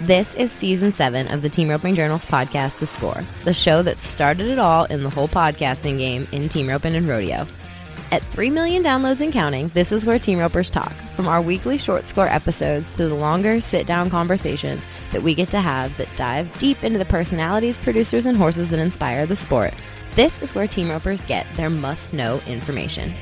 This 0.00 0.34
is 0.34 0.50
season 0.50 0.94
seven 0.94 1.28
of 1.28 1.42
the 1.42 1.50
Team 1.50 1.68
Roping 1.68 1.94
Journals 1.94 2.24
podcast, 2.24 2.78
The 2.78 2.86
Score, 2.86 3.22
the 3.44 3.52
show 3.52 3.82
that 3.82 3.98
started 3.98 4.46
it 4.46 4.58
all 4.58 4.86
in 4.86 5.02
the 5.02 5.10
whole 5.10 5.28
podcasting 5.28 5.98
game 5.98 6.26
in 6.32 6.48
team 6.48 6.70
roping 6.70 6.94
and 6.94 7.06
rodeo. 7.06 7.46
At 8.10 8.22
3 8.22 8.48
million 8.48 8.82
downloads 8.82 9.20
and 9.20 9.30
counting, 9.30 9.68
this 9.68 9.92
is 9.92 10.06
where 10.06 10.18
Team 10.18 10.38
Ropers 10.38 10.70
talk, 10.70 10.92
from 10.92 11.28
our 11.28 11.42
weekly 11.42 11.76
short 11.76 12.06
score 12.06 12.28
episodes 12.28 12.96
to 12.96 13.08
the 13.08 13.14
longer 13.14 13.60
sit 13.60 13.86
down 13.86 14.08
conversations 14.08 14.86
that 15.12 15.22
we 15.22 15.34
get 15.34 15.50
to 15.50 15.60
have 15.60 15.94
that 15.98 16.08
dive 16.16 16.58
deep 16.58 16.82
into 16.82 16.98
the 16.98 17.04
personalities, 17.04 17.76
producers, 17.76 18.24
and 18.24 18.38
horses 18.38 18.70
that 18.70 18.80
inspire 18.80 19.26
the 19.26 19.36
sport. 19.36 19.74
This 20.14 20.40
is 20.42 20.54
where 20.54 20.66
Team 20.66 20.88
Ropers 20.88 21.24
get 21.24 21.46
their 21.56 21.68
must 21.68 22.14
know 22.14 22.40
information. 22.46 23.12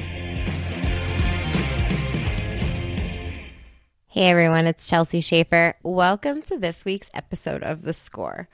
Hey 4.19 4.31
everyone, 4.31 4.67
it's 4.67 4.89
Chelsea 4.89 5.21
Shaffer. 5.21 5.75
Welcome 5.85 6.43
to 6.43 6.59
this 6.59 6.85
week's 6.85 7.09
episode 7.15 7.63
of 7.63 7.83
The 7.83 7.93
Score. 7.93 8.49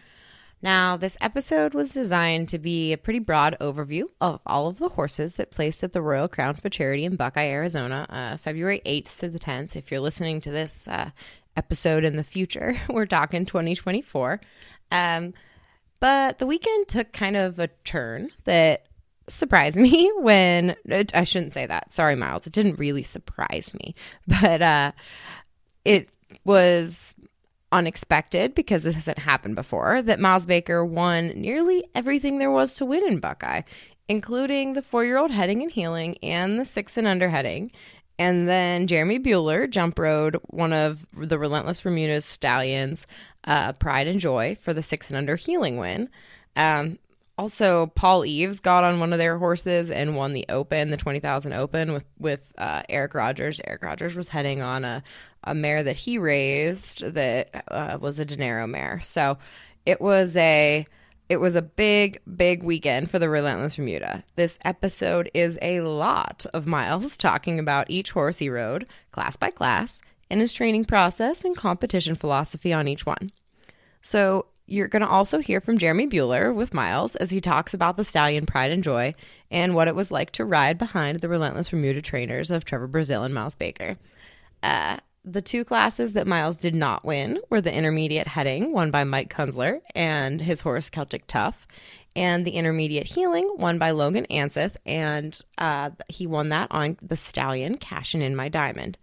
Now, 0.60 0.98
this 0.98 1.16
episode 1.22 1.72
was 1.72 1.88
designed 1.88 2.50
to 2.50 2.58
be 2.58 2.92
a 2.92 2.98
pretty 2.98 3.18
broad 3.18 3.56
overview 3.62 4.02
of 4.20 4.42
all 4.44 4.68
of 4.68 4.78
the 4.78 4.90
horses 4.90 5.36
that 5.36 5.52
placed 5.52 5.82
at 5.82 5.94
the 5.94 6.02
Royal 6.02 6.28
Crown 6.28 6.52
for 6.52 6.68
Charity 6.68 7.06
in 7.06 7.16
Buckeye, 7.16 7.48
Arizona, 7.48 8.04
uh, 8.10 8.36
February 8.36 8.82
8th 8.84 9.20
to 9.20 9.30
the 9.30 9.38
10th. 9.38 9.74
If 9.74 9.90
you're 9.90 10.00
listening 10.00 10.42
to 10.42 10.50
this 10.50 10.86
uh, 10.86 11.08
episode 11.56 12.04
in 12.04 12.16
the 12.16 12.24
future, 12.24 12.74
we're 12.90 13.06
talking 13.06 13.46
2024. 13.46 14.42
Um, 14.92 15.32
but 15.98 16.40
the 16.40 16.46
weekend 16.46 16.88
took 16.88 17.10
kind 17.14 17.38
of 17.38 17.58
a 17.58 17.68
turn 17.84 18.28
that 18.44 18.84
surprised 19.28 19.76
me 19.78 20.12
when 20.18 20.76
I 21.14 21.24
shouldn't 21.24 21.54
say 21.54 21.64
that. 21.64 21.90
Sorry, 21.90 22.16
Miles. 22.16 22.46
It 22.46 22.52
didn't 22.52 22.78
really 22.78 23.02
surprise 23.02 23.72
me, 23.72 23.94
but 24.26 24.60
uh, 24.60 24.92
it 25.84 26.08
was 26.44 27.14
unexpected 27.72 28.54
because 28.54 28.84
this 28.84 28.94
hasn't 28.94 29.18
happened 29.18 29.56
before 29.56 30.00
that 30.02 30.20
Miles 30.20 30.46
Baker 30.46 30.84
won 30.84 31.28
nearly 31.28 31.84
everything 31.94 32.38
there 32.38 32.50
was 32.50 32.74
to 32.76 32.84
win 32.84 33.06
in 33.06 33.18
Buckeye, 33.18 33.62
including 34.08 34.74
the 34.74 34.82
four 34.82 35.04
year 35.04 35.18
old 35.18 35.32
heading 35.32 35.62
and 35.62 35.72
heeling 35.72 36.16
and 36.22 36.58
the 36.58 36.64
six 36.64 36.96
and 36.96 37.06
under 37.06 37.28
heading. 37.28 37.72
And 38.16 38.48
then 38.48 38.86
Jeremy 38.86 39.18
Buhler 39.18 39.68
jump 39.68 39.98
rode 39.98 40.36
one 40.46 40.72
of 40.72 41.04
the 41.12 41.38
Relentless 41.38 41.84
Remuda's 41.84 42.24
stallions, 42.24 43.08
uh, 43.44 43.72
Pride 43.72 44.06
and 44.06 44.20
Joy, 44.20 44.56
for 44.60 44.72
the 44.72 44.82
six 44.82 45.08
and 45.08 45.16
under 45.16 45.34
heeling 45.34 45.78
win. 45.78 46.08
Um, 46.54 47.00
also, 47.36 47.86
Paul 47.88 48.24
Eaves 48.24 48.60
got 48.60 48.84
on 48.84 49.00
one 49.00 49.12
of 49.12 49.18
their 49.18 49.38
horses 49.38 49.90
and 49.90 50.14
won 50.14 50.34
the 50.34 50.46
Open, 50.48 50.90
the 50.90 50.96
twenty 50.96 51.18
thousand 51.18 51.54
Open, 51.54 51.92
with 51.92 52.04
with 52.18 52.52
uh, 52.56 52.82
Eric 52.88 53.14
Rogers. 53.14 53.60
Eric 53.64 53.82
Rogers 53.82 54.14
was 54.14 54.28
heading 54.28 54.62
on 54.62 54.84
a 54.84 55.02
a 55.42 55.54
mare 55.54 55.82
that 55.82 55.96
he 55.96 56.18
raised 56.18 57.04
that 57.14 57.64
uh, 57.68 57.98
was 58.00 58.18
a 58.18 58.24
Dinero 58.24 58.66
mare. 58.66 59.00
So 59.02 59.38
it 59.84 60.00
was 60.00 60.36
a 60.36 60.86
it 61.28 61.38
was 61.38 61.56
a 61.56 61.62
big 61.62 62.20
big 62.36 62.62
weekend 62.62 63.10
for 63.10 63.18
the 63.18 63.28
Relentless 63.28 63.78
Remuda. 63.78 64.22
This 64.36 64.56
episode 64.64 65.28
is 65.34 65.58
a 65.60 65.80
lot 65.80 66.46
of 66.54 66.68
Miles 66.68 67.16
talking 67.16 67.58
about 67.58 67.90
each 67.90 68.12
horse 68.12 68.38
he 68.38 68.48
rode, 68.48 68.86
class 69.10 69.36
by 69.36 69.50
class, 69.50 70.00
and 70.30 70.40
his 70.40 70.52
training 70.52 70.84
process 70.84 71.44
and 71.44 71.56
competition 71.56 72.14
philosophy 72.14 72.72
on 72.72 72.86
each 72.86 73.04
one. 73.04 73.32
So 74.00 74.46
you're 74.66 74.88
going 74.88 75.02
to 75.02 75.08
also 75.08 75.38
hear 75.38 75.60
from 75.60 75.78
Jeremy 75.78 76.06
Buhler 76.06 76.54
with 76.54 76.74
Miles 76.74 77.16
as 77.16 77.30
he 77.30 77.40
talks 77.40 77.74
about 77.74 77.96
the 77.96 78.04
stallion 78.04 78.46
Pride 78.46 78.70
and 78.70 78.82
Joy 78.82 79.14
and 79.50 79.74
what 79.74 79.88
it 79.88 79.94
was 79.94 80.10
like 80.10 80.30
to 80.32 80.44
ride 80.44 80.78
behind 80.78 81.20
the 81.20 81.28
relentless 81.28 81.72
Remuda 81.72 82.02
trainers 82.02 82.50
of 82.50 82.64
Trevor 82.64 82.88
Brazile 82.88 83.24
and 83.24 83.34
Miles 83.34 83.54
Baker. 83.54 83.96
Uh, 84.62 84.96
the 85.24 85.42
two 85.42 85.64
classes 85.64 86.12
that 86.14 86.26
Miles 86.26 86.56
did 86.56 86.74
not 86.74 87.04
win 87.04 87.40
were 87.48 87.60
the 87.60 87.72
intermediate 87.72 88.26
heading, 88.26 88.72
won 88.72 88.90
by 88.90 89.04
Mike 89.04 89.32
Kunzler 89.32 89.80
and 89.94 90.40
his 90.40 90.60
horse 90.62 90.90
Celtic 90.90 91.26
Tough, 91.26 91.66
and 92.14 92.46
the 92.46 92.52
intermediate 92.52 93.06
heeling, 93.06 93.50
won 93.56 93.78
by 93.78 93.90
Logan 93.90 94.26
Anseth, 94.30 94.76
and 94.86 95.38
uh, 95.58 95.90
he 96.10 96.26
won 96.26 96.50
that 96.50 96.68
on 96.70 96.98
the 97.02 97.16
stallion 97.16 97.76
Cashin 97.76 98.22
in 98.22 98.36
My 98.36 98.48
Diamond. 98.48 98.98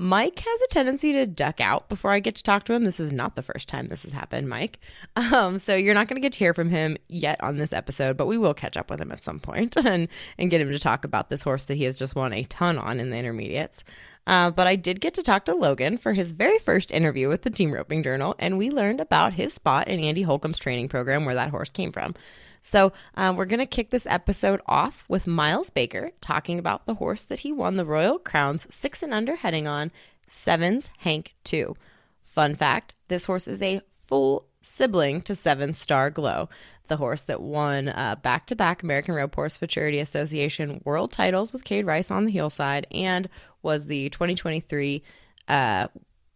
Mike 0.00 0.38
has 0.38 0.62
a 0.62 0.66
tendency 0.68 1.12
to 1.12 1.26
duck 1.26 1.60
out 1.60 1.88
before 1.88 2.12
I 2.12 2.20
get 2.20 2.36
to 2.36 2.42
talk 2.44 2.64
to 2.64 2.72
him. 2.72 2.84
This 2.84 3.00
is 3.00 3.10
not 3.10 3.34
the 3.34 3.42
first 3.42 3.68
time 3.68 3.88
this 3.88 4.04
has 4.04 4.12
happened, 4.12 4.48
Mike. 4.48 4.78
Um, 5.16 5.58
so 5.58 5.74
you're 5.74 5.94
not 5.94 6.06
going 6.06 6.20
to 6.20 6.24
get 6.24 6.32
to 6.34 6.38
hear 6.38 6.54
from 6.54 6.70
him 6.70 6.96
yet 7.08 7.42
on 7.42 7.56
this 7.56 7.72
episode, 7.72 8.16
but 8.16 8.26
we 8.26 8.38
will 8.38 8.54
catch 8.54 8.76
up 8.76 8.90
with 8.90 9.00
him 9.00 9.10
at 9.10 9.24
some 9.24 9.40
point 9.40 9.76
and 9.84 10.06
and 10.38 10.50
get 10.50 10.60
him 10.60 10.70
to 10.70 10.78
talk 10.78 11.04
about 11.04 11.28
this 11.28 11.42
horse 11.42 11.64
that 11.64 11.74
he 11.74 11.84
has 11.84 11.96
just 11.96 12.14
won 12.14 12.32
a 12.32 12.44
ton 12.44 12.78
on 12.78 13.00
in 13.00 13.10
the 13.10 13.16
intermediates. 13.16 13.82
Uh, 14.28 14.50
but 14.50 14.66
I 14.66 14.76
did 14.76 15.00
get 15.00 15.14
to 15.14 15.22
talk 15.22 15.46
to 15.46 15.54
Logan 15.54 15.96
for 15.96 16.12
his 16.12 16.32
very 16.32 16.58
first 16.58 16.92
interview 16.92 17.28
with 17.28 17.42
the 17.42 17.50
Team 17.50 17.72
Roping 17.72 18.02
Journal, 18.02 18.36
and 18.38 18.58
we 18.58 18.70
learned 18.70 19.00
about 19.00 19.32
his 19.32 19.54
spot 19.54 19.88
in 19.88 19.98
Andy 19.98 20.22
Holcomb's 20.22 20.58
training 20.58 20.88
program 20.88 21.24
where 21.24 21.34
that 21.34 21.50
horse 21.50 21.70
came 21.70 21.90
from. 21.90 22.14
So 22.68 22.92
um, 23.14 23.36
we're 23.36 23.46
going 23.46 23.60
to 23.60 23.66
kick 23.66 23.88
this 23.88 24.06
episode 24.06 24.60
off 24.66 25.06
with 25.08 25.26
Miles 25.26 25.70
Baker 25.70 26.10
talking 26.20 26.58
about 26.58 26.84
the 26.84 26.96
horse 26.96 27.24
that 27.24 27.38
he 27.38 27.50
won 27.50 27.76
the 27.76 27.84
Royal 27.86 28.18
Crown's 28.18 28.66
six 28.70 29.02
and 29.02 29.14
under 29.14 29.36
heading 29.36 29.66
on, 29.66 29.90
Sevens 30.28 30.90
Hank 30.98 31.34
2. 31.44 31.74
Fun 32.22 32.54
fact 32.54 32.92
this 33.08 33.24
horse 33.24 33.48
is 33.48 33.62
a 33.62 33.80
full 34.06 34.44
sibling 34.60 35.22
to 35.22 35.34
Seven 35.34 35.72
Star 35.72 36.10
Glow, 36.10 36.50
the 36.88 36.98
horse 36.98 37.22
that 37.22 37.40
won 37.40 37.86
back 38.22 38.46
to 38.48 38.54
back 38.54 38.82
American 38.82 39.14
Rope 39.14 39.34
Horse 39.34 39.56
Futurity 39.56 39.98
Association 39.98 40.82
world 40.84 41.10
titles 41.10 41.54
with 41.54 41.64
Cade 41.64 41.86
Rice 41.86 42.10
on 42.10 42.26
the 42.26 42.32
heel 42.32 42.50
side 42.50 42.86
and 42.90 43.30
was 43.62 43.86
the 43.86 44.10
2023 44.10 45.02
uh, 45.48 45.88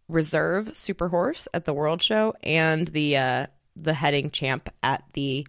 reserve 0.07 0.75
super 0.75 1.09
horse 1.09 1.47
at 1.53 1.65
the 1.65 1.75
World 1.75 2.01
Show 2.01 2.33
and 2.41 2.87
the 2.87 3.17
uh, 3.17 3.45
the 3.75 3.93
heading 3.93 4.31
champ 4.31 4.69
at 4.81 5.03
the 5.13 5.45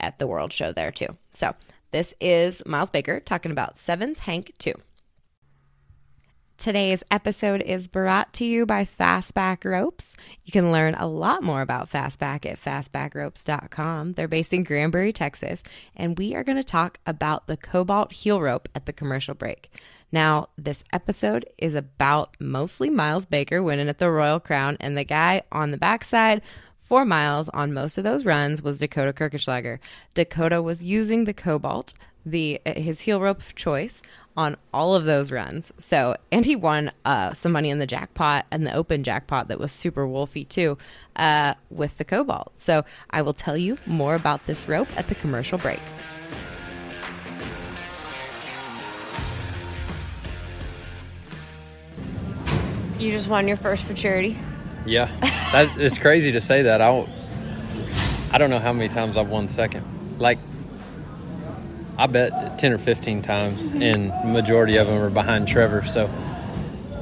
at 0.00 0.18
the 0.18 0.26
World 0.26 0.52
Show 0.52 0.72
there 0.72 0.92
too. 0.92 1.16
So 1.32 1.54
this 1.90 2.14
is 2.20 2.62
Miles 2.66 2.90
Baker 2.90 3.20
talking 3.20 3.52
about 3.52 3.78
Sevens 3.78 4.20
Hank 4.20 4.52
2. 4.58 4.72
Today's 6.58 7.04
episode 7.08 7.62
is 7.62 7.86
brought 7.86 8.32
to 8.32 8.44
you 8.44 8.66
by 8.66 8.84
Fastback 8.84 9.64
Ropes. 9.64 10.16
You 10.44 10.50
can 10.50 10.72
learn 10.72 10.96
a 10.96 11.06
lot 11.06 11.44
more 11.44 11.62
about 11.62 11.88
Fastback 11.88 12.44
at 12.44 12.60
fastbackropes.com. 12.60 14.14
They're 14.14 14.26
based 14.26 14.52
in 14.52 14.64
Granbury, 14.64 15.12
Texas, 15.12 15.62
and 15.94 16.18
we 16.18 16.34
are 16.34 16.42
going 16.42 16.56
to 16.56 16.64
talk 16.64 16.98
about 17.06 17.46
the 17.46 17.56
Cobalt 17.56 18.12
heel 18.12 18.40
rope 18.40 18.68
at 18.74 18.86
the 18.86 18.92
commercial 18.92 19.34
break. 19.34 19.70
Now, 20.10 20.48
this 20.58 20.82
episode 20.92 21.48
is 21.58 21.76
about 21.76 22.36
mostly 22.40 22.90
Miles 22.90 23.24
Baker 23.24 23.62
winning 23.62 23.88
at 23.88 23.98
the 23.98 24.10
Royal 24.10 24.40
Crown, 24.40 24.76
and 24.80 24.98
the 24.98 25.04
guy 25.04 25.42
on 25.52 25.70
the 25.70 25.78
backside 25.78 26.42
for 26.88 27.04
Miles 27.04 27.50
on 27.50 27.74
most 27.74 27.98
of 27.98 28.04
those 28.04 28.24
runs 28.24 28.62
was 28.62 28.78
Dakota 28.78 29.12
Kirchenschlager. 29.12 29.78
Dakota 30.14 30.62
was 30.62 30.82
using 30.82 31.26
the 31.26 31.34
Cobalt, 31.34 31.92
the 32.24 32.62
his 32.64 33.00
heel 33.00 33.20
rope 33.20 33.40
of 33.40 33.54
choice, 33.54 34.00
on 34.38 34.56
all 34.72 34.94
of 34.94 35.04
those 35.04 35.30
runs. 35.30 35.70
So, 35.76 36.16
and 36.32 36.46
he 36.46 36.56
won 36.56 36.90
uh, 37.04 37.34
some 37.34 37.52
money 37.52 37.68
in 37.68 37.78
the 37.78 37.86
jackpot 37.86 38.46
and 38.50 38.66
the 38.66 38.72
open 38.72 39.04
jackpot 39.04 39.48
that 39.48 39.60
was 39.60 39.70
super 39.70 40.06
wolfy 40.06 40.48
too 40.48 40.78
uh, 41.16 41.52
with 41.68 41.98
the 41.98 42.06
Cobalt. 42.06 42.58
So, 42.58 42.86
I 43.10 43.20
will 43.20 43.34
tell 43.34 43.58
you 43.58 43.76
more 43.84 44.14
about 44.14 44.46
this 44.46 44.66
rope 44.66 44.88
at 44.96 45.08
the 45.10 45.14
commercial 45.14 45.58
break. 45.58 45.80
You 52.98 53.12
just 53.12 53.28
won 53.28 53.46
your 53.46 53.58
first 53.58 53.82
futurity. 53.82 54.38
Yeah, 54.88 55.14
that, 55.52 55.78
it's 55.78 55.98
crazy 55.98 56.32
to 56.32 56.40
say 56.40 56.62
that. 56.62 56.80
I 56.80 56.88
don't, 56.88 57.10
I 58.32 58.38
don't 58.38 58.48
know 58.48 58.58
how 58.58 58.72
many 58.72 58.88
times 58.88 59.18
I've 59.18 59.28
won 59.28 59.48
second. 59.48 60.18
Like, 60.18 60.38
I 61.98 62.06
bet 62.06 62.58
ten 62.58 62.72
or 62.72 62.78
fifteen 62.78 63.20
times, 63.20 63.68
mm-hmm. 63.68 63.82
and 63.82 64.32
majority 64.32 64.78
of 64.78 64.86
them 64.86 64.98
are 64.98 65.10
behind 65.10 65.46
Trevor. 65.46 65.84
So, 65.84 66.10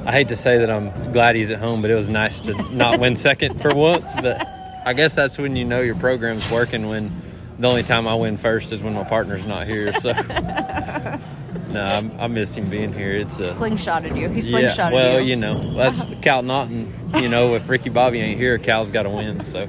I 0.05 0.11
hate 0.11 0.27
to 0.27 0.35
say 0.35 0.57
that 0.57 0.69
I'm 0.69 1.13
glad 1.13 1.37
he's 1.37 1.49
at 1.49 1.59
home, 1.59 1.81
but 1.81 1.89
it 1.89 1.95
was 1.95 2.09
nice 2.09 2.41
to 2.41 2.53
not 2.75 2.99
win 2.99 3.15
second 3.15 3.61
for 3.61 3.73
once. 3.73 4.11
But 4.21 4.45
I 4.85 4.91
guess 4.91 5.15
that's 5.15 5.37
when 5.37 5.55
you 5.55 5.63
know 5.63 5.79
your 5.79 5.95
program's 5.95 6.49
working. 6.51 6.87
When 6.87 7.21
the 7.57 7.67
only 7.69 7.83
time 7.83 8.05
I 8.05 8.15
win 8.15 8.35
first 8.35 8.73
is 8.73 8.81
when 8.81 8.93
my 8.93 9.05
partner's 9.05 9.45
not 9.45 9.65
here. 9.65 9.93
So. 9.93 10.11
No, 11.69 11.83
I'm, 11.83 12.11
I 12.19 12.27
miss 12.27 12.55
him 12.55 12.69
being 12.69 12.93
here. 12.93 13.13
It's 13.13 13.35
a 13.39 13.53
slingshotted 13.53 14.17
you. 14.17 14.29
He 14.29 14.41
slingshotted 14.41 14.77
yeah, 14.77 14.91
well, 14.91 15.19
you. 15.19 15.29
you 15.29 15.35
know, 15.35 15.75
that's 15.75 16.01
Cal 16.21 16.41
Naughton. 16.43 17.11
You 17.15 17.27
know, 17.27 17.55
if 17.55 17.67
Ricky 17.67 17.89
Bobby 17.89 18.19
ain't 18.19 18.39
here, 18.39 18.57
Cal's 18.57 18.91
got 18.91 19.03
to 19.03 19.09
win. 19.09 19.43
So. 19.45 19.67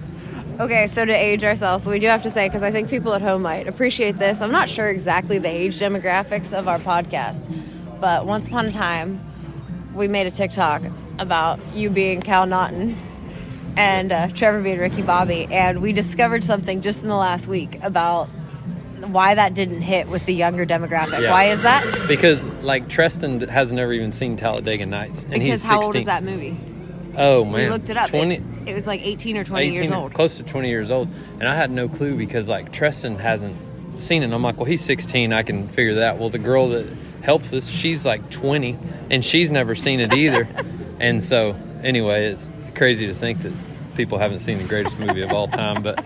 Okay, 0.61 0.89
so 0.89 1.05
to 1.05 1.13
age 1.13 1.45
ourselves, 1.45 1.87
we 1.87 1.99
do 1.99 2.07
have 2.07 2.23
to 2.23 2.31
say 2.31 2.49
because 2.49 2.63
I 2.63 2.71
think 2.71 2.89
people 2.89 3.15
at 3.15 3.23
home 3.23 3.43
might 3.43 3.69
appreciate 3.69 4.19
this. 4.19 4.41
I'm 4.41 4.53
not 4.53 4.69
sure 4.69 4.89
exactly 4.89 5.39
the 5.39 5.49
age 5.49 5.79
demographics 5.79 6.53
of 6.53 6.67
our 6.67 6.79
podcast, 6.81 7.49
but 8.01 8.27
once 8.27 8.49
upon 8.49 8.67
a 8.67 8.73
time, 8.73 9.25
we 9.95 10.09
made 10.09 10.27
a 10.27 10.31
TikTok 10.31 10.83
about 11.19 11.61
you 11.75 11.91
being 11.91 12.21
Cal 12.21 12.47
Naughton 12.47 12.97
and 13.77 14.11
uh, 14.11 14.29
Trevor 14.29 14.61
being 14.61 14.79
Ricky 14.79 15.03
Bobby, 15.03 15.47
and 15.51 15.81
we 15.81 15.93
discovered 15.93 16.45
something 16.45 16.81
just 16.81 17.03
in 17.03 17.09
the 17.09 17.15
last 17.15 17.47
week 17.47 17.79
about 17.83 18.29
why 19.07 19.35
that 19.35 19.55
didn't 19.55 19.83
hit 19.83 20.09
with 20.09 20.25
the 20.27 20.35
younger 20.35 20.67
demographic. 20.67 21.21
Yeah. 21.23 21.31
Why 21.31 21.51
is 21.51 21.61
that? 21.63 22.09
Because 22.09 22.45
like 22.63 22.89
Treston 22.89 23.49
has 23.49 23.73
never 23.73 23.93
even 23.93 24.13
seen 24.13 24.37
Talladega 24.37 24.87
Nights, 24.87 25.23
and 25.25 25.35
because 25.35 25.45
he's 25.45 25.61
16. 25.63 25.71
how 25.71 25.83
old 25.83 25.97
is 25.97 26.05
that 26.07 26.23
movie? 26.25 26.57
Oh 27.17 27.45
man, 27.45 27.55
we 27.65 27.69
looked 27.69 27.89
it 27.89 27.97
up. 27.97 28.11
20. 28.11 28.35
It, 28.37 28.43
It 28.69 28.75
was 28.75 28.87
like 28.87 29.01
18 29.05 29.37
or 29.39 29.45
20 29.45 29.69
years 29.75 29.91
old. 29.91 30.15
close 30.15 30.37
to 30.37 30.43
20 30.45 30.69
years 30.69 30.91
old 30.91 31.09
and 31.41 31.49
i 31.49 31.55
had 31.55 31.71
no 31.71 31.89
clue 31.89 32.15
because 32.17 32.49
like 32.49 32.71
treston 32.71 33.19
hasn't 33.19 33.57
seen 34.01 34.23
it 34.23 34.27
and 34.27 34.35
i'm 34.35 34.43
like 34.43 34.57
well 34.57 34.67
he's 34.67 34.85
16 34.85 35.33
i 35.33 35.43
can 35.43 35.67
figure 35.69 35.95
that 35.95 36.19
well 36.19 36.29
the 36.29 36.39
girl 36.39 36.69
that 36.69 36.87
helps 37.23 37.53
us 37.53 37.67
she's 37.67 38.05
like 38.07 38.31
20 38.31 38.79
and 39.11 39.25
she's 39.25 39.51
never 39.51 39.75
seen 39.75 39.99
it 40.01 40.15
either 40.17 40.47
and 41.01 41.25
so 41.25 41.57
anyway 41.83 42.27
it's 42.27 42.49
crazy 42.77 43.07
to 43.09 43.15
think 43.15 43.43
that 43.43 43.53
people 43.97 44.19
haven't 44.19 44.39
seen 44.41 44.59
the 44.59 44.65
greatest 44.65 44.97
movie 44.99 45.23
of 45.23 45.33
all 45.33 45.49
time 45.49 45.83
but 45.83 46.05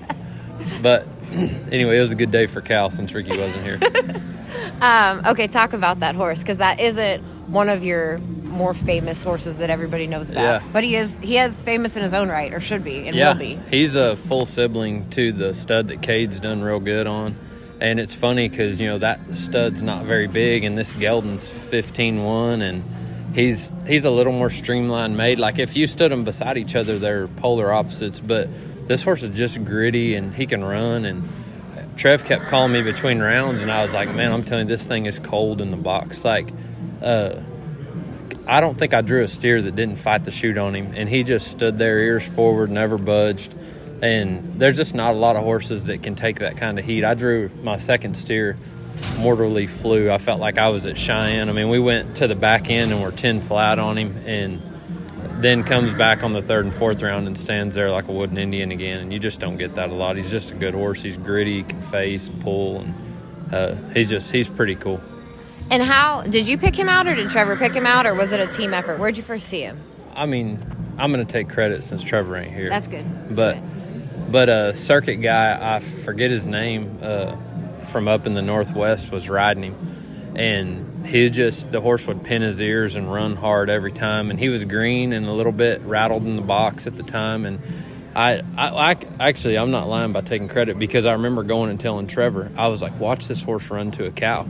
but 0.81 1.07
anyway 1.73 1.99
it 1.99 2.01
was 2.01 2.13
a 2.13 2.17
good 2.17 2.31
day 2.31 2.47
for 2.47 2.61
cal 2.61 2.91
since 2.91 3.13
ricky 3.15 3.37
wasn't 3.37 3.63
here 3.63 3.79
Um, 4.81 5.23
okay, 5.27 5.47
talk 5.47 5.73
about 5.73 6.01
that 6.01 6.15
horse 6.15 6.41
because 6.41 6.59
that 6.59 6.81
isn't 6.81 7.23
one 7.49 7.69
of 7.69 7.85
your 7.85 8.19
more 8.19 8.75
famous 8.75 9.23
horses 9.23 9.59
that 9.59 9.71
everybody 9.71 10.07
knows 10.07 10.29
about. 10.29 10.43
Yeah. 10.43 10.69
But 10.73 10.85
he 10.85 10.97
is 10.97 11.11
he 11.21 11.39
is 11.39 11.61
famous 11.63 11.97
in 11.97 12.03
his 12.03 12.13
own 12.13 12.29
right, 12.29 12.53
or 12.53 12.61
should 12.61 12.85
be, 12.85 13.07
and 13.07 13.17
yeah 13.17 13.33
will 13.33 13.39
be. 13.39 13.61
he's 13.71 13.95
a 13.95 14.17
full 14.17 14.45
sibling 14.45 15.09
to 15.11 15.33
the 15.33 15.55
stud 15.55 15.89
that 15.89 16.03
cade's 16.03 16.41
done 16.41 16.63
real 16.63 16.81
good 16.81 17.07
on 17.07 17.37
and 17.81 17.99
it's 17.99 18.15
funny 18.15 18.49
because 18.49 18.81
you 18.81 18.87
know 18.87 18.99
that 18.99 19.21
stud's 19.35 19.83
not 19.83 20.05
very 20.05 20.29
big 20.29 20.65
and 20.65 20.77
this 20.77 20.95
gelding's 20.95 21.49
15-1 21.49 22.63
and 22.63 23.35
he's 23.35 23.73
he's 23.87 24.05
a 24.05 24.11
little 24.11 24.33
more 24.33 24.51
streamlined 24.51 25.17
made 25.17 25.39
like 25.39 25.59
if 25.59 25.77
you 25.77 25.87
stood 25.87 26.13
them 26.13 26.25
beside 26.25 26.57
each 26.57 26.77
other 26.77 26.99
they're 26.99 27.27
polar 27.29 27.73
opposites 27.73 28.21
but 28.21 28.49
this 28.93 29.03
horse 29.03 29.23
is 29.23 29.31
just 29.31 29.63
gritty 29.65 30.15
and 30.15 30.35
he 30.35 30.47
can 30.47 30.63
run 30.63 31.05
and 31.05 31.29
trev 31.97 32.25
kept 32.25 32.45
calling 32.47 32.73
me 32.73 32.83
between 32.83 33.19
rounds 33.19 33.63
and 33.63 33.73
i 33.73 33.83
was 33.83 33.93
like 33.93 34.09
man 34.15 34.31
i'm 34.33 34.45
telling 34.45 34.69
you 34.69 34.77
this 34.77 34.87
thing 34.87 35.07
is 35.07 35.19
cold 35.19 35.61
in 35.61 35.71
the 35.71 35.77
box 35.77 36.25
like 36.25 36.53
uh 37.03 37.41
I 38.47 38.61
don't 38.61 38.77
think 38.77 38.93
I 38.93 39.03
drew 39.03 39.23
a 39.23 39.29
steer 39.29 39.63
that 39.63 39.77
didn't 39.77 39.97
fight 39.97 40.25
the 40.25 40.33
chute 40.33 40.59
on 40.59 40.75
him, 40.75 40.93
and 40.97 41.09
he 41.09 41.23
just 41.23 41.49
stood 41.49 41.79
there, 41.79 42.01
ears 42.01 42.27
forward, 42.27 42.71
never 42.71 42.99
budged. 42.99 43.55
And 44.03 44.59
there's 44.59 44.77
just 44.77 44.95
not 44.95 45.15
a 45.15 45.19
lot 45.19 45.37
of 45.37 45.45
horses 45.45 45.85
that 45.85 46.03
can 46.03 46.17
take 46.17 46.41
that 46.41 46.57
kind 46.57 46.79
of 46.79 46.85
heat. 46.85 47.05
I 47.05 47.15
drew 47.15 47.51
my 47.63 47.79
second 47.79 48.17
steer, 48.17 48.59
mortally 49.19 49.69
flew. 49.69 50.11
I 50.11 50.19
felt 50.19 50.41
like 50.41 50.59
I 50.59 50.71
was 50.71 50.87
at 50.87 50.99
Cheyenne. 50.99 51.49
I 51.49 51.53
mean, 51.53 51.69
we 51.69 51.79
went 51.79 52.17
to 52.17 52.27
the 52.27 52.35
back 52.35 52.69
end 52.69 52.91
and 52.91 53.01
we're 53.01 53.13
10 53.13 53.43
flat 53.43 53.79
on 53.79 53.97
him, 53.97 54.17
and 54.27 54.61
then 55.43 55.65
comes 55.65 55.93
back 55.93 56.23
on 56.23 56.33
the 56.33 56.43
third 56.43 56.65
and 56.65 56.75
fourth 56.75 57.03
round 57.03 57.27
and 57.27 57.37
stands 57.37 57.75
there 57.75 57.91
like 57.91 58.09
a 58.09 58.13
wooden 58.13 58.39
Indian 58.39 58.71
again. 58.71 58.99
And 58.99 59.13
you 59.13 59.19
just 59.19 59.41
don't 59.41 59.57
get 59.59 59.75
that 59.75 59.91
a 59.91 59.95
lot. 59.95 60.17
He's 60.17 60.31
just 60.31 60.51
a 60.51 60.55
good 60.55 60.75
horse. 60.75 61.03
He's 61.03 61.17
gritty, 61.17 61.59
he 61.59 61.63
can 61.65 61.83
face 61.83 62.29
and 62.29 62.41
pull, 62.41 62.81
and 62.81 62.95
uh, 63.55 63.75
he's 63.95 64.09
just 64.11 64.31
he's 64.31 64.49
pretty 64.49 64.75
cool. 64.77 65.01
And 65.71 65.83
how 65.83 66.23
did 66.23 66.49
you 66.49 66.59
pick 66.59 66.75
him 66.75 66.89
out, 66.89 67.07
or 67.07 67.15
did 67.15 67.31
Trevor 67.31 67.57
pick 67.57 67.73
him 67.73 67.87
out, 67.87 68.07
or 68.07 68.15
was 68.15 68.33
it 68.33 68.41
a 68.41 68.47
team 68.47 68.75
effort? 68.75 68.99
Where'd 68.99 69.17
you 69.17 69.23
first 69.23 69.47
see 69.49 69.63
him? 69.63 69.79
I 70.15 70.27
mean, 70.27 70.59
I'm 70.99 71.11
gonna 71.11 71.25
take 71.25 71.49
credit 71.49 71.83
since 71.85 72.03
Trevor 72.03 72.37
ain't 72.37 72.55
here. 72.55 72.69
That's 72.69 72.89
good. 72.89 73.35
But 73.35 73.55
Good. 73.55 74.33
but 74.33 74.49
a 74.49 74.77
circuit 74.77 75.17
guy, 75.17 75.77
I 75.77 75.81
forget 75.81 76.31
his 76.31 76.47
name, 76.47 76.99
uh, 77.03 77.37
from 77.87 78.09
up 78.09 78.27
in 78.27 78.35
the 78.35 78.43
northwest 78.43 79.11
was 79.11 79.29
riding 79.29 79.63
him, 79.65 80.37
and 80.37 80.92
he 81.05 81.31
just 81.31 81.71
the 81.71 81.81
horse 81.81 82.07
would 82.07 82.25
pin 82.25 82.43
his 82.43 82.61
ears 82.61 82.97
and 82.97 83.13
run 83.13 83.37
hard 83.37 83.71
every 83.71 83.93
time, 83.93 84.31
and 84.31 84.39
he 84.39 84.49
was 84.49 84.65
green 84.65 85.13
and 85.13 85.27
a 85.27 85.33
little 85.33 85.53
bit 85.53 85.83
rattled 85.83 86.25
in 86.25 86.37
the 86.37 86.43
box 86.43 86.87
at 86.87 86.97
the 86.97 87.05
time, 87.05 87.47
and. 87.47 87.61
I, 88.15 88.43
I, 88.59 88.91
I 88.91 88.97
actually 89.21 89.57
I'm 89.57 89.71
not 89.71 89.89
lying 89.89 90.13
by 90.13 90.21
taking 90.21 90.47
credit 90.47 90.79
because 90.79 91.07
I 91.07 91.13
remember 91.13 91.45
going 91.45 91.71
and 91.71 91.81
telling 91.81 92.09
Trevor 92.09 92.53
I 92.59 92.69
was 92.69 92.83
like 92.83 93.01
watch 93.01 93.27
this 93.27 93.41
horse 93.41 93.71
run 93.71 93.91
to 93.93 94.05
a 94.05 94.13
cow 94.13 94.47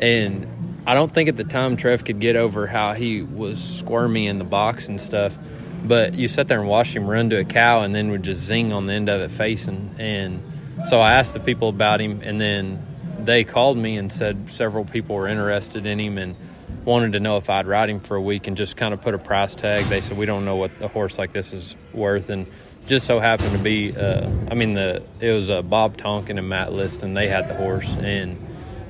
and 0.00 0.48
I 0.86 0.94
don't 0.94 1.12
think 1.12 1.28
at 1.28 1.36
the 1.36 1.44
time 1.44 1.76
Trev 1.76 2.04
could 2.04 2.20
get 2.20 2.36
over 2.36 2.66
how 2.66 2.92
he 2.92 3.22
was 3.22 3.62
squirmy 3.62 4.26
in 4.26 4.38
the 4.38 4.44
box 4.44 4.88
and 4.88 5.00
stuff. 5.00 5.38
But 5.82 6.14
you 6.14 6.28
sit 6.28 6.48
there 6.48 6.60
and 6.60 6.68
watch 6.68 6.94
him 6.94 7.06
run 7.06 7.30
to 7.30 7.38
a 7.38 7.44
cow 7.44 7.82
and 7.82 7.94
then 7.94 8.10
would 8.10 8.22
just 8.22 8.44
zing 8.44 8.72
on 8.72 8.86
the 8.86 8.92
end 8.92 9.08
of 9.08 9.20
it 9.20 9.30
facing. 9.30 9.94
And 9.98 10.42
so 10.86 11.00
I 11.00 11.12
asked 11.12 11.32
the 11.32 11.40
people 11.40 11.68
about 11.68 12.00
him, 12.00 12.20
and 12.22 12.40
then 12.40 12.84
they 13.26 13.44
called 13.44 13.76
me 13.76 13.96
and 13.96 14.12
said 14.12 14.50
several 14.50 14.84
people 14.84 15.16
were 15.16 15.28
interested 15.28 15.86
in 15.86 15.98
him 15.98 16.18
and 16.18 16.36
wanted 16.84 17.12
to 17.12 17.20
know 17.20 17.36
if 17.36 17.48
I'd 17.48 17.66
ride 17.66 17.90
him 17.90 18.00
for 18.00 18.16
a 18.16 18.20
week 18.20 18.46
and 18.46 18.56
just 18.56 18.76
kind 18.76 18.92
of 18.92 19.00
put 19.00 19.14
a 19.14 19.18
price 19.18 19.54
tag. 19.54 19.84
They 19.86 20.00
said 20.00 20.16
we 20.16 20.26
don't 20.26 20.44
know 20.44 20.56
what 20.56 20.70
a 20.80 20.88
horse 20.88 21.18
like 21.18 21.32
this 21.32 21.52
is 21.52 21.76
worth, 21.92 22.28
and 22.28 22.46
just 22.86 23.06
so 23.06 23.18
happened 23.18 23.52
to 23.52 23.58
be, 23.58 23.96
uh, 23.96 24.28
I 24.50 24.54
mean, 24.54 24.74
the 24.74 25.02
it 25.20 25.32
was 25.32 25.50
uh, 25.50 25.62
Bob 25.62 25.96
Tonkin 25.96 26.38
and 26.38 26.48
Matt 26.48 26.72
Liston. 26.72 27.14
They 27.14 27.28
had 27.28 27.48
the 27.48 27.54
horse, 27.54 27.90
and 27.94 28.38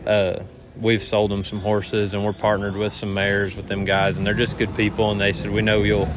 uh, 0.07 0.43
we've 0.81 1.03
sold 1.03 1.31
them 1.31 1.45
some 1.45 1.61
horses, 1.61 2.15
and 2.15 2.25
we're 2.25 2.33
partnered 2.33 2.77
with 2.77 2.93
some 2.93 3.15
mares 3.15 3.55
with 3.55 3.69
them 3.69 3.85
guys, 3.85 4.19
and 4.19 4.27
they're 4.27 4.35
just 4.35 4.59
good 4.59 4.75
people. 4.77 5.11
And 5.11 5.21
they 5.21 5.33
said 5.33 5.51
we 5.51 5.63
know 5.63 5.83
you'll 5.83 6.13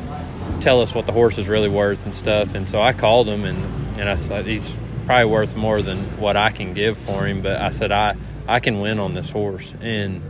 tell 0.60 0.82
us 0.82 0.96
what 0.96 1.06
the 1.06 1.12
horse 1.12 1.38
is 1.38 1.48
really 1.48 1.70
worth 1.70 2.06
and 2.06 2.16
stuff. 2.16 2.56
And 2.56 2.68
so 2.68 2.82
I 2.82 2.94
called 2.94 3.28
him, 3.28 3.44
and 3.44 4.00
and 4.00 4.10
I 4.10 4.16
said 4.16 4.48
he's 4.48 4.74
probably 5.08 5.32
worth 5.32 5.56
more 5.56 5.82
than 5.82 6.20
what 6.20 6.38
I 6.38 6.52
can 6.52 6.74
give 6.76 6.98
for 7.00 7.26
him, 7.26 7.42
but 7.42 7.60
I 7.60 7.72
said 7.72 7.92
I 7.92 8.16
I 8.48 8.60
can 8.60 8.80
win 8.80 9.00
on 9.00 9.14
this 9.16 9.30
horse, 9.30 9.74
and 9.82 10.22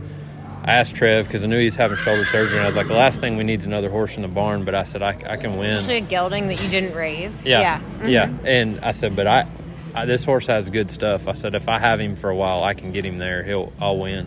I 0.64 0.72
asked 0.72 0.96
Trev 0.96 1.26
because 1.26 1.44
I 1.44 1.46
knew 1.46 1.58
he 1.58 1.66
was 1.66 1.76
having 1.76 1.96
shoulder 1.98 2.24
surgery, 2.24 2.56
and 2.56 2.62
I 2.64 2.66
was 2.66 2.76
like, 2.76 2.88
the 2.88 2.94
last 2.94 3.20
thing 3.20 3.36
we 3.36 3.44
need 3.44 3.60
is 3.60 3.66
another 3.66 3.90
horse 3.90 4.16
in 4.16 4.22
the 4.22 4.28
barn. 4.28 4.64
But 4.64 4.74
I 4.74 4.84
said 4.84 5.02
I, 5.02 5.10
I 5.26 5.36
can 5.36 5.56
win. 5.58 5.70
Especially 5.72 5.96
a 5.98 6.00
gelding 6.00 6.48
that 6.48 6.62
you 6.62 6.68
didn't 6.70 6.94
raise. 6.94 7.44
Yeah, 7.44 7.80
Mhm. 8.00 8.10
yeah. 8.10 8.30
And 8.44 8.80
I 8.80 8.92
said, 8.92 9.14
but 9.14 9.26
I, 9.26 9.46
I, 9.94 10.04
this 10.06 10.24
horse 10.24 10.46
has 10.48 10.68
good 10.70 10.90
stuff. 10.90 11.28
I 11.28 11.32
said, 11.32 11.54
if 11.54 11.68
I 11.68 11.78
have 11.78 12.00
him 12.00 12.16
for 12.16 12.28
a 12.30 12.36
while, 12.36 12.62
I 12.64 12.74
can 12.74 12.92
get 12.92 13.04
him 13.04 13.18
there. 13.18 13.42
He'll, 13.44 13.72
I'll 13.80 13.98
win. 13.98 14.26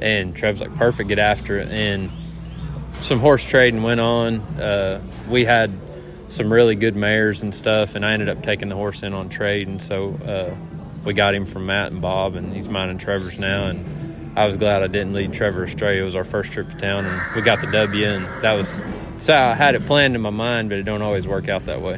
And 0.00 0.34
Trev's 0.36 0.60
like, 0.60 0.74
perfect, 0.76 1.08
get 1.08 1.18
after 1.18 1.58
it. 1.58 1.68
And 1.68 2.10
some 3.02 3.18
horse 3.20 3.44
trading 3.44 3.82
went 3.82 4.00
on. 4.00 4.40
Uh, 4.60 5.02
we 5.28 5.44
had 5.44 5.70
some 6.28 6.52
really 6.52 6.74
good 6.74 6.96
mares 6.96 7.42
and 7.42 7.54
stuff, 7.54 7.94
and 7.94 8.04
I 8.04 8.12
ended 8.12 8.28
up 8.28 8.42
taking 8.42 8.68
the 8.68 8.74
horse 8.74 9.02
in 9.02 9.14
on 9.14 9.28
trade. 9.28 9.68
And 9.68 9.80
so 9.80 10.14
uh, 10.14 10.56
we 11.04 11.14
got 11.14 11.34
him 11.34 11.46
from 11.46 11.66
Matt 11.66 11.92
and 11.92 12.02
Bob, 12.02 12.34
and 12.34 12.52
he's 12.52 12.68
mine 12.68 12.88
and 12.88 13.00
Trevor's 13.00 13.38
now. 13.38 13.68
And 13.68 14.38
I 14.38 14.46
was 14.46 14.56
glad 14.56 14.82
I 14.82 14.86
didn't 14.88 15.12
lead 15.12 15.32
Trevor 15.32 15.64
astray. 15.64 15.98
It 15.98 16.02
was 16.02 16.14
our 16.14 16.24
first 16.24 16.52
trip 16.52 16.68
to 16.68 16.76
town, 16.76 17.06
and 17.06 17.34
we 17.34 17.42
got 17.42 17.60
the 17.60 17.70
W, 17.70 18.06
and 18.06 18.26
that 18.42 18.52
was. 18.52 18.82
So 19.18 19.32
I 19.32 19.54
had 19.54 19.74
it 19.74 19.86
planned 19.86 20.14
in 20.14 20.20
my 20.20 20.30
mind, 20.30 20.68
but 20.68 20.76
it 20.78 20.82
don't 20.82 21.00
always 21.00 21.26
work 21.26 21.48
out 21.48 21.64
that 21.66 21.80
way. 21.80 21.96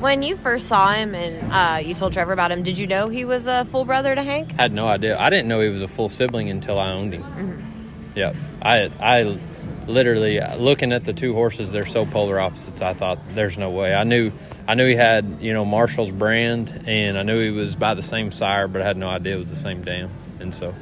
When 0.00 0.22
you 0.22 0.36
first 0.36 0.68
saw 0.68 0.92
him 0.92 1.14
and 1.14 1.50
uh, 1.50 1.78
you 1.82 1.94
told 1.94 2.12
Trevor 2.12 2.32
about 2.32 2.52
him, 2.52 2.62
did 2.62 2.76
you 2.76 2.86
know 2.86 3.08
he 3.08 3.24
was 3.24 3.46
a 3.46 3.64
full 3.70 3.86
brother 3.86 4.14
to 4.14 4.22
Hank? 4.22 4.50
I 4.58 4.62
had 4.62 4.72
no 4.72 4.86
idea. 4.86 5.18
I 5.18 5.30
didn't 5.30 5.48
know 5.48 5.60
he 5.60 5.70
was 5.70 5.80
a 5.80 5.88
full 5.88 6.10
sibling 6.10 6.50
until 6.50 6.78
I 6.78 6.92
owned 6.92 7.14
him. 7.14 8.12
Yep. 8.14 8.36
I 8.60 8.90
I 9.00 9.40
literally 9.88 10.40
looking 10.56 10.92
at 10.92 11.04
the 11.04 11.12
two 11.12 11.34
horses, 11.34 11.72
they're 11.72 11.86
so 11.86 12.06
polar 12.06 12.38
opposites. 12.38 12.80
I 12.80 12.94
thought 12.94 13.18
there's 13.34 13.58
no 13.58 13.70
way. 13.70 13.94
I 13.94 14.04
knew 14.04 14.30
I 14.66 14.74
knew 14.74 14.86
he 14.86 14.94
had 14.94 15.38
you 15.40 15.52
know 15.52 15.64
Marshall's 15.64 16.12
brand, 16.12 16.84
and 16.86 17.18
I 17.18 17.22
knew 17.22 17.42
he 17.42 17.50
was 17.50 17.74
by 17.74 17.94
the 17.94 18.02
same 18.02 18.30
sire, 18.30 18.68
but 18.68 18.82
I 18.82 18.84
had 18.84 18.96
no 18.96 19.08
idea 19.08 19.36
it 19.36 19.38
was 19.38 19.50
the 19.50 19.56
same 19.56 19.82
dam. 19.82 20.10
And 20.40 20.54
so, 20.54 20.74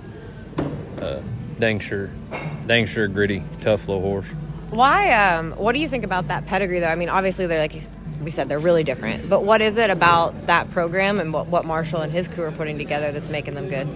uh, 1.01 1.23
dang 1.59 1.81
sure, 1.81 2.11
dang 2.67 2.87
sure, 2.87 3.09
gritty, 3.09 3.43
tough 3.61 3.89
little 3.89 4.03
horse. 4.03 4.29
Why? 4.71 5.13
Um, 5.13 5.53
what 5.53 5.73
do 5.73 5.79
you 5.79 5.89
think 5.89 6.05
about 6.05 6.29
that 6.29 6.47
pedigree, 6.47 6.81
though? 6.81 6.89
I 6.89 6.97
mean, 6.97 7.09
obviously 7.09 7.47
they're 7.47 7.61
like 7.61 7.75
we 8.21 8.31
said, 8.31 8.49
they're 8.49 8.59
really 8.59 8.83
different. 8.83 9.29
But 9.29 9.45
what 9.45 9.63
is 9.63 9.77
it 9.77 9.91
about 9.91 10.47
that 10.47 10.71
program 10.73 11.21
and 11.21 11.33
what, 11.33 11.47
what 11.47 11.65
Marshall 11.65 12.01
and 12.01 12.13
his 12.13 12.29
crew 12.29 12.45
are 12.45 12.53
putting 12.53 12.79
together 12.79 13.13
that's 13.13 13.29
making 13.29 13.55
them 13.55 13.69
good? 13.69 13.89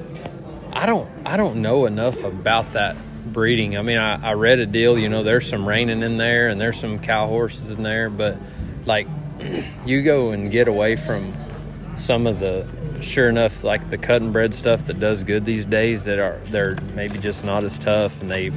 I 0.73 0.87
don't 0.87 1.11
I 1.27 1.37
don't 1.37 1.61
know 1.63 1.87
enough 1.87 2.23
about 2.23 2.73
that 2.75 2.97
breeding. 3.21 3.77
I 3.77 3.83
mean, 3.83 3.99
I, 3.99 4.31
I 4.31 4.33
read 4.33 4.59
a 4.59 4.67
deal. 4.67 4.99
You 4.99 5.09
know, 5.09 5.23
there's 5.23 5.49
some 5.49 5.69
reining 5.69 6.03
in 6.03 6.17
there, 6.17 6.49
and 6.49 6.61
there's 6.61 6.79
some 6.79 6.99
cow 6.99 7.27
horses 7.27 7.69
in 7.71 7.83
there, 7.83 8.11
but 8.11 8.39
like 8.87 9.07
you 9.87 10.03
go 10.03 10.31
and 10.31 10.51
get 10.51 10.69
away 10.69 10.97
from 10.97 11.35
some 11.97 12.27
of 12.27 12.41
the 12.41 12.67
sure 13.01 13.29
enough 13.29 13.65
like 13.65 13.91
the 13.91 13.99
cut 13.99 14.23
and 14.23 14.33
bred 14.33 14.55
stuff 14.55 14.87
that 14.87 15.01
does 15.01 15.25
good 15.25 15.45
these 15.45 15.67
days 15.67 16.05
that 16.05 16.19
are 16.19 16.41
they're 16.47 16.77
maybe 16.95 17.19
just 17.19 17.45
not 17.45 17.65
as 17.65 17.79
tough 17.79 18.21
and 18.21 18.31
they 18.31 18.51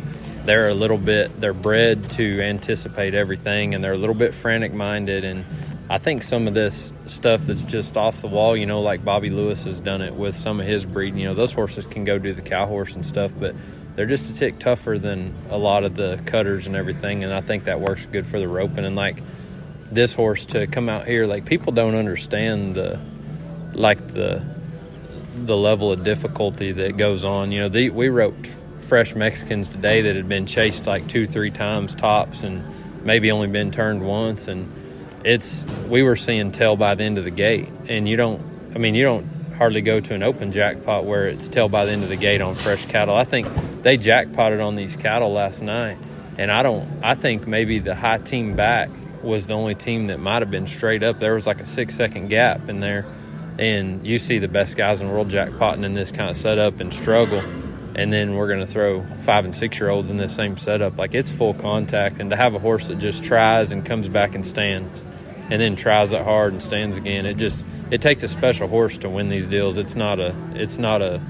they're 0.45 0.69
a 0.69 0.73
little 0.73 0.97
bit 0.97 1.39
they're 1.41 1.53
bred 1.53 2.09
to 2.09 2.41
anticipate 2.41 3.13
everything 3.13 3.73
and 3.73 3.83
they're 3.83 3.93
a 3.93 3.97
little 3.97 4.15
bit 4.15 4.33
frantic 4.33 4.73
minded 4.73 5.23
and 5.23 5.45
I 5.89 5.97
think 5.97 6.23
some 6.23 6.47
of 6.47 6.53
this 6.53 6.93
stuff 7.07 7.41
that's 7.41 7.61
just 7.61 7.97
off 7.97 8.21
the 8.21 8.27
wall, 8.27 8.55
you 8.55 8.65
know, 8.65 8.81
like 8.81 9.03
Bobby 9.03 9.29
Lewis 9.29 9.63
has 9.65 9.81
done 9.81 10.01
it 10.01 10.15
with 10.15 10.35
some 10.35 10.59
of 10.59 10.65
his 10.65 10.85
breeding. 10.85 11.19
You 11.19 11.27
know, 11.27 11.33
those 11.33 11.51
horses 11.51 11.87
can 11.87 12.05
go 12.05 12.17
do 12.17 12.33
the 12.33 12.41
cow 12.41 12.65
horse 12.65 12.95
and 12.95 13.05
stuff, 13.05 13.31
but 13.37 13.53
they're 13.95 14.05
just 14.05 14.29
a 14.29 14.33
tick 14.33 14.59
tougher 14.59 14.97
than 14.97 15.35
a 15.49 15.57
lot 15.57 15.83
of 15.83 15.95
the 15.95 16.19
cutters 16.25 16.67
and 16.67 16.75
everything. 16.75 17.23
And 17.23 17.33
I 17.33 17.41
think 17.41 17.65
that 17.65 17.79
works 17.79 18.05
good 18.05 18.25
for 18.25 18.39
the 18.39 18.47
roping. 18.47 18.85
And 18.85 18.95
like 18.95 19.21
this 19.91 20.13
horse 20.13 20.45
to 20.47 20.67
come 20.67 20.89
out 20.89 21.07
here, 21.07 21.25
like 21.25 21.45
people 21.45 21.73
don't 21.73 21.95
understand 21.95 22.75
the 22.75 22.99
like 23.73 24.07
the 24.07 24.43
the 25.35 25.57
level 25.57 25.91
of 25.91 26.03
difficulty 26.03 26.71
that 26.71 26.97
goes 26.97 27.23
on. 27.23 27.51
You 27.51 27.61
know, 27.61 27.69
the, 27.69 27.89
we 27.89 28.09
roped 28.09 28.47
fresh 28.81 29.15
Mexicans 29.15 29.69
today 29.69 30.01
that 30.01 30.15
had 30.15 30.29
been 30.29 30.45
chased 30.45 30.85
like 30.85 31.07
two, 31.07 31.25
three 31.25 31.51
times 31.51 31.95
tops, 31.95 32.43
and 32.43 32.63
maybe 33.03 33.31
only 33.31 33.47
been 33.47 33.71
turned 33.71 34.05
once. 34.05 34.47
And 34.47 34.71
it's 35.23 35.63
we 35.87 36.03
were 36.03 36.15
seeing 36.15 36.51
tail 36.51 36.75
by 36.75 36.95
the 36.95 37.03
end 37.03 37.17
of 37.17 37.25
the 37.25 37.31
gate, 37.31 37.69
and 37.89 38.07
you 38.07 38.17
don't. 38.17 38.41
I 38.75 38.79
mean, 38.79 38.95
you 38.95 39.03
don't 39.03 39.42
hardly 39.57 39.81
go 39.81 39.99
to 39.99 40.13
an 40.13 40.23
open 40.23 40.51
jackpot 40.51 41.05
where 41.05 41.27
it's 41.27 41.47
tail 41.47 41.69
by 41.69 41.85
the 41.85 41.91
end 41.91 42.03
of 42.03 42.09
the 42.09 42.15
gate 42.15 42.41
on 42.41 42.55
fresh 42.55 42.85
cattle. 42.85 43.15
I 43.15 43.23
think 43.23 43.47
they 43.83 43.97
jackpotted 43.97 44.59
on 44.59 44.75
these 44.75 44.95
cattle 44.95 45.31
last 45.31 45.61
night, 45.61 45.97
and 46.37 46.51
I 46.51 46.63
don't. 46.63 46.87
I 47.03 47.15
think 47.15 47.47
maybe 47.47 47.79
the 47.79 47.95
high 47.95 48.17
team 48.17 48.55
back 48.55 48.89
was 49.23 49.47
the 49.47 49.53
only 49.53 49.75
team 49.75 50.07
that 50.07 50.19
might 50.19 50.41
have 50.41 50.51
been 50.51 50.67
straight 50.67 51.03
up. 51.03 51.19
There 51.19 51.35
was 51.35 51.47
like 51.47 51.61
a 51.61 51.65
six 51.65 51.95
second 51.95 52.27
gap 52.29 52.67
in 52.67 52.79
there, 52.79 53.05
and 53.59 54.05
you 54.05 54.17
see 54.17 54.39
the 54.39 54.47
best 54.47 54.75
guys 54.75 54.99
in 55.01 55.07
the 55.07 55.13
world 55.13 55.29
jackpotting 55.29 55.85
in 55.85 55.93
this 55.93 56.11
kind 56.11 56.29
of 56.29 56.37
setup 56.37 56.79
and 56.79 56.93
struggle. 56.93 57.43
And 57.95 58.11
then 58.11 58.35
we're 58.35 58.47
going 58.47 58.59
to 58.59 58.67
throw 58.67 59.05
five 59.21 59.45
and 59.45 59.55
six 59.55 59.79
year 59.79 59.89
olds 59.89 60.09
in 60.09 60.17
this 60.17 60.35
same 60.35 60.57
setup. 60.57 60.97
Like 60.97 61.13
it's 61.13 61.29
full 61.29 61.53
contact, 61.53 62.19
and 62.19 62.31
to 62.31 62.35
have 62.35 62.55
a 62.55 62.59
horse 62.59 62.87
that 62.87 62.97
just 62.97 63.23
tries 63.23 63.71
and 63.71 63.85
comes 63.85 64.09
back 64.09 64.33
and 64.33 64.45
stands, 64.45 65.03
and 65.49 65.61
then 65.61 65.75
tries 65.75 66.11
it 66.11 66.21
hard 66.21 66.53
and 66.53 66.61
stands 66.63 66.97
again, 66.97 67.25
it 67.25 67.37
just 67.37 67.63
it 67.91 68.01
takes 68.01 68.23
a 68.23 68.27
special 68.27 68.67
horse 68.67 68.97
to 68.99 69.09
win 69.09 69.29
these 69.29 69.47
deals. 69.47 69.77
It's 69.77 69.95
not 69.95 70.19
a 70.19 70.35
it's 70.55 70.77
not 70.77 71.01
a 71.01 71.21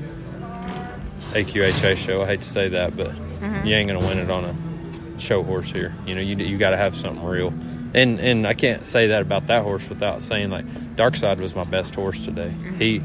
AQHA 1.32 1.98
show. 1.98 2.22
I 2.22 2.28
hate 2.28 2.42
to 2.42 2.48
say 2.50 2.70
that, 2.70 2.96
but 2.96 3.12
Mm-hmm. 3.44 3.68
you 3.68 3.76
ain't 3.76 3.90
going 3.90 4.00
to 4.00 4.08
win 4.08 4.20
it 4.20 4.30
on 4.32 4.46
a 4.46 5.20
show 5.20 5.44
horse 5.44 5.70
here. 5.70 5.94
You 6.06 6.16
know, 6.16 6.22
you 6.22 6.38
you 6.38 6.58
got 6.58 6.70
to 6.70 6.78
have 6.78 6.96
something 6.96 7.26
real. 7.26 7.50
And 7.94 8.18
and 8.22 8.48
I 8.48 8.54
can't 8.54 8.86
say 8.86 9.08
that 9.08 9.22
about 9.22 9.48
that 9.48 9.64
horse 9.64 9.88
without 9.90 10.22
saying 10.22 10.50
like 10.50 10.96
Dark 10.96 11.18
Side 11.18 11.42
was 11.42 11.54
my 11.54 11.66
best 11.66 11.94
horse 11.94 12.24
today. 12.24 12.54
Mm-hmm. 12.58 12.78
He 12.80 13.02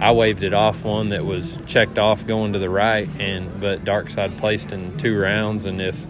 I 0.00 0.12
waved 0.12 0.44
it 0.44 0.54
off 0.54 0.82
one 0.82 1.10
that 1.10 1.26
was 1.26 1.60
checked 1.66 1.98
off 1.98 2.26
going 2.26 2.54
to 2.54 2.58
the 2.58 2.70
right 2.70 3.06
and 3.20 3.60
but 3.60 3.84
Dark 3.84 4.08
Side 4.08 4.38
placed 4.38 4.72
in 4.72 4.96
two 4.96 5.18
rounds 5.20 5.66
and 5.66 5.82
if 5.82 6.06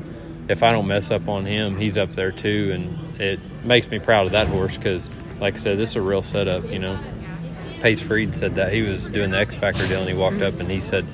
if 0.49 0.63
I 0.63 0.73
don't 0.73 0.87
mess 0.87 1.11
up 1.11 1.29
on 1.29 1.45
him, 1.45 1.77
he's 1.77 1.99
up 1.99 2.15
there 2.15 2.33
too 2.33 2.71
and 2.73 3.21
it 3.21 3.41
makes 3.65 3.89
me 3.91 3.99
proud 3.99 4.27
of 4.27 4.33
that 4.33 4.47
horse 4.47 4.77
cuz 4.79 5.11
like 5.41 5.55
I 5.55 5.59
said 5.59 5.79
this 5.79 5.91
is 5.91 5.97
a 5.97 6.01
real 6.03 6.23
setup, 6.23 6.65
you 6.71 6.79
know. 6.79 6.99
Pace 7.81 8.01
Freed 8.01 8.35
said 8.35 8.55
that 8.55 8.73
he 8.73 8.83
was 8.83 9.09
doing 9.09 9.31
the 9.31 9.39
X 9.39 9.55
Factor 9.55 9.87
deal 9.87 10.01
and 10.01 10.09
he 10.09 10.15
walked 10.15 10.43
up 10.43 10.59
and 10.61 10.71
he 10.71 10.81
said 10.81 11.05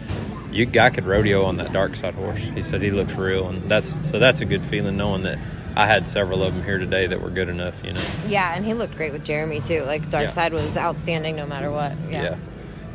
you 0.52 0.66
guy 0.66 0.90
could 0.90 1.06
rodeo 1.06 1.44
on 1.44 1.56
that 1.56 1.72
dark 1.72 1.96
side 1.96 2.14
horse. 2.14 2.42
He 2.54 2.62
said 2.62 2.82
he 2.82 2.90
looks 2.90 3.14
real, 3.14 3.48
and 3.48 3.70
that's 3.70 3.96
so 4.08 4.18
that's 4.18 4.40
a 4.40 4.44
good 4.44 4.64
feeling 4.64 4.96
knowing 4.96 5.22
that 5.22 5.38
I 5.76 5.86
had 5.86 6.06
several 6.06 6.42
of 6.42 6.54
them 6.54 6.62
here 6.62 6.78
today 6.78 7.06
that 7.06 7.20
were 7.22 7.30
good 7.30 7.48
enough. 7.48 7.82
You 7.82 7.94
know. 7.94 8.02
Yeah, 8.28 8.54
and 8.54 8.64
he 8.64 8.74
looked 8.74 8.96
great 8.96 9.12
with 9.12 9.24
Jeremy 9.24 9.60
too. 9.60 9.80
Like 9.82 10.10
Dark 10.10 10.24
Yeah. 10.24 10.30
Side 10.30 10.52
was 10.52 10.76
outstanding 10.76 11.36
no 11.36 11.46
matter 11.46 11.70
what. 11.70 11.92
Yeah. 12.10 12.22
Yeah. 12.22 12.36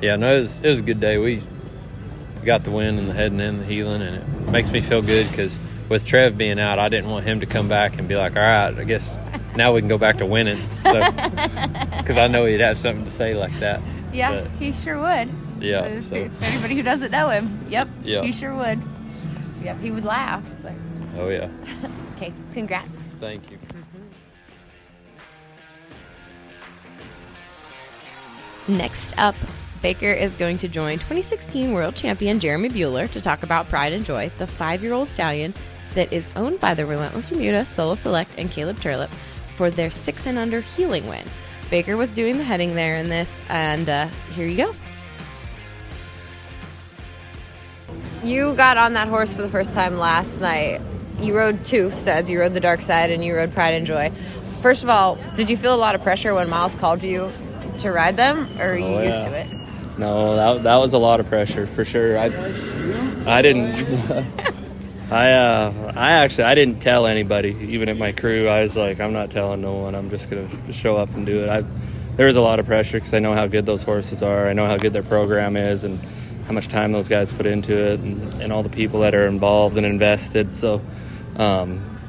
Yeah. 0.01 0.15
No, 0.17 0.37
it 0.37 0.41
was 0.41 0.59
it 0.59 0.69
was 0.69 0.79
a 0.79 0.83
good 0.83 0.99
day. 0.99 1.17
We 1.17 1.41
got 2.45 2.63
the 2.63 2.71
win 2.71 2.99
and 2.99 3.09
the 3.09 3.13
heading 3.13 3.39
in 3.39 3.57
the 3.57 3.65
heeling, 3.65 4.01
and 4.01 4.17
it 4.17 4.51
makes 4.51 4.69
me 4.71 4.79
feel 4.79 5.01
good 5.01 5.27
because 5.29 5.59
with 5.89 6.05
Trev 6.05 6.37
being 6.37 6.59
out, 6.59 6.79
I 6.79 6.89
didn't 6.89 7.09
want 7.09 7.25
him 7.25 7.39
to 7.39 7.45
come 7.45 7.67
back 7.69 7.97
and 7.97 8.07
be 8.07 8.15
like, 8.15 8.35
"All 8.35 8.41
right, 8.41 8.77
I 8.77 8.83
guess 8.83 9.15
now 9.55 9.73
we 9.73 9.81
can 9.81 9.87
go 9.87 9.97
back 9.97 10.17
to 10.19 10.25
winning." 10.25 10.59
So 10.83 10.93
because 11.97 12.17
I 12.17 12.27
know 12.27 12.45
he'd 12.45 12.59
have 12.59 12.77
something 12.77 13.05
to 13.05 13.11
say 13.11 13.33
like 13.33 13.57
that. 13.59 13.81
Yeah, 14.13 14.41
But- 14.41 14.51
he 14.59 14.73
sure 14.83 14.99
would. 14.99 15.29
Yeah, 15.59 16.01
so- 16.01 16.29
for 16.29 16.45
anybody 16.45 16.75
who 16.75 16.83
doesn't 16.83 17.11
know 17.11 17.29
him, 17.29 17.65
yep, 17.69 17.87
Yeah. 18.03 18.21
he 18.23 18.31
sure 18.31 18.53
would. 18.55 18.81
Yep, 19.63 19.79
he 19.81 19.91
would 19.91 20.05
laugh. 20.05 20.43
But 20.61 20.73
Oh 21.17 21.29
yeah. 21.29 21.49
okay, 22.15 22.31
congrats. 22.53 22.87
Thank 23.19 23.49
you. 23.49 23.57
Mm-hmm. 23.57 24.03
Next 28.77 29.17
up, 29.17 29.35
Baker 29.81 30.11
is 30.11 30.35
going 30.35 30.57
to 30.59 30.67
join 30.67 30.93
2016 30.97 31.71
world 31.71 31.95
champion 31.95 32.39
Jeremy 32.39 32.69
Buhler 32.69 33.09
to 33.11 33.21
talk 33.21 33.43
about 33.43 33.67
Pride 33.69 33.93
and 33.93 34.03
Joy, 34.05 34.29
the 34.37 34.47
five 34.47 34.83
year 34.83 34.93
old 34.93 35.09
stallion 35.09 35.53
that 35.97 36.13
is 36.13 36.29
owned 36.35 36.59
by 36.59 36.75
the 36.75 36.85
Relentless 36.85 37.31
Remuda, 37.31 37.65
Solo 37.65 37.95
Select, 37.95 38.29
and 38.37 38.51
Caleb 38.51 38.77
Turlip 38.77 39.09
for 39.55 39.71
their 39.71 39.89
six 39.89 40.27
and 40.27 40.37
under 40.37 40.61
heeling 40.61 41.07
win. 41.07 41.25
Baker 41.71 41.97
was 41.97 42.11
doing 42.11 42.37
the 42.37 42.43
heading 42.43 42.75
there 42.75 42.97
in 42.97 43.09
this, 43.09 43.41
and 43.49 43.89
uh, 43.89 44.07
here 44.35 44.45
you 44.45 44.57
go. 44.57 44.75
You 48.23 48.53
got 48.53 48.77
on 48.77 48.93
that 48.93 49.07
horse 49.07 49.33
for 49.33 49.41
the 49.41 49.49
first 49.49 49.73
time 49.73 49.97
last 49.97 50.39
night. 50.39 50.81
You 51.19 51.35
rode 51.35 51.65
two 51.65 51.89
studs. 51.89 52.29
You 52.29 52.39
rode 52.41 52.53
the 52.53 52.59
dark 52.59 52.81
side 52.81 53.09
and 53.09 53.25
you 53.25 53.35
rode 53.35 53.51
Pride 53.51 53.73
and 53.73 53.87
Joy. 53.87 54.11
First 54.61 54.83
of 54.83 54.89
all, 54.91 55.17
did 55.33 55.49
you 55.49 55.57
feel 55.57 55.73
a 55.73 55.77
lot 55.77 55.95
of 55.95 56.03
pressure 56.03 56.35
when 56.35 56.47
Miles 56.47 56.75
called 56.75 57.01
you 57.01 57.31
to 57.79 57.91
ride 57.91 58.17
them, 58.17 58.47
or 58.59 58.73
are 58.73 58.77
you 58.77 58.85
Oh, 58.85 59.01
used 59.01 59.23
to 59.25 59.33
it? 59.33 59.47
No, 59.97 60.35
that 60.35 60.63
that 60.63 60.75
was 60.75 60.93
a 60.93 60.99
lot 60.99 61.19
of 61.19 61.27
pressure 61.27 61.65
for 61.65 61.83
sure. 61.83 62.19
I 62.19 62.25
I 63.25 63.41
didn't 63.41 63.73
I 65.09 65.31
uh 65.31 65.93
I 65.95 66.11
actually 66.13 66.45
I 66.45 66.55
didn't 66.55 66.81
tell 66.81 67.07
anybody, 67.07 67.55
even 67.69 67.87
at 67.87 67.97
my 67.97 68.11
crew. 68.11 68.47
I 68.47 68.61
was 68.61 68.75
like, 68.75 68.99
I'm 68.99 69.13
not 69.13 69.31
telling 69.31 69.61
no 69.61 69.75
one. 69.75 69.95
I'm 69.95 70.09
just 70.09 70.29
gonna 70.29 70.49
show 70.73 70.97
up 70.97 71.09
and 71.15 71.25
do 71.25 71.43
it. 71.43 71.49
I 71.49 71.63
there 72.17 72.27
was 72.27 72.35
a 72.35 72.41
lot 72.41 72.59
of 72.59 72.65
pressure 72.65 72.97
because 72.97 73.13
I 73.13 73.19
know 73.19 73.33
how 73.33 73.47
good 73.47 73.65
those 73.65 73.83
horses 73.83 74.21
are. 74.21 74.49
I 74.49 74.53
know 74.53 74.65
how 74.65 74.77
good 74.77 74.91
their 74.91 75.03
program 75.03 75.55
is 75.55 75.83
and 75.83 75.99
how 76.45 76.53
much 76.53 76.67
time 76.67 76.91
those 76.91 77.07
guys 77.07 77.31
put 77.31 77.45
into 77.45 77.73
it, 77.73 77.99
and, 77.99 78.41
and 78.41 78.53
all 78.53 78.63
the 78.63 78.69
people 78.69 79.01
that 79.01 79.13
are 79.13 79.27
involved 79.27 79.77
and 79.77 79.85
invested. 79.85 80.55
So, 80.55 80.81
um, 81.35 81.99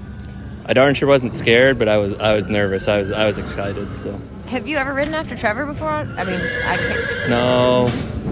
I 0.64 0.72
darn 0.72 0.94
sure 0.94 1.08
wasn't 1.08 1.34
scared, 1.34 1.78
but 1.78 1.88
I 1.88 1.98
was 1.98 2.14
I 2.14 2.34
was 2.34 2.48
nervous. 2.48 2.88
I 2.88 2.98
was 2.98 3.12
I 3.12 3.26
was 3.26 3.38
excited. 3.38 3.96
So. 3.96 4.20
Have 4.46 4.66
you 4.66 4.76
ever 4.78 4.94
ridden 4.94 5.14
after 5.14 5.36
Trevor 5.36 5.66
before? 5.66 5.88
I 5.88 6.24
mean, 6.24 6.40
I 6.40 6.76
can't. 6.76 7.30
No, 7.30 7.86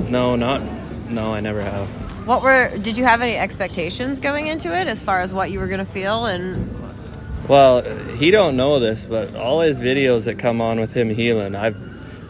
no, 0.09 0.35
not. 0.35 0.63
No, 1.11 1.35
I 1.35 1.41
never 1.41 1.61
have. 1.61 2.06
What 2.27 2.43
were? 2.43 2.77
Did 2.77 2.99
you 2.99 3.05
have 3.05 3.23
any 3.23 3.37
expectations 3.37 4.19
going 4.19 4.49
into 4.49 4.77
it 4.77 4.89
as 4.89 5.01
far 5.01 5.21
as 5.21 5.33
what 5.33 5.53
you 5.53 5.61
were 5.61 5.69
going 5.69 5.85
to 5.85 5.93
feel? 5.93 6.27
And 6.27 6.75
Well, 7.49 7.83
he 8.17 8.33
don't 8.33 8.57
know 8.57 8.81
this, 8.81 9.07
but 9.07 9.37
all 9.37 9.61
his 9.61 9.79
videos 9.79 10.25
that 10.25 10.37
come 10.37 10.61
on 10.61 10.81
with 10.81 10.93
him 10.93 11.09
heeling, 11.09 11.55
I 11.55 11.71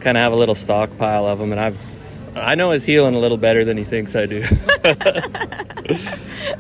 kind 0.00 0.18
of 0.18 0.22
have 0.22 0.32
a 0.32 0.36
little 0.36 0.54
stockpile 0.54 1.24
of 1.26 1.38
them, 1.38 1.50
and 1.50 1.58
I've 1.58 1.80
I 2.36 2.54
know 2.56 2.72
his 2.72 2.84
heeling 2.84 3.14
a 3.14 3.18
little 3.18 3.38
better 3.38 3.64
than 3.64 3.78
he 3.78 3.84
thinks 3.84 4.14
I 4.14 4.26
do. 4.26 4.44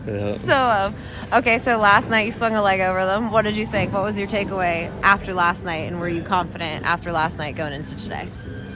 Yeah. 0.06 0.38
so, 0.44 0.56
um, 0.56 0.94
okay. 1.32 1.58
So 1.58 1.78
last 1.78 2.08
night 2.08 2.26
you 2.26 2.32
swung 2.32 2.54
a 2.54 2.62
leg 2.62 2.78
over 2.80 3.04
them. 3.04 3.32
What 3.32 3.42
did 3.42 3.56
you 3.56 3.66
think? 3.66 3.92
What 3.92 4.04
was 4.04 4.16
your 4.16 4.28
takeaway 4.28 4.88
after 5.02 5.34
last 5.34 5.64
night? 5.64 5.88
And 5.88 5.98
were 5.98 6.08
you 6.08 6.22
confident 6.22 6.84
after 6.84 7.10
last 7.10 7.36
night 7.36 7.56
going 7.56 7.72
into 7.72 7.96
today? 7.96 8.28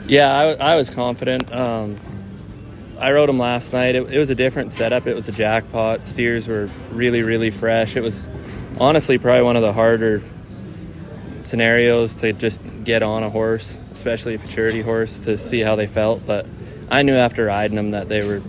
Yeah, 0.07 0.29
I, 0.29 0.73
I 0.73 0.75
was 0.75 0.89
confident. 0.89 1.49
Um, 1.53 1.97
I 3.01 3.11
rode 3.11 3.29
them 3.29 3.39
last 3.39 3.73
night. 3.73 3.95
It, 3.95 4.13
it 4.13 4.17
was 4.19 4.29
a 4.29 4.35
different 4.35 4.71
setup. 4.71 5.07
It 5.07 5.15
was 5.15 5.27
a 5.27 5.31
jackpot. 5.31 6.03
Steers 6.03 6.47
were 6.47 6.69
really, 6.91 7.23
really 7.23 7.49
fresh. 7.49 7.95
It 7.95 8.01
was 8.01 8.27
honestly 8.79 9.17
probably 9.17 9.41
one 9.43 9.55
of 9.55 9.63
the 9.63 9.73
harder 9.73 10.21
scenarios 11.39 12.15
to 12.17 12.33
just 12.33 12.61
get 12.83 13.01
on 13.03 13.23
a 13.23 13.29
horse, 13.29 13.79
especially 13.91 14.35
a 14.35 14.39
futurity 14.39 14.81
horse, 14.81 15.17
to 15.19 15.37
see 15.37 15.61
how 15.61 15.75
they 15.75 15.87
felt. 15.87 16.25
But 16.25 16.45
I 16.89 17.01
knew 17.01 17.15
after 17.15 17.45
riding 17.45 17.75
them 17.75 17.91
that 17.91 18.07
they 18.09 18.25
were 18.25 18.41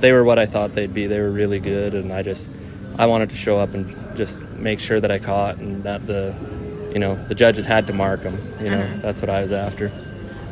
they 0.00 0.12
were 0.12 0.24
what 0.24 0.38
I 0.38 0.46
thought 0.46 0.74
they'd 0.74 0.92
be. 0.92 1.06
They 1.06 1.20
were 1.20 1.30
really 1.30 1.60
good, 1.60 1.94
and 1.94 2.12
I 2.12 2.22
just 2.22 2.50
I 2.98 3.06
wanted 3.06 3.30
to 3.30 3.36
show 3.36 3.58
up 3.58 3.74
and 3.74 4.16
just 4.16 4.42
make 4.52 4.80
sure 4.80 5.00
that 5.00 5.10
I 5.10 5.18
caught 5.18 5.58
and 5.58 5.84
that 5.84 6.06
the 6.06 6.34
you 6.92 6.98
know 6.98 7.14
the 7.28 7.34
judges 7.34 7.66
had 7.66 7.86
to 7.88 7.92
mark 7.92 8.22
them. 8.22 8.36
You 8.60 8.70
know 8.70 8.78
Mhm. 8.78 9.02
that's 9.02 9.20
what 9.20 9.30
I 9.30 9.42
was 9.42 9.52
after. 9.52 9.92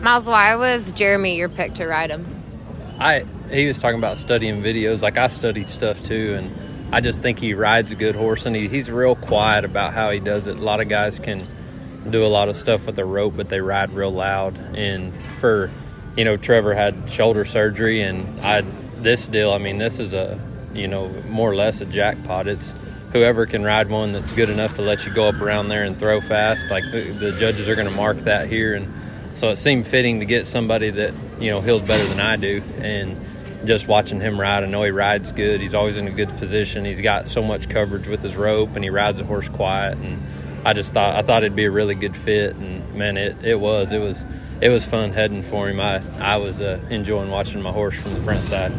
Miles, 0.02 0.26
why 0.26 0.54
was 0.56 0.92
Jeremy 0.92 1.36
your 1.36 1.48
pick 1.48 1.74
to 1.74 1.86
ride 1.86 2.10
him? 2.10 2.39
I 3.00 3.24
he 3.50 3.66
was 3.66 3.80
talking 3.80 3.98
about 3.98 4.18
studying 4.18 4.62
videos. 4.62 5.00
Like 5.00 5.16
I 5.16 5.28
studied 5.28 5.68
stuff 5.68 6.02
too, 6.04 6.34
and 6.34 6.94
I 6.94 7.00
just 7.00 7.22
think 7.22 7.38
he 7.38 7.54
rides 7.54 7.92
a 7.92 7.96
good 7.96 8.14
horse, 8.14 8.46
and 8.46 8.54
he, 8.54 8.68
he's 8.68 8.90
real 8.90 9.16
quiet 9.16 9.64
about 9.64 9.94
how 9.94 10.10
he 10.10 10.20
does 10.20 10.46
it. 10.46 10.58
A 10.58 10.62
lot 10.62 10.80
of 10.80 10.88
guys 10.88 11.18
can 11.18 11.46
do 12.10 12.24
a 12.24 12.28
lot 12.28 12.48
of 12.48 12.56
stuff 12.56 12.86
with 12.86 12.98
a 12.98 13.04
rope, 13.04 13.34
but 13.36 13.48
they 13.48 13.60
ride 13.60 13.92
real 13.92 14.12
loud. 14.12 14.56
And 14.76 15.14
for 15.40 15.70
you 16.16 16.24
know, 16.24 16.36
Trevor 16.36 16.74
had 16.74 17.10
shoulder 17.10 17.44
surgery, 17.44 18.02
and 18.02 18.40
I 18.40 18.62
this 18.98 19.26
deal. 19.28 19.50
I 19.52 19.58
mean, 19.58 19.78
this 19.78 19.98
is 19.98 20.12
a 20.12 20.38
you 20.74 20.86
know 20.86 21.08
more 21.26 21.50
or 21.50 21.56
less 21.56 21.80
a 21.80 21.86
jackpot. 21.86 22.48
It's 22.48 22.74
whoever 23.12 23.46
can 23.46 23.64
ride 23.64 23.88
one 23.88 24.12
that's 24.12 24.30
good 24.32 24.50
enough 24.50 24.74
to 24.74 24.82
let 24.82 25.04
you 25.06 25.12
go 25.12 25.28
up 25.28 25.40
around 25.40 25.68
there 25.68 25.84
and 25.84 25.98
throw 25.98 26.20
fast. 26.20 26.68
Like 26.70 26.84
the, 26.92 27.12
the 27.12 27.32
judges 27.32 27.68
are 27.68 27.74
going 27.74 27.88
to 27.88 27.94
mark 27.94 28.18
that 28.18 28.48
here, 28.48 28.74
and 28.74 28.92
so 29.32 29.48
it 29.48 29.56
seemed 29.56 29.86
fitting 29.86 30.20
to 30.20 30.26
get 30.26 30.46
somebody 30.46 30.90
that 30.90 31.14
you 31.40 31.50
know 31.50 31.60
heals 31.60 31.82
better 31.82 32.06
than 32.06 32.20
I 32.20 32.36
do, 32.36 32.62
and 32.78 33.16
just 33.64 33.86
watching 33.86 34.20
him 34.20 34.40
ride, 34.40 34.64
I 34.64 34.66
know 34.66 34.82
he 34.82 34.90
rides 34.90 35.32
good. 35.32 35.60
He's 35.60 35.74
always 35.74 35.96
in 35.96 36.08
a 36.08 36.10
good 36.10 36.30
position. 36.38 36.84
He's 36.84 37.00
got 37.00 37.28
so 37.28 37.42
much 37.42 37.68
coverage 37.68 38.06
with 38.06 38.22
his 38.22 38.36
rope, 38.36 38.74
and 38.74 38.84
he 38.84 38.90
rides 38.90 39.20
a 39.20 39.24
horse 39.24 39.48
quiet. 39.48 39.98
And 39.98 40.22
I 40.64 40.72
just 40.72 40.92
thought 40.92 41.16
I 41.16 41.22
thought 41.22 41.42
it'd 41.42 41.56
be 41.56 41.64
a 41.64 41.70
really 41.70 41.94
good 41.94 42.16
fit, 42.16 42.56
and 42.56 42.94
man, 42.94 43.16
it, 43.16 43.44
it 43.44 43.60
was. 43.60 43.92
It 43.92 43.98
was 43.98 44.24
it 44.60 44.68
was 44.68 44.84
fun 44.84 45.12
heading 45.12 45.42
for 45.42 45.68
him. 45.68 45.80
I 45.80 46.02
I 46.18 46.36
was 46.36 46.60
uh, 46.60 46.80
enjoying 46.90 47.30
watching 47.30 47.62
my 47.62 47.72
horse 47.72 47.98
from 47.98 48.14
the 48.14 48.22
front 48.22 48.44
side. 48.44 48.72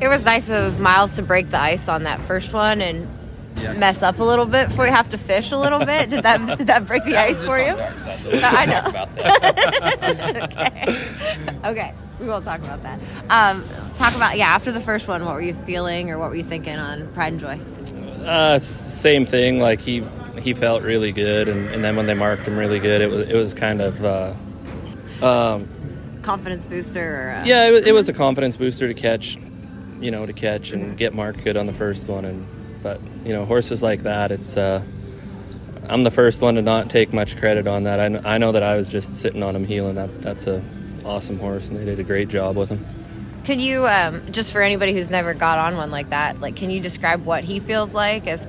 It 0.00 0.08
was 0.08 0.24
nice 0.24 0.48
of 0.48 0.78
Miles 0.78 1.14
to 1.16 1.22
break 1.22 1.50
the 1.50 1.60
ice 1.60 1.88
on 1.88 2.04
that 2.04 2.20
first 2.22 2.52
one 2.52 2.80
and 2.80 3.08
mess 3.76 4.02
up 4.02 4.18
a 4.18 4.24
little 4.24 4.46
bit 4.46 4.68
before 4.68 4.86
you 4.86 4.92
have 4.92 5.08
to 5.10 5.18
fish 5.18 5.52
a 5.52 5.56
little 5.56 5.84
bit. 5.84 6.10
Did 6.10 6.22
that 6.22 6.58
did 6.58 6.66
that 6.66 6.86
break 6.86 7.04
the 7.04 7.16
ice 7.16 7.42
for 7.42 7.58
you? 7.58 7.76
I 8.42 8.66
know. 8.66 8.82
okay. 11.64 11.70
okay. 11.70 11.94
We 12.20 12.26
won't 12.26 12.44
talk 12.44 12.60
about 12.60 12.82
that. 12.82 13.00
Um, 13.30 13.64
talk 13.96 14.14
about 14.14 14.36
yeah. 14.36 14.48
After 14.48 14.72
the 14.72 14.80
first 14.80 15.06
one, 15.06 15.24
what 15.24 15.34
were 15.34 15.40
you 15.40 15.54
feeling, 15.54 16.10
or 16.10 16.18
what 16.18 16.30
were 16.30 16.36
you 16.36 16.44
thinking 16.44 16.76
on 16.76 17.12
Pride 17.12 17.32
and 17.34 17.40
Joy? 17.40 17.60
Uh, 18.24 18.58
same 18.58 19.24
thing. 19.24 19.60
Like 19.60 19.80
he 19.80 20.04
he 20.40 20.54
felt 20.54 20.82
really 20.82 21.12
good, 21.12 21.48
and, 21.48 21.68
and 21.68 21.84
then 21.84 21.96
when 21.96 22.06
they 22.06 22.14
marked 22.14 22.42
him 22.42 22.56
really 22.56 22.80
good, 22.80 23.00
it 23.00 23.10
was 23.10 23.28
it 23.28 23.34
was 23.34 23.54
kind 23.54 23.80
of 23.80 24.04
uh, 24.04 24.34
um, 25.22 25.68
Confidence 26.22 26.64
booster, 26.64 27.00
or 27.00 27.30
uh, 27.32 27.44
yeah, 27.44 27.68
it 27.68 27.70
was, 27.70 27.82
it 27.82 27.92
was 27.92 28.08
a 28.08 28.12
confidence 28.12 28.56
booster 28.56 28.88
to 28.88 28.94
catch, 28.94 29.36
you 30.00 30.10
know, 30.10 30.26
to 30.26 30.32
catch 30.32 30.72
and 30.72 30.96
get 30.96 31.14
marked 31.14 31.44
good 31.44 31.56
on 31.56 31.66
the 31.66 31.72
first 31.72 32.08
one. 32.08 32.24
And 32.24 32.46
but 32.82 33.00
you 33.24 33.32
know 33.32 33.44
horses 33.44 33.82
like 33.82 34.02
that, 34.04 34.30
it's 34.30 34.56
uh, 34.56 34.82
I'm 35.88 36.04
the 36.04 36.10
first 36.10 36.40
one 36.40 36.54
to 36.56 36.62
not 36.62 36.90
take 36.90 37.12
much 37.12 37.36
credit 37.36 37.66
on 37.66 37.84
that. 37.84 37.98
I, 37.98 38.08
kn- 38.08 38.26
I 38.26 38.38
know 38.38 38.52
that 38.52 38.62
I 38.62 38.76
was 38.76 38.88
just 38.88 39.16
sitting 39.16 39.42
on 39.42 39.56
him 39.56 39.64
heeling. 39.64 39.94
That 39.94 40.22
that's 40.22 40.46
a 40.46 40.62
awesome 41.04 41.38
horse, 41.38 41.68
and 41.68 41.78
they 41.78 41.84
did 41.84 41.98
a 41.98 42.04
great 42.04 42.28
job 42.28 42.56
with 42.56 42.68
him. 42.68 42.84
Can 43.44 43.60
you, 43.60 43.86
um, 43.86 44.30
just 44.30 44.52
for 44.52 44.60
anybody 44.60 44.92
who's 44.92 45.10
never 45.10 45.32
got 45.32 45.58
on 45.58 45.76
one 45.76 45.90
like 45.90 46.10
that, 46.10 46.38
like, 46.40 46.56
can 46.56 46.68
you 46.68 46.80
describe 46.80 47.24
what 47.24 47.44
he 47.44 47.60
feels 47.60 47.94
like 47.94 48.26
as 48.26 48.46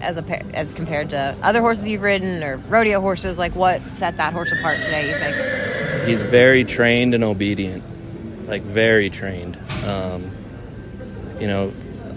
as 0.00 0.18
a 0.18 0.46
as 0.54 0.72
compared 0.72 1.10
to 1.10 1.36
other 1.42 1.60
horses 1.60 1.88
you've 1.88 2.02
ridden 2.02 2.42
or 2.42 2.58
rodeo 2.68 3.00
horses? 3.00 3.38
Like, 3.38 3.54
what 3.56 3.82
set 3.90 4.18
that 4.18 4.32
horse 4.34 4.52
apart 4.52 4.76
today? 4.82 5.08
You 5.08 5.14
think? 5.16 6.08
He's 6.08 6.22
very 6.22 6.64
trained 6.64 7.14
and 7.14 7.24
obedient, 7.24 7.82
like 8.48 8.62
very 8.62 9.08
trained. 9.08 9.56
Um, 9.86 10.30
you 11.40 11.46
know, 11.46 11.72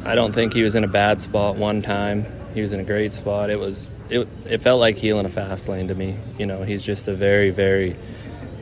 I 0.06 0.14
don't 0.14 0.34
think 0.34 0.54
he 0.54 0.64
was 0.64 0.76
in 0.76 0.84
a 0.84 0.88
bad 0.88 1.22
spot 1.22 1.56
one 1.56 1.82
time. 1.82 2.26
He 2.54 2.62
was 2.62 2.72
in 2.72 2.80
a 2.80 2.84
great 2.84 3.14
spot. 3.14 3.50
It 3.50 3.60
was 3.60 3.90
it. 4.10 4.28
It 4.46 4.62
felt 4.62 4.80
like 4.80 4.98
heeling 4.98 5.26
a 5.26 5.30
fast 5.30 5.68
lane 5.68 5.88
to 5.88 5.96
me. 5.96 6.16
You 6.38 6.46
know, 6.46 6.64
he's 6.64 6.84
just 6.84 7.08
a 7.08 7.16
very 7.16 7.50
very 7.50 7.98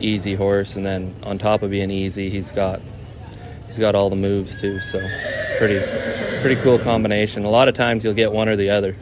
easy 0.00 0.34
horse, 0.34 0.74
and 0.74 0.84
then 0.84 1.14
on 1.22 1.38
top 1.38 1.62
of 1.62 1.70
being 1.70 1.90
easy, 1.90 2.30
he's 2.30 2.50
got 2.50 2.80
he's 3.66 3.78
got 3.78 3.94
all 3.94 4.08
the 4.08 4.16
moves 4.16 4.58
too. 4.58 4.80
So 4.80 4.98
it's 4.98 5.58
pretty 5.58 5.80
pretty 6.40 6.60
cool 6.62 6.78
combination. 6.78 7.44
A 7.44 7.50
lot 7.50 7.68
of 7.68 7.74
times 7.74 8.04
you'll 8.04 8.14
get 8.14 8.32
one 8.32 8.48
or 8.48 8.56
the 8.56 8.70
other. 8.70 8.96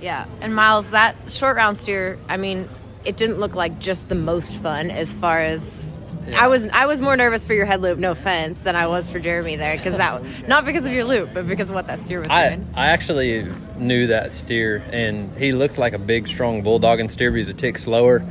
Yeah. 0.00 0.26
And 0.40 0.54
Miles, 0.54 0.88
that 0.90 1.16
short 1.28 1.56
round 1.56 1.78
steer, 1.78 2.18
I 2.28 2.36
mean, 2.36 2.68
it 3.04 3.16
didn't 3.16 3.38
look 3.38 3.54
like 3.54 3.78
just 3.78 4.08
the 4.08 4.14
most 4.14 4.54
fun 4.56 4.90
as 4.90 5.16
far 5.16 5.40
as. 5.40 5.85
I 6.34 6.48
was 6.48 6.66
I 6.68 6.86
was 6.86 7.00
more 7.00 7.16
nervous 7.16 7.44
for 7.44 7.54
your 7.54 7.66
head 7.66 7.80
loop, 7.80 7.98
no 7.98 8.12
offense, 8.12 8.58
than 8.60 8.76
I 8.76 8.86
was 8.86 9.08
for 9.08 9.18
Jeremy 9.18 9.56
there 9.56 9.76
because 9.76 9.96
that 9.96 10.22
not 10.48 10.64
because 10.64 10.84
of 10.84 10.92
your 10.92 11.04
loop, 11.04 11.30
but 11.32 11.46
because 11.46 11.68
of 11.68 11.74
what 11.74 11.86
that 11.88 12.04
steer 12.04 12.20
was 12.20 12.30
I, 12.30 12.48
doing. 12.48 12.68
I 12.74 12.90
actually 12.90 13.48
knew 13.78 14.08
that 14.08 14.32
steer, 14.32 14.84
and 14.90 15.34
he 15.36 15.52
looks 15.52 15.78
like 15.78 15.92
a 15.92 15.98
big, 15.98 16.26
strong 16.28 16.62
bulldog 16.62 17.00
and 17.00 17.10
steer, 17.10 17.30
but 17.30 17.36
he's 17.38 17.48
a 17.48 17.54
tick 17.54 17.78
slower. 17.78 18.24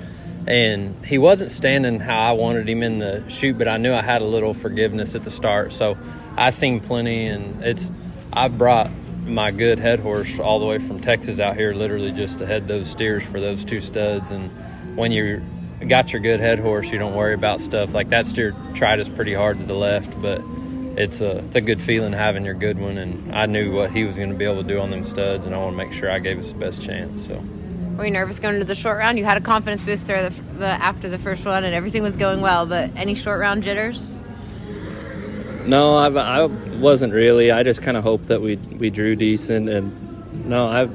And 0.48 1.04
he 1.04 1.18
wasn't 1.18 1.52
standing 1.52 2.00
how 2.00 2.20
I 2.20 2.32
wanted 2.34 2.70
him 2.70 2.84
in 2.84 3.00
the 3.00 3.28
chute, 3.30 3.58
but 3.58 3.68
I 3.68 3.78
knew 3.78 3.92
I 3.92 4.04
had 4.04 4.22
a 4.22 4.26
little 4.26 4.54
forgiveness 4.54 5.16
at 5.16 5.24
the 5.24 5.32
start. 5.32 5.74
So 5.74 5.98
I 6.38 6.52
seen 6.52 6.80
plenty, 6.80 7.26
and 7.26 7.64
it's 7.64 7.92
I 8.32 8.48
brought 8.50 8.92
my 9.26 9.50
good 9.50 9.80
head 9.80 10.00
horse 10.00 10.40
all 10.40 10.60
the 10.60 10.66
way 10.66 10.78
from 10.78 11.00
Texas 11.00 11.40
out 11.40 11.56
here, 11.56 11.74
literally 11.74 12.12
just 12.12 12.38
to 12.40 12.46
head 12.46 12.68
those 12.68 12.90
steers 12.90 13.24
for 13.24 13.40
those 13.40 13.66
two 13.66 13.82
studs. 13.82 14.30
And 14.30 14.52
when 14.96 15.12
you 15.12 15.44
got 15.88 16.12
your 16.12 16.22
good 16.22 16.40
head 16.40 16.60
horse, 16.60 16.90
you 16.92 17.00
don't 17.00 17.16
worry 17.16 17.34
about 17.34 17.62
stuff 17.62 17.94
like 17.94 18.10
that. 18.10 18.26
Steer 18.26 18.56
tried 18.74 19.00
us 19.00 19.10
pretty 19.10 19.34
hard 19.34 19.60
to 19.60 19.66
the 19.66 19.76
left, 19.76 20.20
but 20.22 20.42
it's 20.98 21.20
a 21.22 21.38
it's 21.40 21.56
a 21.56 21.62
good 21.62 21.82
feeling 21.82 22.14
having 22.14 22.46
your 22.46 22.54
good 22.54 22.80
one. 22.80 22.98
And 22.98 23.36
I 23.36 23.46
knew 23.46 23.74
what 23.74 23.92
he 23.92 24.04
was 24.04 24.18
going 24.18 24.30
to 24.30 24.36
be 24.36 24.46
able 24.46 24.62
to 24.64 24.68
do 24.68 24.80
on 24.80 24.90
them 24.92 25.04
studs, 25.04 25.46
and 25.46 25.54
I 25.54 25.58
want 25.60 25.74
to 25.74 25.78
make 25.78 25.94
sure 25.94 26.12
I 26.12 26.20
gave 26.20 26.40
us 26.40 26.52
the 26.52 26.58
best 26.58 26.82
chance. 26.82 27.26
So 27.26 27.42
Were 27.98 28.06
you 28.06 28.12
nervous 28.12 28.40
going 28.40 28.56
into 28.56 28.66
the 28.66 28.76
short 28.76 28.98
round? 28.98 29.18
You 29.18 29.26
had 29.26 29.38
a 29.38 29.42
confidence 29.42 29.84
booster 29.84 30.30
the, 30.30 30.42
the 30.58 30.68
after 30.68 31.10
the 31.10 31.18
first 31.20 31.46
one, 31.46 31.64
and 31.64 31.74
everything 31.74 32.04
was 32.04 32.16
going 32.18 32.42
well. 32.42 32.66
But 32.66 32.92
any 32.96 33.16
short 33.16 33.40
round 33.40 33.64
jitters? 33.64 34.08
No, 35.66 35.96
I, 35.96 36.10
I 36.10 36.46
wasn't 36.46 37.14
really. 37.14 37.52
I 37.52 37.64
just 37.64 37.82
kind 37.82 37.98
of 37.98 38.04
hoped 38.04 38.28
that 38.28 38.42
we 38.42 38.56
we 38.56 38.90
drew 38.90 39.16
decent, 39.16 39.70
and 39.70 40.46
no, 40.46 40.68
I. 40.68 40.86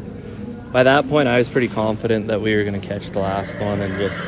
By 0.71 0.85
that 0.85 1.09
point, 1.09 1.27
I 1.27 1.37
was 1.37 1.49
pretty 1.49 1.67
confident 1.67 2.29
that 2.29 2.41
we 2.41 2.55
were 2.55 2.63
going 2.63 2.81
to 2.81 2.87
catch 2.87 3.11
the 3.11 3.19
last 3.19 3.59
one, 3.59 3.81
and 3.81 3.99
just 3.99 4.21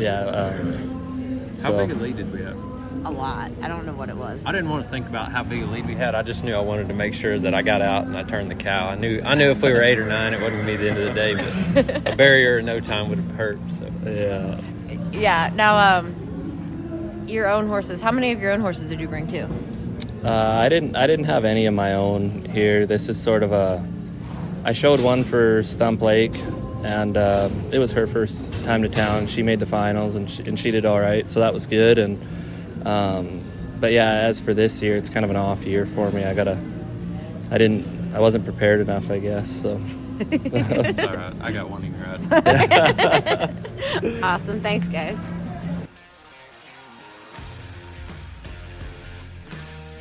yeah. 0.00 0.20
Um, 0.24 1.56
how 1.62 1.70
so- 1.70 1.86
big 1.86 1.96
a 1.96 2.00
lead 2.00 2.16
did 2.16 2.32
we 2.32 2.42
have? 2.42 2.56
A 3.02 3.10
lot. 3.10 3.50
I 3.62 3.68
don't 3.68 3.86
know 3.86 3.94
what 3.94 4.10
it 4.10 4.16
was. 4.16 4.42
I 4.44 4.52
didn't 4.52 4.68
want 4.68 4.84
to 4.84 4.90
think 4.90 5.08
about 5.08 5.32
how 5.32 5.42
big 5.42 5.62
a 5.62 5.66
lead 5.66 5.86
we 5.86 5.94
had. 5.94 6.14
I 6.14 6.20
just 6.22 6.44
knew 6.44 6.54
I 6.54 6.60
wanted 6.60 6.88
to 6.88 6.94
make 6.94 7.14
sure 7.14 7.38
that 7.38 7.54
I 7.54 7.62
got 7.62 7.80
out 7.80 8.04
and 8.04 8.14
I 8.14 8.24
turned 8.24 8.50
the 8.50 8.54
cow. 8.54 8.88
I 8.88 8.94
knew 8.94 9.22
I 9.24 9.34
knew 9.36 9.50
if 9.50 9.62
we 9.62 9.72
were 9.72 9.80
eight 9.82 9.98
or 9.98 10.04
nine, 10.04 10.34
it 10.34 10.42
wouldn't 10.42 10.66
be 10.66 10.76
the 10.76 10.90
end 10.90 10.98
of 10.98 11.04
the 11.06 11.14
day, 11.14 11.34
but 12.04 12.12
a 12.12 12.16
barrier 12.16 12.58
in 12.58 12.66
no 12.66 12.78
time 12.78 13.08
would 13.08 13.16
have 13.16 13.30
hurt. 13.36 13.58
So 13.78 13.90
Yeah. 14.10 14.60
Yeah. 15.12 15.50
Now, 15.54 15.98
um, 15.98 17.24
your 17.26 17.48
own 17.48 17.68
horses. 17.68 18.02
How 18.02 18.10
many 18.12 18.32
of 18.32 18.40
your 18.40 18.52
own 18.52 18.60
horses 18.60 18.86
did 18.86 19.00
you 19.00 19.08
bring 19.08 19.26
too? 19.26 19.46
Uh, 20.22 20.28
I 20.30 20.68
didn't. 20.68 20.94
I 20.94 21.06
didn't 21.06 21.24
have 21.24 21.46
any 21.46 21.64
of 21.64 21.72
my 21.72 21.94
own 21.94 22.44
here. 22.52 22.84
This 22.84 23.08
is 23.08 23.18
sort 23.18 23.42
of 23.42 23.52
a. 23.52 23.82
I 24.64 24.72
showed 24.72 25.00
one 25.00 25.24
for 25.24 25.62
Stump 25.62 26.02
Lake, 26.02 26.34
and 26.84 27.16
uh, 27.16 27.50
it 27.70 27.78
was 27.78 27.92
her 27.92 28.06
first 28.06 28.40
time 28.64 28.82
to 28.82 28.88
town. 28.88 29.26
She 29.26 29.42
made 29.42 29.60
the 29.60 29.66
finals, 29.66 30.14
and 30.16 30.30
she, 30.30 30.42
and 30.44 30.58
she 30.58 30.70
did 30.70 30.84
all 30.84 31.00
right, 31.00 31.28
so 31.28 31.40
that 31.40 31.52
was 31.52 31.66
good. 31.66 31.98
And 31.98 32.86
um, 32.86 33.44
but 33.80 33.92
yeah, 33.92 34.12
as 34.12 34.40
for 34.40 34.54
this 34.54 34.80
year, 34.82 34.96
it's 34.96 35.08
kind 35.08 35.24
of 35.24 35.30
an 35.30 35.36
off 35.36 35.64
year 35.64 35.86
for 35.86 36.10
me. 36.10 36.24
I 36.24 36.34
gotta. 36.34 36.58
I 37.50 37.58
didn't. 37.58 38.14
I 38.14 38.20
wasn't 38.20 38.44
prepared 38.44 38.80
enough, 38.80 39.10
I 39.10 39.18
guess. 39.18 39.50
So 39.50 39.70
all 40.20 40.26
right. 40.28 41.34
I 41.40 41.52
got 41.52 41.70
one 41.70 41.84
in 41.84 41.94
can 41.94 42.28
ride. 42.28 44.22
Awesome. 44.22 44.60
Thanks, 44.60 44.88
guys. 44.88 45.18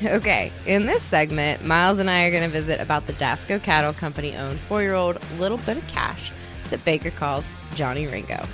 Okay, 0.04 0.52
in 0.66 0.86
this 0.86 1.04
segment, 1.04 1.66
Miles 1.66 2.00
and 2.00 2.10
I 2.10 2.24
are 2.24 2.32
going 2.32 2.44
to 2.44 2.50
visit 2.50 2.80
about 2.80 3.06
the 3.06 3.14
Dasco 3.14 3.62
Cattle 3.62 3.92
Company 3.92 4.34
owned 4.36 4.58
four 4.58 4.82
year 4.82 4.94
old 4.94 5.20
Little 5.38 5.58
Bit 5.58 5.76
of 5.76 5.88
Cash 5.88 6.32
that 6.70 6.84
Baker 6.86 7.12
calls 7.12 7.50
Johnny 7.76 8.08
Ringo. 8.08 8.46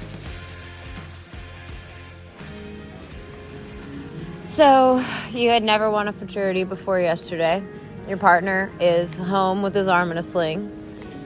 So, 4.42 5.04
you 5.34 5.50
had 5.50 5.64
never 5.64 5.90
won 5.90 6.08
a 6.08 6.14
futurity 6.14 6.64
before 6.64 7.00
yesterday. 7.00 7.64
Your 8.08 8.18
partner 8.18 8.72
is 8.80 9.18
home 9.18 9.62
with 9.62 9.74
his 9.74 9.88
arm 9.88 10.12
in 10.12 10.18
a 10.18 10.24
sling, 10.24 10.72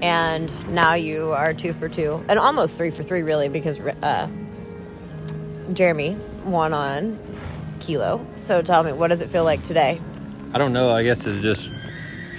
and 0.02 0.50
now 0.74 0.94
you 0.94 1.32
are 1.34 1.54
two 1.54 1.74
for 1.74 1.90
two, 1.90 2.24
and 2.28 2.40
almost 2.40 2.76
three 2.78 2.90
for 2.90 3.04
three, 3.04 3.22
really, 3.22 3.50
because 3.50 3.80
uh, 3.80 4.30
Jeremy 5.74 6.18
won 6.46 6.74
on 6.74 7.20
Kilo. 7.80 8.26
So, 8.36 8.62
tell 8.62 8.84
me, 8.84 8.94
what 8.94 9.10
does 9.10 9.22
it 9.22 9.30
feel 9.30 9.44
like 9.44 9.62
today? 9.64 10.02
I 10.54 10.58
don't 10.58 10.74
know. 10.74 10.90
I 10.90 11.04
guess 11.04 11.28
it's 11.28 11.44
just 11.44 11.72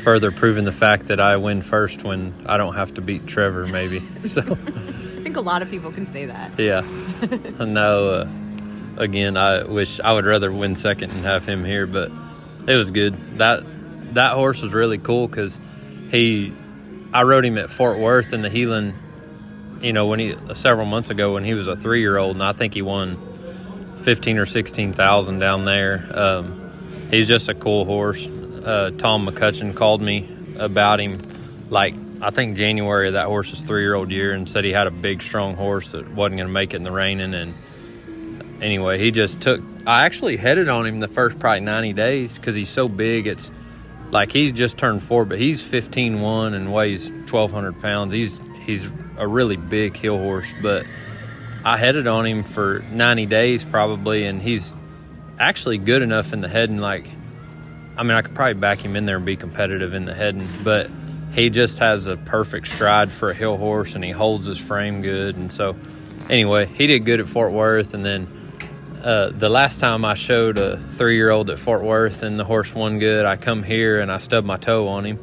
further 0.03 0.31
proving 0.33 0.65
the 0.65 0.73
fact 0.73 1.09
that 1.09 1.21
I 1.21 1.37
win 1.37 1.63
first 1.63 2.03
when 2.05 2.35
I 2.47 2.57
don't 2.57 2.75
have 2.75 2.95
to 2.95 3.01
beat 3.01 3.27
Trevor, 3.27 3.67
maybe. 3.67 4.03
So. 4.27 4.43
I 4.43 5.23
think 5.23 5.37
a 5.37 5.41
lot 5.41 5.63
of 5.63 5.71
people 5.71 5.93
can 5.93 6.11
say 6.13 6.27
that. 6.27 6.59
Yeah. 6.59 6.81
no, 7.65 8.09
uh, 8.09 8.29
again, 8.97 9.37
I 9.37 9.65
wish 9.65 10.01
I 10.01 10.13
would 10.13 10.25
rather 10.25 10.53
win 10.53 10.77
second 10.77 11.11
and 11.11 11.25
have 11.25 11.47
him 11.47 11.65
here, 11.65 11.87
but 11.87 12.11
it 12.67 12.77
was 12.77 12.91
good. 12.91 13.39
That 13.39 13.65
that 14.15 14.33
horse 14.33 14.63
was 14.63 14.73
really 14.73 14.99
cool 14.99 15.27
because 15.27 15.59
he, 16.11 16.53
I 17.13 17.23
rode 17.23 17.45
him 17.45 17.59
at 17.59 17.71
Fort 17.71 17.99
Worth 17.99 18.33
in 18.33 18.43
the 18.43 18.51
heeling, 18.51 18.95
you 19.81 19.93
know, 19.93 20.07
when 20.07 20.19
he 20.19 20.37
several 20.55 20.87
months 20.87 21.11
ago 21.11 21.35
when 21.35 21.45
he 21.45 21.55
was 21.55 21.67
a 21.67 21.77
three 21.77 22.01
year 22.01 22.17
old, 22.17 22.37
and 22.37 22.43
I 22.43 22.53
think 22.53 22.75
he 22.75 22.83
won 22.83 23.17
fifteen 24.03 24.39
or 24.39 24.47
sixteen 24.47 24.93
thousand 24.93 25.39
down 25.39 25.65
there. 25.65 26.09
Um, 26.13 27.09
he's 27.11 27.29
just 27.29 27.49
a 27.49 27.55
cool 27.55 27.85
horse. 27.85 28.27
Uh, 28.65 28.91
Tom 28.91 29.27
McCutcheon 29.27 29.75
called 29.75 30.03
me 30.03 30.29
about 30.59 31.01
him, 31.01 31.67
like 31.71 31.95
I 32.23 32.31
think 32.31 32.57
January 32.57 33.11
that 33.13 33.27
horse's 33.27 33.61
three 33.61 33.83
year 33.83 33.95
old 33.95 34.11
year, 34.11 34.33
and 34.33 34.49
said 34.49 34.65
he 34.65 34.73
had 34.73 34.87
a 34.87 34.91
big, 34.91 35.23
strong 35.23 35.55
horse 35.55 35.93
that 35.93 36.07
wasn't 36.09 36.37
going 36.37 36.49
to 36.49 36.53
make 36.53 36.75
it 36.75 36.77
in 36.77 36.83
the 36.83 36.93
reining. 36.93 37.35
And 37.35 37.55
anyway, 38.63 38.99
he 38.99 39.11
just 39.11 39.41
took. 39.41 39.61
I 39.87 40.05
actually 40.05 40.37
headed 40.37 40.69
on 40.69 40.87
him 40.87 41.01
the 41.01 41.09
first 41.09 41.39
probably 41.39 41.61
ninety 41.61 41.93
days 41.93 42.37
because 42.37 42.55
he's 42.55 42.69
so 42.69 42.89
big. 42.89 43.27
It's 43.27 43.51
like 44.11 44.33
he's 44.33 44.53
just 44.53 44.77
turned 44.77 45.03
four, 45.03 45.25
but 45.25 45.39
he's 45.39 45.63
15-1 45.63 46.55
and 46.55 46.73
weighs 46.73 47.11
twelve 47.27 47.53
hundred 47.53 47.81
pounds. 47.81 48.13
He's 48.13 48.41
he's 48.67 48.89
a 49.17 49.27
really 49.27 49.57
big 49.57 49.97
heel 49.97 50.19
horse, 50.19 50.53
but 50.61 50.85
I 51.65 51.77
headed 51.79 52.07
on 52.07 52.27
him 52.27 52.45
for 52.45 52.81
ninety 52.91 53.27
days 53.27 53.65
probably, 53.65 54.27
and 54.27 54.43
he's 54.43 54.75
actually 55.39 55.79
good 55.79 56.03
enough 56.03 56.33
in 56.33 56.43
the 56.43 56.49
head 56.49 56.69
and 56.69 56.81
Like, 56.81 57.07
I 58.01 58.03
mean, 58.03 58.13
I 58.13 58.23
could 58.23 58.35
probably 58.35 58.59
back 58.59 58.79
him 58.79 58.97
in 58.97 59.05
there 59.05 59.19
and 59.19 59.27
be 59.27 59.37
competitive 59.37 59.93
in 59.93 60.07
the 60.07 60.15
heading, 60.15 60.49
but 60.65 60.89
he 61.33 61.51
just 61.51 61.81
has 61.81 62.07
a 62.07 62.17
perfect 62.17 62.69
stride 62.69 63.13
for 63.13 63.29
a 63.31 63.35
heel 63.35 63.59
horse, 63.59 63.95
and 63.95 64.03
he 64.03 64.11
holds 64.11 64.47
his 64.47 64.59
frame 64.59 65.03
good. 65.03 65.37
And 65.37 65.53
so, 65.53 65.77
anyway, 66.31 66.65
he 66.65 66.87
did 66.87 67.05
good 67.05 67.21
at 67.21 67.29
Fort 67.29 67.53
Worth, 67.53 67.93
and 67.93 68.03
then 68.03 68.27
uh, 69.05 69.33
the 69.37 69.51
last 69.51 69.81
time 69.81 70.07
I 70.07 70.15
showed 70.15 70.57
a 70.57 70.79
three-year-old 70.97 71.51
at 71.51 71.59
Fort 71.59 71.83
Worth 71.83 72.23
and 72.23 72.41
the 72.41 72.45
horse 72.45 72.75
won 72.75 73.01
good, 73.01 73.27
I 73.27 73.37
come 73.37 73.63
here 73.63 74.01
and 74.01 74.11
I 74.11 74.17
stubbed 74.17 74.47
my 74.47 74.57
toe 74.57 74.89
on 74.89 75.05
him, 75.05 75.19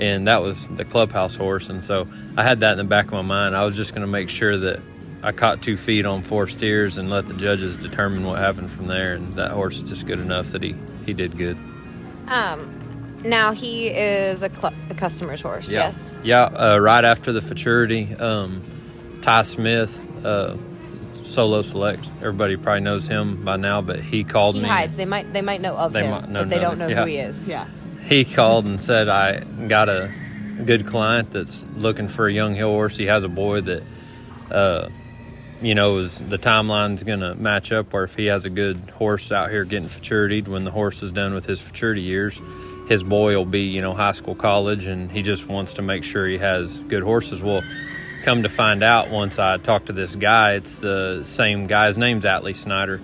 and 0.00 0.26
that 0.26 0.42
was 0.42 0.66
the 0.66 0.84
clubhouse 0.84 1.36
horse. 1.36 1.68
And 1.68 1.80
so 1.80 2.08
I 2.36 2.42
had 2.42 2.58
that 2.60 2.72
in 2.72 2.78
the 2.78 2.84
back 2.84 3.04
of 3.04 3.12
my 3.12 3.22
mind. 3.22 3.54
I 3.54 3.64
was 3.64 3.76
just 3.76 3.92
going 3.92 4.04
to 4.04 4.10
make 4.10 4.30
sure 4.30 4.58
that 4.58 4.82
I 5.22 5.30
caught 5.30 5.62
two 5.62 5.76
feet 5.76 6.04
on 6.04 6.24
four 6.24 6.48
steers 6.48 6.98
and 6.98 7.08
let 7.08 7.28
the 7.28 7.34
judges 7.34 7.76
determine 7.76 8.24
what 8.24 8.40
happened 8.40 8.72
from 8.72 8.88
there. 8.88 9.14
And 9.14 9.36
that 9.36 9.52
horse 9.52 9.76
is 9.76 9.88
just 9.88 10.08
good 10.08 10.18
enough 10.18 10.48
that 10.48 10.64
he 10.64 10.74
he 11.04 11.12
did 11.12 11.38
good. 11.38 11.56
Um, 12.28 13.20
now 13.24 13.52
he 13.52 13.88
is 13.88 14.42
a, 14.42 14.50
cl- 14.50 14.74
a 14.90 14.94
customer's 14.94 15.40
horse. 15.40 15.68
Yeah. 15.68 15.86
Yes. 15.86 16.14
Yeah. 16.22 16.42
Uh, 16.44 16.78
right 16.78 17.04
after 17.04 17.32
the 17.32 17.40
futurity, 17.40 18.14
um, 18.14 18.62
Ty 19.22 19.42
Smith. 19.42 20.02
Uh, 20.24 20.56
Solo 21.24 21.60
Select. 21.62 22.06
Everybody 22.18 22.56
probably 22.56 22.82
knows 22.82 23.06
him 23.08 23.44
by 23.44 23.56
now, 23.56 23.82
but 23.82 23.98
he 24.00 24.22
called 24.22 24.54
He 24.54 24.62
me. 24.62 24.68
hides. 24.68 24.94
They 24.96 25.04
might. 25.04 25.32
They 25.32 25.42
might 25.42 25.60
know 25.60 25.76
of 25.76 25.92
They 25.92 26.04
him, 26.04 26.10
might 26.12 26.28
know 26.28 26.42
but 26.42 26.50
they 26.50 26.58
don't 26.60 26.78
know 26.78 26.86
another- 26.86 27.02
who 27.02 27.08
he 27.08 27.16
is. 27.18 27.44
Yeah. 27.46 27.66
he 28.04 28.24
called 28.24 28.64
and 28.64 28.80
said 28.80 29.08
I 29.08 29.40
got 29.66 29.88
a 29.88 30.12
good 30.64 30.86
client 30.86 31.32
that's 31.32 31.64
looking 31.74 32.06
for 32.08 32.28
a 32.28 32.32
young 32.32 32.54
heel 32.54 32.70
horse. 32.70 32.96
He 32.96 33.06
has 33.06 33.24
a 33.24 33.28
boy 33.28 33.60
that 33.62 33.82
uh, 34.52 34.88
you 35.62 35.74
know, 35.74 35.98
is 35.98 36.18
the 36.18 36.38
timeline's 36.38 37.02
going 37.02 37.20
to 37.20 37.34
match 37.34 37.72
up, 37.72 37.92
where 37.92 38.04
if 38.04 38.14
he 38.14 38.26
has 38.26 38.44
a 38.44 38.50
good 38.50 38.90
horse 38.90 39.32
out 39.32 39.50
here 39.50 39.64
getting 39.64 39.88
futuritied 39.88 40.48
when 40.48 40.64
the 40.64 40.70
horse 40.70 41.02
is 41.02 41.12
done 41.12 41.34
with 41.34 41.46
his 41.46 41.60
futurity 41.60 42.02
years, 42.02 42.38
his 42.88 43.02
boy 43.02 43.36
will 43.36 43.44
be, 43.44 43.62
you 43.62 43.80
know, 43.80 43.94
high 43.94 44.12
school, 44.12 44.34
college, 44.34 44.86
and 44.86 45.10
he 45.10 45.22
just 45.22 45.46
wants 45.46 45.74
to 45.74 45.82
make 45.82 46.04
sure 46.04 46.26
he 46.26 46.38
has 46.38 46.78
good 46.80 47.02
horses. 47.02 47.42
Well, 47.42 47.62
come 48.22 48.42
to 48.42 48.48
find 48.48 48.82
out 48.82 49.10
once 49.10 49.38
I 49.38 49.56
talked 49.58 49.86
to 49.86 49.92
this 49.92 50.14
guy, 50.14 50.52
it's 50.52 50.80
the 50.80 51.22
same 51.24 51.66
guy. 51.66 51.88
His 51.88 51.98
name's 51.98 52.24
Atlee 52.24 52.54
Snyder. 52.54 53.00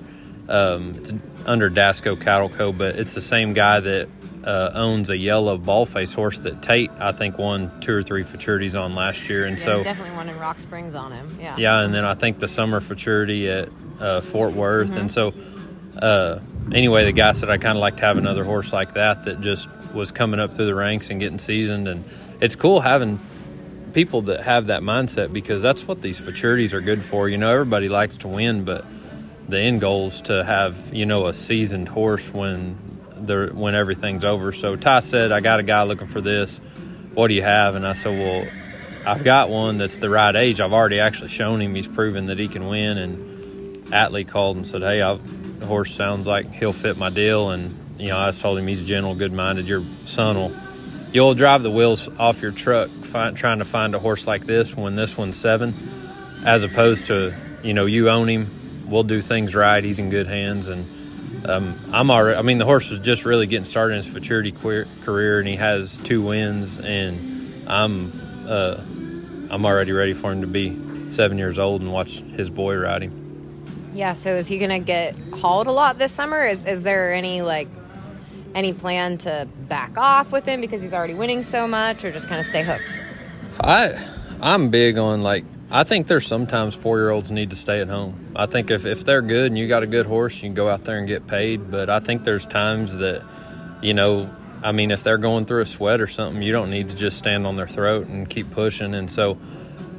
Um, 0.48 0.96
it's 0.96 1.12
under 1.46 1.70
Dasco 1.70 2.20
Cattle 2.20 2.48
Co., 2.48 2.72
but 2.72 2.96
it's 2.96 3.14
the 3.14 3.22
same 3.22 3.54
guy 3.54 3.80
that 3.80 4.08
uh, 4.44 4.70
owns 4.74 5.10
a 5.10 5.16
yellow 5.16 5.56
ballface 5.56 6.14
horse 6.14 6.38
that 6.40 6.62
Tate, 6.62 6.90
I 6.98 7.12
think, 7.12 7.38
won 7.38 7.70
two 7.80 7.94
or 7.94 8.02
three 8.02 8.24
futurities 8.24 8.74
on 8.74 8.94
last 8.94 9.28
year, 9.28 9.44
and 9.44 9.58
Yeah, 9.58 9.64
so 9.64 9.82
definitely 9.82 10.16
one 10.16 10.28
in 10.28 10.38
Rock 10.38 10.60
Springs 10.60 10.94
on 10.94 11.12
him. 11.12 11.38
Yeah. 11.40 11.56
yeah, 11.56 11.80
and 11.84 11.94
then 11.94 12.04
I 12.04 12.14
think 12.14 12.38
the 12.38 12.48
summer 12.48 12.80
futurity 12.80 13.48
at 13.48 13.68
uh, 14.00 14.20
Fort 14.20 14.54
Worth, 14.54 14.90
and 14.90 15.10
so 15.10 15.32
uh, 16.00 16.40
anyway, 16.72 17.04
the 17.04 17.12
guy 17.12 17.32
said 17.32 17.50
I 17.50 17.58
kind 17.58 17.76
of 17.76 17.80
like 17.80 17.98
to 17.98 18.04
have 18.04 18.16
another 18.16 18.44
horse 18.44 18.72
like 18.72 18.94
that 18.94 19.24
that 19.26 19.40
just 19.40 19.68
was 19.94 20.10
coming 20.10 20.40
up 20.40 20.56
through 20.56 20.66
the 20.66 20.74
ranks 20.74 21.10
and 21.10 21.20
getting 21.20 21.38
seasoned, 21.38 21.86
and 21.86 22.04
it's 22.40 22.56
cool 22.56 22.80
having 22.80 23.20
people 23.92 24.22
that 24.22 24.42
have 24.42 24.68
that 24.68 24.80
mindset 24.80 25.32
because 25.32 25.60
that's 25.60 25.86
what 25.86 26.00
these 26.00 26.18
futurities 26.18 26.72
are 26.72 26.80
good 26.80 27.04
for. 27.04 27.28
You 27.28 27.36
know, 27.36 27.52
everybody 27.52 27.88
likes 27.88 28.16
to 28.18 28.28
win, 28.28 28.64
but 28.64 28.84
the 29.48 29.60
end 29.60 29.80
goal 29.80 30.08
is 30.08 30.20
to 30.22 30.42
have 30.44 30.94
you 30.94 31.06
know 31.06 31.26
a 31.26 31.34
seasoned 31.34 31.88
horse 31.88 32.26
when 32.32 32.76
the 33.26 33.50
when 33.52 33.74
everything's 33.74 34.24
over. 34.24 34.52
So 34.52 34.76
Ty 34.76 35.00
said, 35.00 35.32
I 35.32 35.40
got 35.40 35.60
a 35.60 35.62
guy 35.62 35.82
looking 35.84 36.08
for 36.08 36.20
this. 36.20 36.60
What 37.14 37.28
do 37.28 37.34
you 37.34 37.42
have? 37.42 37.74
And 37.74 37.86
I 37.86 37.92
said, 37.92 38.18
well, 38.18 38.46
I've 39.06 39.24
got 39.24 39.50
one 39.50 39.78
that's 39.78 39.96
the 39.96 40.08
right 40.08 40.34
age. 40.34 40.60
I've 40.60 40.72
already 40.72 41.00
actually 41.00 41.28
shown 41.28 41.60
him. 41.60 41.74
He's 41.74 41.88
proven 41.88 42.26
that 42.26 42.38
he 42.38 42.48
can 42.48 42.66
win. 42.66 42.98
And 42.98 43.86
Atlee 43.92 44.26
called 44.26 44.56
and 44.56 44.66
said, 44.66 44.82
hey, 44.82 45.02
I've, 45.02 45.60
the 45.60 45.66
horse 45.66 45.94
sounds 45.94 46.26
like 46.26 46.50
he'll 46.52 46.72
fit 46.72 46.96
my 46.96 47.10
deal. 47.10 47.50
And 47.50 48.00
you 48.00 48.08
know, 48.08 48.18
I 48.18 48.30
told 48.32 48.58
him 48.58 48.66
he's 48.66 48.82
gentle, 48.82 49.14
good 49.14 49.32
minded. 49.32 49.66
Your 49.66 49.84
son 50.04 50.36
will. 50.36 50.56
You'll 51.12 51.34
drive 51.34 51.62
the 51.62 51.70
wheels 51.70 52.08
off 52.18 52.40
your 52.40 52.52
truck 52.52 52.90
find, 53.04 53.36
trying 53.36 53.58
to 53.58 53.64
find 53.64 53.94
a 53.94 53.98
horse 53.98 54.26
like 54.26 54.46
this 54.46 54.74
when 54.74 54.96
this 54.96 55.16
one's 55.16 55.36
seven, 55.36 56.42
as 56.44 56.62
opposed 56.62 57.06
to 57.06 57.34
you 57.62 57.74
know 57.74 57.86
you 57.86 58.08
own 58.08 58.28
him. 58.28 58.86
We'll 58.88 59.04
do 59.04 59.22
things 59.22 59.54
right. 59.54 59.84
He's 59.84 59.98
in 59.98 60.10
good 60.10 60.26
hands, 60.26 60.68
and 60.68 60.86
um, 61.44 61.78
I'm 61.92 62.10
already. 62.10 62.38
I 62.38 62.42
mean, 62.42 62.58
the 62.58 62.64
horse 62.64 62.90
was 62.90 63.00
just 63.00 63.24
really 63.24 63.46
getting 63.46 63.64
started 63.64 63.94
in 63.94 64.02
his 64.04 64.12
maturity 64.12 64.52
queer, 64.52 64.86
career, 65.04 65.38
and 65.38 65.48
he 65.48 65.56
has 65.56 65.96
two 65.98 66.22
wins, 66.22 66.78
and 66.78 67.64
I'm 67.68 68.46
uh, 68.46 68.80
I'm 69.50 69.66
already 69.66 69.92
ready 69.92 70.14
for 70.14 70.32
him 70.32 70.42
to 70.42 70.46
be 70.46 71.10
seven 71.10 71.38
years 71.38 71.58
old 71.58 71.82
and 71.82 71.92
watch 71.92 72.20
his 72.36 72.48
boy 72.48 72.76
ride 72.76 73.02
him. 73.02 73.90
Yeah. 73.94 74.14
So 74.14 74.36
is 74.36 74.46
he 74.46 74.58
gonna 74.58 74.80
get 74.80 75.14
hauled 75.34 75.66
a 75.66 75.72
lot 75.72 75.98
this 75.98 76.12
summer? 76.12 76.44
Is 76.46 76.64
is 76.64 76.82
there 76.82 77.12
any 77.12 77.42
like 77.42 77.68
any 78.54 78.72
plan 78.72 79.18
to 79.18 79.48
back 79.68 79.96
off 79.96 80.30
with 80.30 80.44
him 80.44 80.60
because 80.60 80.80
he's 80.80 80.92
already 80.92 81.14
winning 81.14 81.44
so 81.44 81.66
much, 81.66 82.04
or 82.04 82.12
just 82.12 82.28
kind 82.28 82.40
of 82.40 82.46
stay 82.46 82.62
hooked? 82.62 82.94
I 83.60 83.98
I'm 84.40 84.70
big 84.70 84.96
on 84.96 85.22
like 85.22 85.44
I 85.74 85.84
think 85.84 86.06
there's 86.06 86.26
sometimes 86.26 86.74
four 86.74 86.98
year 86.98 87.08
olds 87.08 87.30
need 87.30 87.48
to 87.50 87.56
stay 87.56 87.80
at 87.80 87.88
home. 87.88 88.34
I 88.36 88.44
think 88.44 88.70
if, 88.70 88.84
if 88.84 89.06
they're 89.06 89.22
good 89.22 89.46
and 89.46 89.56
you 89.56 89.68
got 89.68 89.82
a 89.82 89.86
good 89.86 90.04
horse, 90.04 90.34
you 90.34 90.42
can 90.42 90.54
go 90.54 90.68
out 90.68 90.84
there 90.84 90.98
and 90.98 91.08
get 91.08 91.26
paid. 91.26 91.70
But 91.70 91.88
I 91.88 92.00
think 92.00 92.24
there's 92.24 92.44
times 92.44 92.92
that, 92.92 93.24
you 93.80 93.94
know, 93.94 94.28
I 94.62 94.72
mean, 94.72 94.90
if 94.90 95.02
they're 95.02 95.16
going 95.16 95.46
through 95.46 95.62
a 95.62 95.66
sweat 95.66 96.02
or 96.02 96.06
something, 96.06 96.42
you 96.42 96.52
don't 96.52 96.68
need 96.68 96.90
to 96.90 96.94
just 96.94 97.16
stand 97.16 97.46
on 97.46 97.56
their 97.56 97.68
throat 97.68 98.06
and 98.06 98.28
keep 98.28 98.50
pushing. 98.50 98.94
And 98.94 99.10
so 99.10 99.38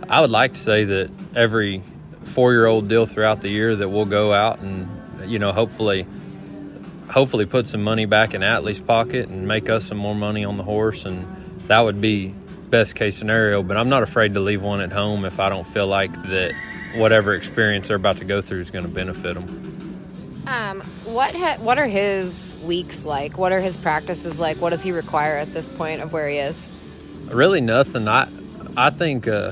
I 0.08 0.22
would 0.22 0.30
like 0.30 0.54
to 0.54 0.60
say 0.60 0.84
that 0.84 1.10
every 1.36 1.82
four 2.24 2.54
year 2.54 2.68
old 2.68 2.88
deal 2.88 3.08
throughout 3.08 3.42
the 3.42 3.50
year 3.50 3.76
that 3.76 3.90
we'll 3.90 4.06
go 4.06 4.32
out 4.32 4.60
and, 4.60 4.88
you 5.30 5.40
know, 5.40 5.52
hopefully 5.52 6.06
hopefully 7.10 7.48
put 7.48 7.66
some 7.66 7.82
money 7.84 8.06
back 8.06 8.36
in 8.36 8.44
Atlee's 8.44 8.80
pocket 8.80 9.28
and 9.28 9.48
make 9.48 9.70
us 9.70 9.86
some 9.86 9.98
more 9.98 10.16
money 10.16 10.46
on 10.46 10.58
the 10.58 10.64
horse 10.64 11.06
and 11.06 11.28
that 11.68 11.82
would 11.82 12.00
be 12.00 12.34
best 12.74 12.96
case 12.96 13.16
scenario 13.16 13.62
but 13.62 13.78
i'm 13.78 13.88
not 13.88 14.02
afraid 14.02 14.34
to 14.34 14.40
leave 14.40 14.64
one 14.64 14.82
at 14.82 14.92
home 14.92 15.26
if 15.26 15.40
i 15.40 15.48
don't 15.48 15.68
feel 15.68 15.86
like 15.86 16.12
that 16.24 16.52
whatever 16.96 17.36
experience 17.36 17.88
they're 17.88 17.98
about 17.98 18.18
to 18.18 18.26
go 18.26 18.42
through 18.42 18.60
is 18.60 18.72
going 18.72 18.84
to 18.84 18.90
benefit 18.92 19.36
them 19.36 20.44
Um, 20.48 20.82
what 21.06 21.36
ha- 21.36 21.58
what 21.60 21.78
are 21.78 21.88
his 21.88 22.56
weeks 22.64 23.06
like? 23.06 23.38
What 23.38 23.52
are 23.54 23.62
his 23.62 23.78
practices 23.78 24.40
like? 24.40 24.58
What 24.60 24.72
does 24.72 24.82
he 24.84 24.92
require 24.92 25.38
at 25.38 25.54
this 25.54 25.70
point 25.70 26.02
of 26.02 26.12
where 26.12 26.28
he 26.28 26.38
is? 26.40 26.66
really 27.28 27.62
nothing 27.62 28.08
i 28.08 28.28
i 28.76 28.90
think 28.90 29.28
uh 29.28 29.52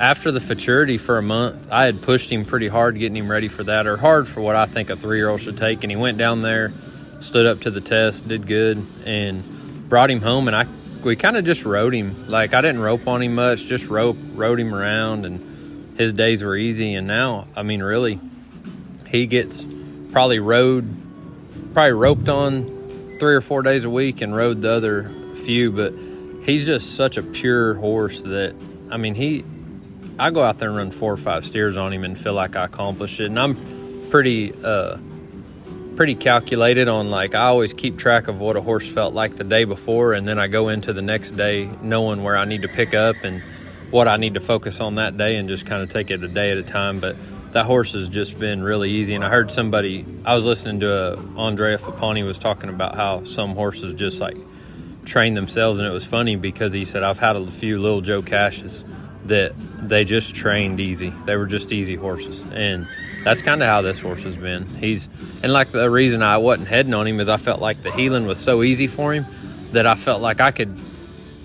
after 0.00 0.32
the 0.32 0.40
futurity 0.40 0.96
for 0.96 1.18
a 1.18 1.22
month 1.22 1.56
i 1.70 1.84
had 1.84 2.00
pushed 2.02 2.32
him 2.32 2.44
pretty 2.46 2.68
hard 2.68 2.98
getting 2.98 3.16
him 3.16 3.30
ready 3.30 3.48
for 3.48 3.64
that 3.64 3.86
or 3.86 3.96
hard 3.98 4.26
for 4.26 4.40
what 4.40 4.56
i 4.56 4.64
think 4.66 4.88
a 4.90 4.96
three 4.96 5.18
year 5.18 5.28
old 5.28 5.40
should 5.40 5.56
take 5.58 5.84
and 5.84 5.90
he 5.90 5.96
went 5.96 6.16
down 6.18 6.40
there 6.42 6.72
stood 7.20 7.44
up 7.46 7.60
to 7.60 7.70
the 7.70 7.80
test 7.82 8.26
did 8.26 8.46
good 8.46 8.84
and 9.04 9.88
brought 9.90 10.10
him 10.10 10.20
home 10.20 10.48
and 10.48 10.56
i 10.56 10.64
we 11.04 11.16
kind 11.16 11.36
of 11.36 11.44
just 11.44 11.64
rode 11.64 11.94
him. 11.94 12.28
Like 12.28 12.54
i 12.54 12.60
didn't 12.60 12.80
rope 12.80 13.06
on 13.06 13.22
him 13.22 13.34
much 13.34 13.64
just 13.64 13.86
rope 13.86 14.16
rode 14.34 14.60
him 14.60 14.74
around 14.74 15.26
and 15.26 15.98
his 15.98 16.12
days 16.12 16.42
were 16.42 16.56
easy. 16.56 16.94
And 16.94 17.06
now 17.06 17.46
i 17.56 17.62
mean 17.62 17.82
really 17.82 18.20
he 19.08 19.26
gets 19.26 19.64
probably 20.12 20.38
rode 20.38 20.88
probably 21.74 21.92
roped 21.92 22.28
on 22.28 23.16
three 23.18 23.34
or 23.34 23.40
four 23.40 23.62
days 23.62 23.84
a 23.84 23.90
week 23.90 24.20
and 24.20 24.34
rode 24.34 24.62
the 24.62 24.70
other 24.70 25.10
few. 25.34 25.70
But 25.72 25.94
he's 26.44 26.66
just 26.66 26.96
such 26.96 27.16
a 27.16 27.22
pure 27.22 27.74
horse 27.74 28.22
that 28.22 28.54
i 28.90 28.96
mean 28.96 29.14
he 29.14 29.44
i 30.18 30.30
go 30.30 30.42
out 30.42 30.58
there 30.58 30.68
and 30.68 30.78
run 30.78 30.90
four 30.90 31.12
or 31.12 31.16
five 31.16 31.44
steers 31.44 31.76
on 31.76 31.92
him 31.92 32.04
and 32.04 32.18
feel 32.18 32.34
like 32.34 32.56
i 32.56 32.64
accomplished 32.64 33.20
it. 33.20 33.26
And 33.26 33.38
i'm 33.38 34.08
pretty 34.10 34.52
uh 34.64 34.96
pretty 36.00 36.14
calculated 36.14 36.88
on 36.88 37.10
like 37.10 37.34
I 37.34 37.48
always 37.48 37.74
keep 37.74 37.98
track 37.98 38.28
of 38.28 38.40
what 38.40 38.56
a 38.56 38.62
horse 38.62 38.88
felt 38.88 39.12
like 39.12 39.36
the 39.36 39.44
day 39.44 39.64
before 39.64 40.14
and 40.14 40.26
then 40.26 40.38
I 40.38 40.46
go 40.46 40.70
into 40.70 40.94
the 40.94 41.02
next 41.02 41.32
day 41.32 41.68
knowing 41.82 42.22
where 42.22 42.38
I 42.38 42.46
need 42.46 42.62
to 42.62 42.68
pick 42.68 42.94
up 42.94 43.16
and 43.22 43.42
what 43.90 44.08
I 44.08 44.16
need 44.16 44.32
to 44.32 44.40
focus 44.40 44.80
on 44.80 44.94
that 44.94 45.18
day 45.18 45.36
and 45.36 45.46
just 45.46 45.66
kind 45.66 45.82
of 45.82 45.90
take 45.90 46.10
it 46.10 46.24
a 46.24 46.28
day 46.28 46.52
at 46.52 46.56
a 46.56 46.62
time. 46.62 47.00
But 47.00 47.16
that 47.52 47.66
horse 47.66 47.92
has 47.92 48.08
just 48.08 48.38
been 48.38 48.62
really 48.62 48.92
easy 48.92 49.14
and 49.14 49.22
I 49.22 49.28
heard 49.28 49.50
somebody 49.50 50.06
I 50.24 50.34
was 50.34 50.46
listening 50.46 50.80
to 50.80 50.90
a 50.90 51.16
Andrea 51.36 51.76
Fappani 51.76 52.24
was 52.24 52.38
talking 52.38 52.70
about 52.70 52.94
how 52.94 53.24
some 53.24 53.50
horses 53.54 53.92
just 53.92 54.22
like 54.22 54.38
train 55.04 55.34
themselves 55.34 55.80
and 55.80 55.86
it 55.86 55.92
was 55.92 56.06
funny 56.06 56.34
because 56.34 56.72
he 56.72 56.86
said 56.86 57.02
I've 57.02 57.18
had 57.18 57.36
a 57.36 57.50
few 57.50 57.78
little 57.78 58.00
Joe 58.00 58.22
Cashes 58.22 58.84
that 59.26 59.52
they 59.88 60.04
just 60.04 60.34
trained 60.34 60.80
easy. 60.80 61.12
They 61.26 61.36
were 61.36 61.46
just 61.46 61.72
easy 61.72 61.94
horses. 61.94 62.42
And 62.52 62.88
that's 63.24 63.42
kind 63.42 63.62
of 63.62 63.68
how 63.68 63.82
this 63.82 63.98
horse 63.98 64.22
has 64.22 64.36
been. 64.36 64.66
He's 64.76 65.08
and 65.42 65.52
like 65.52 65.72
the 65.72 65.90
reason 65.90 66.22
I 66.22 66.38
wasn't 66.38 66.68
heading 66.68 66.94
on 66.94 67.06
him 67.06 67.20
is 67.20 67.28
I 67.28 67.36
felt 67.36 67.60
like 67.60 67.82
the 67.82 67.92
heeling 67.92 68.26
was 68.26 68.38
so 68.38 68.62
easy 68.62 68.86
for 68.86 69.12
him 69.12 69.26
that 69.72 69.86
I 69.86 69.94
felt 69.94 70.22
like 70.22 70.40
I 70.40 70.50
could 70.50 70.78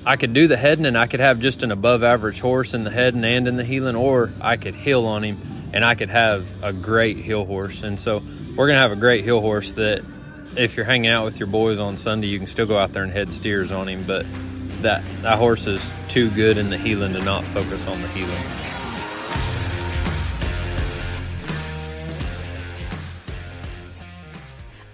I 0.06 0.18
could 0.18 0.34
do 0.34 0.48
the 0.48 0.58
heading 0.58 0.86
and 0.86 0.98
I 0.98 1.08
could 1.08 1.20
have 1.20 1.40
just 1.40 1.64
an 1.64 1.72
above 1.72 2.04
average 2.04 2.40
horse 2.40 2.74
in 2.74 2.84
the 2.84 2.92
heading 2.92 3.24
and 3.24 3.48
in 3.48 3.56
the 3.56 3.66
heeling 3.66 3.96
or 3.96 4.32
I 4.40 4.58
could 4.58 4.76
heel 4.76 5.06
on 5.06 5.24
him 5.24 5.40
and 5.74 5.84
I 5.84 5.96
could 5.96 6.10
have 6.10 6.48
a 6.64 6.72
great 6.72 7.18
heel 7.18 7.46
horse. 7.46 7.84
And 7.84 8.00
so 8.00 8.22
we're 8.56 8.68
to 8.68 8.76
have 8.76 8.92
a 8.92 8.96
great 8.96 9.24
heel 9.24 9.42
horse 9.42 9.74
that 9.74 10.04
if 10.56 10.78
you're 10.78 10.86
hanging 10.86 11.12
out 11.12 11.26
with 11.26 11.40
your 11.40 11.48
boys 11.48 11.80
on 11.80 11.98
Sunday, 11.98 12.28
you 12.28 12.38
can 12.38 12.48
still 12.48 12.66
go 12.66 12.78
out 12.78 12.94
there 12.94 13.04
and 13.04 13.12
head 13.12 13.34
steers 13.34 13.72
on 13.72 13.90
him, 13.90 14.06
but 14.06 14.26
that 14.86 15.04
that 15.24 15.40
horse 15.40 15.66
is 15.66 15.92
too 16.08 16.30
good 16.32 16.60
in 16.60 16.70
the 16.70 16.78
heeling 16.78 17.14
to 17.14 17.24
not 17.24 17.44
focus 17.46 17.88
on 17.88 18.00
the 18.04 18.08
heeling. 18.10 18.44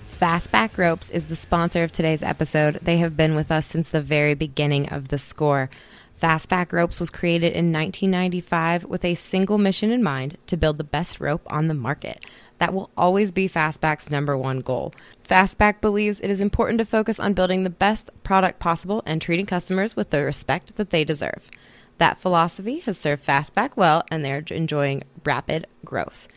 Fastback 0.07 0.77
Ropes 0.77 1.09
is 1.09 1.25
the 1.25 1.35
sponsor 1.35 1.83
of 1.83 1.91
today's 1.91 2.23
episode. 2.23 2.79
They 2.81 2.97
have 2.97 3.17
been 3.17 3.35
with 3.35 3.51
us 3.51 3.65
since 3.65 3.89
the 3.89 4.01
very 4.01 4.33
beginning 4.33 4.87
of 4.89 5.09
the 5.09 5.17
score. 5.17 5.69
Fastback 6.21 6.71
Ropes 6.71 6.99
was 6.99 7.09
created 7.09 7.53
in 7.53 7.73
1995 7.73 8.85
with 8.85 9.03
a 9.03 9.15
single 9.15 9.57
mission 9.57 9.91
in 9.91 10.03
mind 10.03 10.37
to 10.45 10.55
build 10.55 10.77
the 10.77 10.83
best 10.83 11.19
rope 11.19 11.41
on 11.47 11.67
the 11.67 11.73
market. 11.73 12.23
That 12.59 12.75
will 12.75 12.91
always 12.95 13.31
be 13.31 13.49
Fastback's 13.49 14.11
number 14.11 14.37
one 14.37 14.59
goal. 14.59 14.93
Fastback 15.27 15.81
believes 15.81 16.19
it 16.19 16.29
is 16.29 16.39
important 16.39 16.77
to 16.77 16.85
focus 16.85 17.19
on 17.19 17.33
building 17.33 17.63
the 17.63 17.71
best 17.71 18.11
product 18.21 18.59
possible 18.59 19.01
and 19.03 19.19
treating 19.19 19.47
customers 19.47 19.95
with 19.95 20.11
the 20.11 20.23
respect 20.23 20.75
that 20.75 20.91
they 20.91 21.03
deserve. 21.03 21.49
That 21.97 22.19
philosophy 22.19 22.79
has 22.81 22.99
served 22.99 23.25
Fastback 23.25 23.71
well, 23.75 24.03
and 24.11 24.23
they're 24.23 24.43
enjoying 24.51 25.01
rapid 25.25 25.65
growth. 25.83 26.27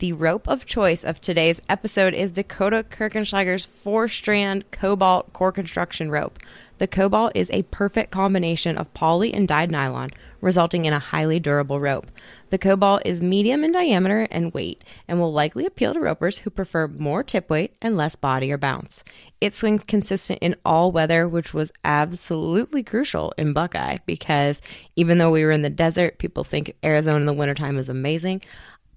The 0.00 0.14
rope 0.14 0.48
of 0.48 0.64
choice 0.64 1.04
of 1.04 1.20
today's 1.20 1.60
episode 1.68 2.14
is 2.14 2.30
Dakota 2.30 2.86
Kirchenschlager's 2.88 3.66
four 3.66 4.08
strand 4.08 4.70
cobalt 4.70 5.30
core 5.34 5.52
construction 5.52 6.10
rope. 6.10 6.38
The 6.78 6.86
cobalt 6.86 7.32
is 7.34 7.50
a 7.50 7.64
perfect 7.64 8.10
combination 8.10 8.78
of 8.78 8.94
poly 8.94 9.34
and 9.34 9.46
dyed 9.46 9.70
nylon, 9.70 10.08
resulting 10.40 10.86
in 10.86 10.94
a 10.94 10.98
highly 10.98 11.38
durable 11.38 11.78
rope. 11.78 12.10
The 12.48 12.58
Cobalt 12.58 13.02
is 13.04 13.22
medium 13.22 13.62
in 13.62 13.72
diameter 13.72 14.26
and 14.30 14.52
weight 14.52 14.82
and 15.06 15.20
will 15.20 15.32
likely 15.32 15.66
appeal 15.66 15.94
to 15.94 16.00
ropers 16.00 16.38
who 16.38 16.50
prefer 16.50 16.88
more 16.88 17.22
tip 17.22 17.48
weight 17.50 17.74
and 17.80 17.96
less 17.96 18.16
body 18.16 18.50
or 18.50 18.58
bounce. 18.58 19.04
It 19.40 19.54
swings 19.54 19.84
consistent 19.86 20.38
in 20.40 20.56
all 20.64 20.90
weather, 20.90 21.28
which 21.28 21.54
was 21.54 21.72
absolutely 21.84 22.82
crucial 22.82 23.32
in 23.38 23.52
Buckeye 23.52 23.98
because 24.06 24.60
even 24.96 25.18
though 25.18 25.30
we 25.30 25.44
were 25.44 25.52
in 25.52 25.62
the 25.62 25.70
desert, 25.70 26.18
people 26.18 26.42
think 26.42 26.74
Arizona 26.82 27.18
in 27.18 27.26
the 27.26 27.32
wintertime 27.32 27.78
is 27.78 27.88
amazing. 27.88 28.42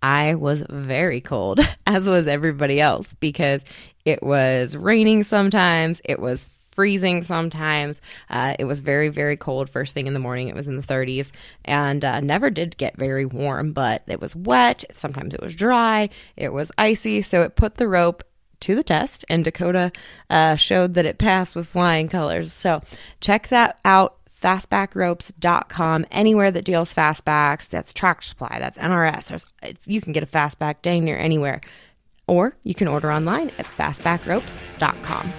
I 0.04 0.36
was 0.36 0.64
very 0.70 1.22
cold, 1.22 1.62
as 1.88 2.08
was 2.08 2.28
everybody 2.28 2.80
else, 2.80 3.16
because 3.16 3.64
it 4.06 4.22
was 4.22 4.76
raining 4.76 5.24
sometimes, 5.24 6.02
it 6.04 6.20
was 6.20 6.46
freezing 6.72 7.24
sometimes. 7.24 8.02
Uh, 8.30 8.56
it 8.60 8.66
was 8.66 8.82
very, 8.82 9.08
very 9.10 9.38
cold 9.38 9.70
first 9.70 9.94
thing 9.94 10.08
in 10.08 10.14
the 10.14 10.20
morning. 10.20 10.48
It 10.50 10.56
was 10.56 10.68
in 10.68 10.76
the 10.76 10.82
30s 10.82 11.32
and 11.64 12.04
uh, 12.04 12.20
never 12.20 12.50
did 12.50 12.78
get 12.78 12.98
very 12.98 13.26
warm, 13.26 13.74
but 13.74 14.04
it 14.08 14.20
was 14.20 14.36
wet. 14.36 14.84
Sometimes 14.92 15.36
it 15.36 15.42
was 15.42 15.56
dry. 15.56 16.10
It 16.36 16.52
was 16.52 16.72
icy. 16.78 17.22
So 17.22 17.44
it 17.44 17.56
put 17.56 17.76
the 17.76 17.88
rope 17.88 18.24
to 18.62 18.76
the 18.76 18.84
test, 18.84 19.26
and 19.30 19.44
Dakota 19.44 19.92
uh, 20.30 20.56
showed 20.56 20.94
that 20.94 21.06
it 21.06 21.18
passed 21.18 21.54
with 21.54 21.68
flying 21.68 22.08
colors. 22.08 22.54
So 22.54 22.82
check 23.20 23.50
that 23.50 23.78
out 23.84 24.18
fastbackropes.com 24.44 26.06
anywhere 26.12 26.52
that 26.52 26.66
deals 26.66 26.94
fastbacks 26.94 27.70
that's 27.70 27.94
tractor 27.94 28.28
supply 28.28 28.58
that's 28.60 28.78
nrs 28.78 29.28
there's 29.28 29.46
you 29.86 30.02
can 30.02 30.12
get 30.12 30.22
a 30.22 30.26
fastback 30.26 30.76
dang 30.82 31.06
near 31.06 31.18
anywhere 31.18 31.62
or 32.28 32.56
you 32.64 32.74
can 32.74 32.88
order 32.88 33.12
online 33.12 33.50
at 33.58 33.66
fastbackropes.com 33.66 35.34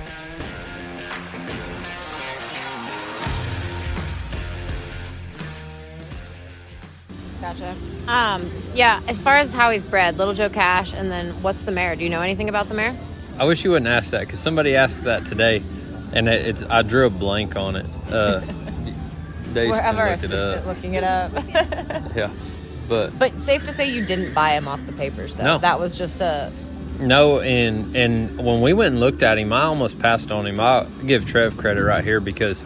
Gotcha. 7.40 7.76
Um, 8.06 8.50
yeah, 8.72 9.02
as 9.06 9.20
far 9.20 9.36
as 9.36 9.52
how 9.52 9.70
he's 9.70 9.84
bred, 9.84 10.16
Little 10.16 10.32
Joe 10.32 10.48
Cash, 10.48 10.94
and 10.94 11.10
then 11.10 11.42
what's 11.42 11.60
the 11.60 11.72
mare? 11.72 11.94
Do 11.94 12.02
you 12.02 12.08
know 12.08 12.22
anything 12.22 12.48
about 12.48 12.68
the 12.68 12.74
mare? 12.74 12.98
I 13.38 13.44
wish 13.44 13.64
you 13.64 13.70
wouldn't 13.70 13.86
ask 13.86 14.12
that 14.12 14.20
because 14.20 14.40
somebody 14.40 14.74
asked 14.74 15.04
that 15.04 15.26
today, 15.26 15.62
and 16.14 16.26
it, 16.26 16.46
it's 16.46 16.62
I 16.70 16.80
drew 16.80 17.04
a 17.04 17.10
blank 17.10 17.54
on 17.54 17.76
it. 17.76 17.84
Uh, 18.08 18.40
Days 19.54 19.70
We're 19.70 19.80
our 19.80 20.08
assistant 20.08 20.66
looking 20.66 20.94
it 20.94 21.04
up. 21.04 21.32
yeah, 22.16 22.30
but 22.88 23.18
but 23.18 23.38
safe 23.40 23.64
to 23.64 23.72
say 23.72 23.88
you 23.88 24.04
didn't 24.04 24.34
buy 24.34 24.56
him 24.56 24.68
off 24.68 24.84
the 24.86 24.92
papers 24.92 25.34
though. 25.36 25.44
No. 25.44 25.58
That 25.58 25.78
was 25.78 25.96
just 25.96 26.20
a 26.20 26.52
no, 26.98 27.40
and 27.40 27.96
and 27.96 28.36
when 28.38 28.60
we 28.60 28.72
went 28.72 28.92
and 28.92 29.00
looked 29.00 29.22
at 29.22 29.38
him, 29.38 29.52
I 29.52 29.64
almost 29.64 29.98
passed 29.98 30.30
on 30.30 30.46
him. 30.46 30.60
I 30.60 30.86
give 31.06 31.24
Trev 31.24 31.56
credit 31.56 31.82
right 31.82 32.04
here 32.04 32.20
because 32.20 32.62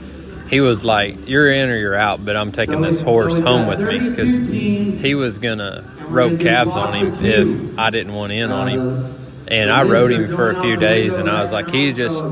he 0.49 0.61
was 0.61 0.85
like, 0.85 1.29
"You're 1.29 1.53
in 1.53 1.71
or 1.71 1.77
you're 1.77 1.95
out," 1.95 2.25
but 2.25 2.37
I'm 2.37 2.53
taking 2.53 2.81
this 2.83 3.01
horse 3.01 3.39
home 3.39 3.67
with 3.67 3.81
me 3.81 4.11
because 4.11 4.37
he 4.37 5.15
was 5.15 5.39
gonna 5.39 5.85
rope 6.09 6.41
calves 6.41 6.77
on 6.77 6.95
him 6.95 7.25
if 7.25 7.79
I 7.79 7.91
didn't 7.91 8.15
want 8.15 8.33
in 8.33 8.51
on 8.51 8.69
him. 8.69 9.28
And 9.51 9.71
I 9.71 9.83
rode 9.85 10.13
him 10.13 10.29
for 10.29 10.51
a 10.51 10.61
few 10.61 10.77
days, 10.77 11.15
and 11.15 11.29
I 11.29 11.43
was 11.43 11.53
like, 11.53 11.71
he 11.71 11.93
just 11.93 12.23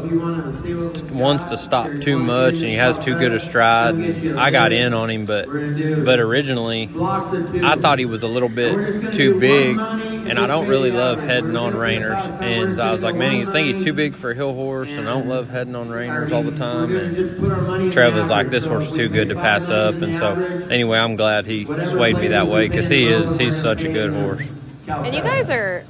wants 1.11 1.45
to 1.47 1.57
stop 1.57 1.91
too 2.01 2.19
much, 2.19 2.57
and 2.57 2.65
he 2.65 2.75
has 2.75 2.99
too 2.99 3.15
good 3.19 3.33
a 3.33 3.41
stride. 3.41 3.95
And 3.95 4.39
I 4.39 4.51
got 4.51 4.73
in 4.73 4.93
on 4.93 5.11
him, 5.11 5.25
but 5.25 5.47
but 5.47 6.21
originally, 6.21 6.91
I 6.95 7.77
thought 7.77 7.99
he 7.99 8.05
was 8.05 8.23
a 8.23 8.29
little 8.29 8.51
bit 8.51 9.15
too 9.15 9.41
big, 9.41 9.79
and 9.79 10.39
I 10.39 10.47
don't 10.47 10.69
really 10.69 10.91
love 10.91 11.21
heading 11.21 11.57
on 11.57 11.73
reiners. 11.73 12.23
And 12.43 12.79
I 12.79 12.93
was 12.93 13.03
like, 13.03 13.15
man, 13.15 13.49
I 13.49 13.53
think 13.53 13.75
he's 13.75 13.85
too 13.85 13.95
big 13.95 14.15
for 14.15 14.33
a 14.33 14.35
heel 14.35 14.53
horse, 14.53 14.91
and 14.91 15.09
I 15.09 15.13
don't 15.15 15.27
love 15.27 15.49
heading 15.49 15.75
on 15.75 15.89
reiners 15.89 16.33
all 16.33 16.43
the 16.43 16.57
time. 16.57 16.95
And 16.95 17.93
Trev 17.93 18.15
was 18.15 18.29
like, 18.29 18.51
this 18.51 18.67
horse 18.67 18.91
is 18.91 18.93
too 18.97 19.09
good 19.09 19.31
to 19.31 19.37
pass 19.37 19.71
up, 19.71 19.95
and 19.95 20.17
so 20.17 20.35
anyway, 20.71 20.99
I'm 20.99 21.17
glad 21.17 21.47
he 21.47 21.65
swayed 21.65 22.17
me 22.17 22.29
that 22.29 22.47
way 22.47 22.69
because 22.69 22.89
he 22.89 23.07
is 23.07 23.37
he's 23.39 23.59
such 23.59 23.83
a 23.85 23.91
good 23.91 24.13
horse. 24.13 24.43
And 24.87 25.15
you 25.15 25.23
guys 25.23 25.51
are 25.51 25.85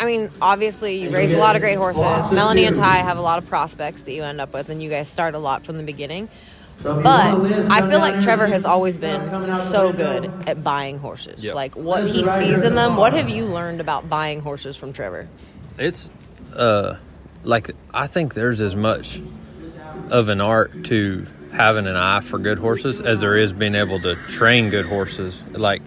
I 0.00 0.06
mean, 0.06 0.30
obviously, 0.40 0.96
you 0.96 1.10
raise 1.10 1.30
a 1.34 1.36
lot 1.36 1.56
of 1.56 1.60
great 1.60 1.76
horses. 1.76 2.00
Melanie 2.32 2.64
and 2.64 2.74
Ty 2.74 2.96
have 3.02 3.18
a 3.18 3.20
lot 3.20 3.36
of 3.36 3.46
prospects 3.46 4.00
that 4.02 4.12
you 4.12 4.22
end 4.22 4.40
up 4.40 4.54
with, 4.54 4.70
and 4.70 4.82
you 4.82 4.88
guys 4.88 5.10
start 5.10 5.34
a 5.34 5.38
lot 5.38 5.66
from 5.66 5.76
the 5.76 5.82
beginning. 5.82 6.30
But 6.82 7.04
I 7.70 7.86
feel 7.86 7.98
like 7.98 8.18
Trevor 8.22 8.46
has 8.46 8.64
always 8.64 8.96
been 8.96 9.52
so 9.54 9.92
good 9.92 10.32
at 10.46 10.64
buying 10.64 10.96
horses. 10.96 11.44
Yep. 11.44 11.54
Like 11.54 11.76
what 11.76 12.06
he 12.06 12.24
sees 12.24 12.62
in 12.62 12.74
them. 12.74 12.96
What 12.96 13.12
have 13.12 13.28
you 13.28 13.44
learned 13.44 13.82
about 13.82 14.08
buying 14.08 14.40
horses 14.40 14.74
from 14.74 14.94
Trevor? 14.94 15.28
It's 15.78 16.08
uh, 16.54 16.96
like 17.44 17.72
I 17.92 18.06
think 18.06 18.32
there's 18.32 18.62
as 18.62 18.74
much 18.74 19.20
of 20.08 20.30
an 20.30 20.40
art 20.40 20.84
to 20.84 21.26
having 21.52 21.86
an 21.86 21.96
eye 21.96 22.20
for 22.20 22.38
good 22.38 22.58
horses 22.58 23.02
as 23.02 23.20
there 23.20 23.36
is 23.36 23.52
being 23.52 23.74
able 23.74 24.00
to 24.00 24.14
train 24.28 24.70
good 24.70 24.86
horses. 24.86 25.44
Like 25.50 25.82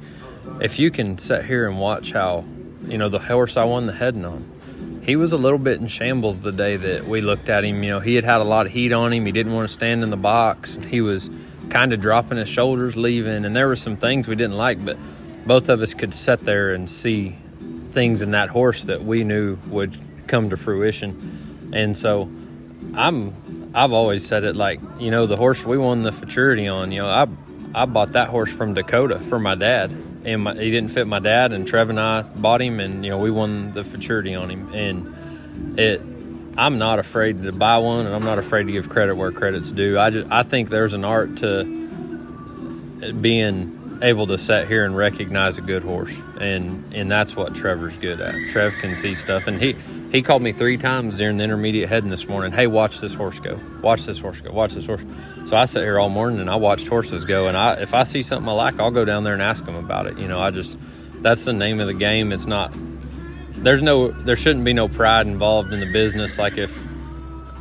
if 0.62 0.78
you 0.78 0.92
can 0.92 1.18
sit 1.18 1.46
here 1.46 1.68
and 1.68 1.80
watch 1.80 2.12
how 2.12 2.46
you 2.88 2.98
know, 2.98 3.10
the 3.10 3.20
horse 3.20 3.58
I 3.58 3.64
won 3.64 3.86
the 3.86 3.94
heading 3.94 4.26
on. 4.26 5.02
He 5.04 5.16
was 5.16 5.34
a 5.34 5.38
little 5.38 5.60
bit 5.60 5.82
in 5.82 5.88
shambles 5.88 6.42
the 6.42 6.52
day 6.52 6.78
that 6.78 7.08
we 7.08 7.22
looked 7.22 7.50
at 7.50 7.64
him. 7.64 7.84
You 7.84 7.92
know, 7.92 8.00
he 8.00 8.16
had 8.16 8.24
had 8.24 8.42
a 8.42 8.46
lot 8.46 8.66
of 8.66 8.72
heat 8.72 8.94
on 8.94 9.12
him. 9.12 9.26
He 9.26 9.32
didn't 9.32 9.54
want 9.54 9.68
to 9.68 9.74
stand 9.74 10.04
in 10.04 10.10
the 10.10 10.18
box. 10.18 10.78
He 10.88 11.02
was 11.02 11.30
kind 11.70 11.94
of 11.94 12.00
dropping 12.00 12.38
his 12.38 12.50
shoulders, 12.50 12.96
leaving, 12.96 13.46
and 13.46 13.56
there 13.56 13.68
were 13.68 13.76
some 13.76 13.98
things 13.98 14.28
we 14.28 14.36
didn't 14.36 14.58
like, 14.58 14.84
but 14.84 14.98
both 15.46 15.70
of 15.70 15.82
us 15.82 15.94
could 15.94 16.14
sit 16.14 16.46
there 16.46 16.74
and 16.74 16.90
see 16.90 17.36
things 17.92 18.22
in 18.22 18.32
that 18.32 18.50
horse 18.50 18.86
that 18.86 19.04
we 19.04 19.24
knew 19.24 19.58
would 19.68 19.98
come 20.28 20.50
to 20.50 20.58
fruition. 20.58 21.72
And 21.74 21.98
so 21.98 22.30
I'm 22.96 23.72
I've 23.76 23.92
always 23.92 24.26
said 24.26 24.44
it 24.44 24.56
like, 24.56 24.80
you 25.00 25.10
know, 25.10 25.26
the 25.26 25.36
horse 25.36 25.64
we 25.66 25.78
won 25.78 26.04
the 26.04 26.12
futurity 26.12 26.68
on, 26.68 26.92
you 26.92 27.02
know, 27.02 27.08
I 27.08 27.28
I 27.74 27.86
bought 27.86 28.14
that 28.14 28.30
horse 28.30 28.52
from 28.52 28.74
Dakota 28.74 29.20
for 29.20 29.40
my 29.40 29.56
dad 29.56 29.96
and 30.26 30.44
my, 30.44 30.54
he 30.56 30.72
didn't 30.72 30.90
fit 30.90 31.08
my 31.08 31.20
dad. 31.20 31.52
And 31.52 31.68
Trev 31.68 31.90
and 31.90 32.00
I 32.00 32.22
bought 32.24 32.62
him, 32.62 32.80
and 32.80 33.04
you 33.04 33.12
know 33.12 33.20
we 33.20 33.32
won 33.32 33.74
the 33.74 33.84
futurity 33.84 34.36
on 34.36 34.50
him. 34.50 34.74
And 34.74 35.80
it, 35.80 36.02
I'm 36.58 36.78
not 36.78 37.00
afraid 37.00 37.44
to 37.44 37.52
buy 37.52 37.78
one, 37.78 38.06
and 38.06 38.16
I'm 38.16 38.24
not 38.24 38.40
afraid 38.40 38.66
to 38.68 38.72
give 38.72 38.90
credit 38.90 39.16
where 39.16 39.32
credit's 39.32 39.72
due. 39.72 39.98
I 40.00 40.10
just 40.10 40.32
I 40.32 40.44
think 40.44 40.70
there's 40.70 40.94
an 40.94 41.06
art 41.06 41.38
to 41.38 41.64
being 43.20 43.83
able 44.04 44.28
to 44.28 44.38
sit 44.38 44.68
here 44.68 44.86
and 44.86 44.96
recognize 44.96 45.58
a 45.58 45.62
good 45.62 45.82
horse, 45.82 46.14
and 46.40 46.94
and 46.94 47.10
that's 47.10 47.36
what 47.36 47.56
Trevor's 47.56 47.98
good 47.98 48.20
at. 48.20 48.36
Trev 48.52 48.74
can 48.74 48.96
see 48.96 49.16
stuff, 49.16 49.48
and 49.48 49.60
he 49.60 49.76
he 50.12 50.22
called 50.22 50.42
me 50.42 50.52
three 50.52 50.78
times 50.78 51.18
during 51.18 51.38
the 51.38 51.44
intermediate 51.44 51.90
heading 51.90 52.10
this 52.10 52.28
morning. 52.28 52.52
Hey, 52.52 52.68
watch 52.68 53.00
this 53.00 53.14
horse 53.14 53.40
go. 53.40 53.60
Watch 53.82 54.06
this 54.06 54.20
horse 54.20 54.42
go. 54.42 54.52
Watch 54.52 54.74
this 54.74 54.86
horse. 54.86 55.02
So 55.46 55.56
I 55.56 55.66
sit 55.66 55.82
here 55.82 56.00
all 56.00 56.10
morning 56.10 56.40
and 56.40 56.50
I 56.50 56.56
watched 56.58 56.88
horses 56.88 57.26
go. 57.26 57.48
And 57.48 57.58
I 57.58 57.76
if 57.76 57.94
I 57.94 58.04
see 58.04 58.22
something 58.22 58.48
I 58.48 58.54
like, 58.54 58.80
I'll 58.80 58.92
go 58.92 59.06
down 59.06 59.24
there 59.24 59.34
and 59.34 59.42
ask 59.42 59.66
them 59.66 59.76
about 59.76 60.06
it. 60.06 60.20
You 60.20 60.28
know, 60.28 60.40
I 60.40 60.52
just 60.52 60.78
that's 61.22 61.46
the 61.46 61.54
name 61.54 61.80
of 61.80 61.88
the 61.88 61.94
game. 61.94 62.32
It's 62.32 62.46
not 62.46 62.74
there's 63.56 63.82
no 63.82 64.12
there 64.12 64.36
shouldn't 64.36 64.66
be 64.66 64.74
no 64.74 64.90
pride 64.90 65.26
involved 65.28 65.72
in 65.72 65.80
the 65.80 65.92
business. 65.92 66.38
Like 66.38 66.58
if 66.58 66.78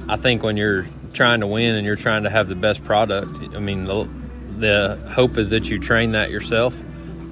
I 0.09 0.17
think 0.17 0.43
when 0.43 0.57
you're 0.57 0.87
trying 1.13 1.41
to 1.41 1.47
win 1.47 1.77
and 1.77 1.87
you're 1.87 1.97
trying 1.97 2.25
to 2.25 2.31
have 2.31 2.49
the 2.49 2.57
best 2.57 2.83
product, 2.85 3.39
I 3.55 3.61
mean 3.61 3.85
the 3.85 4.09
the 4.63 4.99
hope 5.15 5.37
is 5.37 5.51
that 5.51 5.69
you 5.69 5.79
train 5.79 6.13
that 6.13 6.31
yourself. 6.31 6.75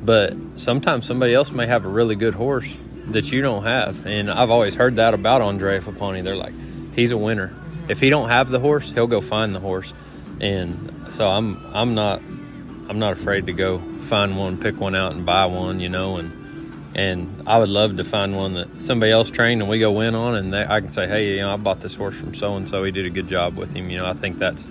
But 0.03 0.35
sometimes 0.57 1.07
somebody 1.07 1.35
else 1.35 1.51
may 1.51 1.67
have 1.67 1.85
a 1.85 1.89
really 1.89 2.17
good 2.17 2.35
horse 2.35 2.77
that 3.09 3.31
you 3.33 3.43
don't 3.43 3.65
have. 3.65 4.07
And 4.07 4.31
I've 4.31 4.51
always 4.51 4.75
heard 4.75 4.97
that 4.97 5.15
about 5.15 5.43
Andre 5.43 5.81
Fappani. 5.81 6.23
They're 6.23 6.37
like, 6.37 6.55
he's 6.95 7.11
a 7.11 7.19
winner. 7.19 7.55
If 7.89 8.01
he 8.01 8.11
don't 8.11 8.29
have 8.29 8.49
the 8.49 8.61
horse, 8.61 8.91
he'll 8.91 9.07
go 9.07 9.21
find 9.21 9.55
the 9.55 9.61
horse. 9.61 9.93
And 10.41 11.07
so 11.11 11.27
I'm 11.27 11.65
I'm 11.75 11.95
not 11.95 12.21
I'm 12.89 12.99
not 12.99 13.13
afraid 13.13 13.47
to 13.47 13.53
go 13.53 13.81
find 14.03 14.39
one, 14.39 14.59
pick 14.59 14.79
one 14.79 14.95
out, 14.95 15.13
and 15.13 15.27
buy 15.27 15.47
one. 15.47 15.81
You 15.81 15.89
know, 15.89 16.17
and 16.17 16.97
and 16.97 17.49
I 17.49 17.59
would 17.59 17.69
love 17.69 17.97
to 17.99 18.05
find 18.05 18.37
one 18.37 18.55
that 18.55 18.83
somebody 18.83 19.13
else 19.13 19.31
trained 19.31 19.61
and 19.61 19.71
we 19.71 19.79
go 19.79 19.93
win 19.93 20.15
on, 20.15 20.37
and 20.37 20.53
they, 20.53 20.65
I 20.65 20.81
can 20.81 20.89
say, 20.89 21.07
hey, 21.07 21.27
you 21.27 21.41
know, 21.41 21.51
I 21.51 21.57
bought 21.57 21.81
this 21.81 21.95
horse 21.95 22.17
from 22.17 22.35
so 22.35 22.57
and 22.57 22.69
so. 22.69 22.83
He 22.85 22.91
did 22.91 23.07
a 23.07 23.11
good 23.11 23.29
job 23.29 23.57
with 23.57 23.75
him. 23.75 23.91
You 23.91 23.99
know, 23.99 24.07
I 24.07 24.15
think 24.15 24.39
that's 24.39 24.67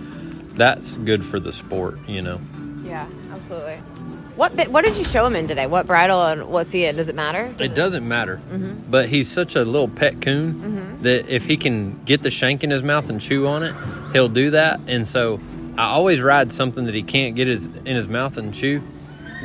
that's 0.59 0.97
good 0.97 1.25
for 1.25 1.39
the 1.39 1.51
sport. 1.51 1.97
You 2.07 2.21
know. 2.21 2.41
Yeah, 2.83 3.07
absolutely. 3.31 3.77
What 4.35 4.55
bit, 4.55 4.71
what 4.71 4.85
did 4.85 4.95
you 4.95 5.03
show 5.03 5.25
him 5.25 5.35
in 5.35 5.49
today? 5.49 5.67
What 5.67 5.85
bridle 5.85 6.23
and 6.25 6.47
what's 6.47 6.71
he 6.71 6.85
in? 6.85 6.95
Does 6.95 7.09
it 7.09 7.15
matter? 7.15 7.49
Does 7.57 7.59
it, 7.59 7.71
it, 7.71 7.75
doesn't 7.75 8.07
matter. 8.07 8.37
Mm-hmm. 8.49 8.89
But 8.89 9.09
he's 9.09 9.29
such 9.29 9.57
a 9.57 9.65
little 9.65 9.89
pet 9.89 10.21
coon 10.21 10.53
mm-hmm. 10.53 11.03
that 11.03 11.27
if 11.27 11.45
he 11.45 11.57
can 11.57 12.01
get 12.05 12.21
the 12.21 12.31
shank 12.31 12.63
in 12.63 12.69
his 12.69 12.81
mouth 12.81 13.09
and 13.09 13.19
chew 13.19 13.47
on 13.47 13.63
it, 13.63 13.75
he'll 14.13 14.29
do 14.29 14.51
that. 14.51 14.79
And 14.87 15.05
so 15.05 15.41
I 15.77 15.87
always 15.87 16.21
ride 16.21 16.53
something 16.53 16.85
that 16.85 16.95
he 16.95 17.03
can't 17.03 17.35
get 17.35 17.47
his 17.47 17.65
in 17.65 17.95
his 17.95 18.07
mouth 18.07 18.37
and 18.37 18.53
chew. 18.53 18.81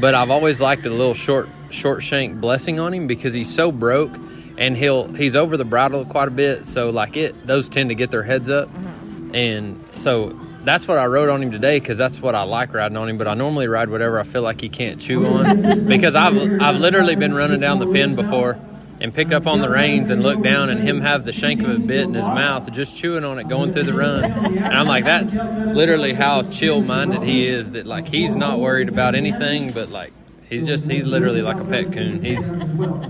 But 0.01 0.15
I've 0.15 0.31
always 0.31 0.61
liked 0.61 0.87
a 0.87 0.91
little 0.91 1.15
short 1.15 1.49
short 1.71 2.03
shank 2.03 2.41
blessing 2.41 2.79
on 2.79 2.95
him 2.95 3.09
because 3.09 3.35
he's 3.35 3.53
so 3.53 3.73
broke 3.73 4.13
and 4.57 4.77
he'll 4.77 5.13
he's 5.13 5.35
over 5.35 5.57
the 5.57 5.65
bridle 5.65 6.05
quite 6.05 6.29
a 6.29 6.31
bit. 6.33 6.67
So 6.67 6.91
like 6.91 7.17
it, 7.17 7.47
those 7.47 7.69
tend 7.69 7.89
to 7.89 7.97
get 7.97 8.11
their 8.11 8.23
heads 8.23 8.49
up. 8.49 8.69
Mm-hmm. 8.69 9.35
And 9.35 9.85
so 9.97 10.39
that's 10.65 10.89
what 10.89 10.99
I 10.99 11.07
rode 11.07 11.29
on 11.29 11.43
him 11.43 11.51
today 11.51 11.79
because 11.79 11.99
that's 11.99 12.21
what 12.21 12.35
I 12.35 12.43
like 12.43 12.73
riding 12.73 12.97
on 12.97 13.09
him. 13.09 13.19
But 13.19 13.29
I 13.29 13.35
normally 13.35 13.69
ride 13.69 13.91
whatever 13.91 14.19
I 14.19 14.25
feel 14.25 14.43
like 14.43 14.61
he 14.61 14.69
can't 14.69 15.01
chew 15.01 15.27
on 15.27 15.87
because 15.87 16.15
I've 16.15 16.37
I've 16.61 16.77
literally 16.77 17.17
been 17.17 17.35
running 17.35 17.61
down 17.61 17.79
the 17.79 17.91
pin 17.91 18.15
before 18.15 18.59
and 19.01 19.13
picked 19.13 19.33
up 19.33 19.47
on 19.47 19.61
the 19.61 19.69
reins 19.69 20.11
and 20.11 20.23
looked 20.23 20.43
down 20.43 20.71
and 20.71 20.81
him 20.81 21.01
have 21.01 21.25
the 21.25 21.33
shank 21.33 21.63
of 21.63 21.71
a 21.71 21.79
bit 21.79 22.03
in 22.03 22.15
his 22.15 22.27
mouth, 22.27 22.71
just 22.73 22.97
chewing 22.97 23.25
on 23.25 23.39
it, 23.39 23.49
going 23.49 23.73
through 23.73 23.83
the 23.83 23.93
run. 23.93 24.25
And 24.25 24.65
I'm 24.65 24.87
like, 24.87 25.05
that's 25.05 25.35
literally 25.35 26.15
how 26.15 26.43
chill 26.51 26.81
minded 26.83 27.23
he 27.23 27.45
is. 27.45 27.73
That 27.73 27.87
like 27.87 28.07
he's 28.07 28.35
not 28.35 28.61
worried 28.61 28.89
about 28.89 29.15
anything, 29.15 29.73
but 29.73 29.91
like 29.91 30.13
he's 30.49 30.67
just 30.67 30.91
he's 30.91 31.07
literally 31.07 31.43
like 31.43 31.61
a 31.61 31.65
pet 31.65 31.93
coon. 31.93 32.25
He's 32.25 32.45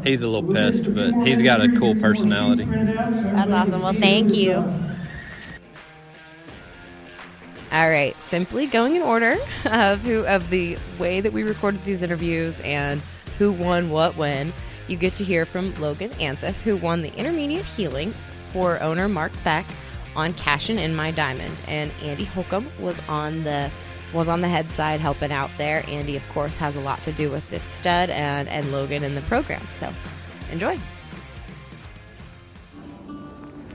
he's 0.05 0.23
a 0.23 0.29
little 0.29 0.53
pest, 0.53 0.93
but 0.95 1.27
he's 1.27 1.43
got 1.43 1.61
a 1.61 1.69
cool 1.79 1.95
personality. 1.95 2.65
That's 2.65 3.53
awesome. 3.53 3.83
Well, 3.83 3.93
thank 3.93 4.35
you. 4.35 4.65
All 7.75 7.91
right, 7.91 8.15
simply 8.23 8.69
going 8.69 8.95
in 8.95 9.03
order 9.03 9.37
of 9.65 10.01
who 10.03 10.25
of 10.27 10.49
the 10.49 10.79
way 10.97 11.21
that 11.21 11.33
we 11.33 11.43
recorded 11.43 11.83
these 11.83 12.05
interviews 12.05 12.61
and 12.61 13.01
who 13.37 13.51
won 13.51 13.91
what 13.91 14.17
when. 14.17 14.53
You 14.87 14.97
get 14.97 15.15
to 15.17 15.25
hear 15.25 15.45
from 15.45 15.75
Logan 15.81 16.11
Anseth, 16.21 16.55
who 16.63 16.77
won 16.77 17.03
the 17.03 17.13
intermediate 17.17 17.65
heeling 17.65 18.13
for 18.53 18.81
owner 18.81 19.09
Mark 19.09 19.33
Beck 19.43 19.67
on 20.15 20.35
Cashin' 20.35 20.79
in 20.79 20.95
My 20.95 21.11
Diamond, 21.11 21.57
and 21.67 21.91
Andy 22.01 22.23
Holcomb 22.23 22.69
was 22.79 22.97
on 23.09 23.43
the 23.43 23.69
was 24.13 24.29
on 24.29 24.41
the 24.41 24.47
head 24.47 24.67
side 24.71 25.01
helping 25.01 25.33
out 25.33 25.51
there. 25.59 25.83
Andy, 25.89 26.15
of 26.15 26.29
course, 26.29 26.57
has 26.59 26.77
a 26.77 26.81
lot 26.81 27.03
to 27.03 27.11
do 27.11 27.29
with 27.29 27.51
this 27.51 27.65
stud 27.65 28.09
and 28.09 28.49
and 28.51 28.71
Logan 28.71 29.03
in 29.03 29.17
the 29.17 29.23
program. 29.23 29.67
So, 29.75 29.93
enjoy. 30.53 30.79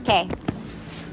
Okay, 0.00 0.26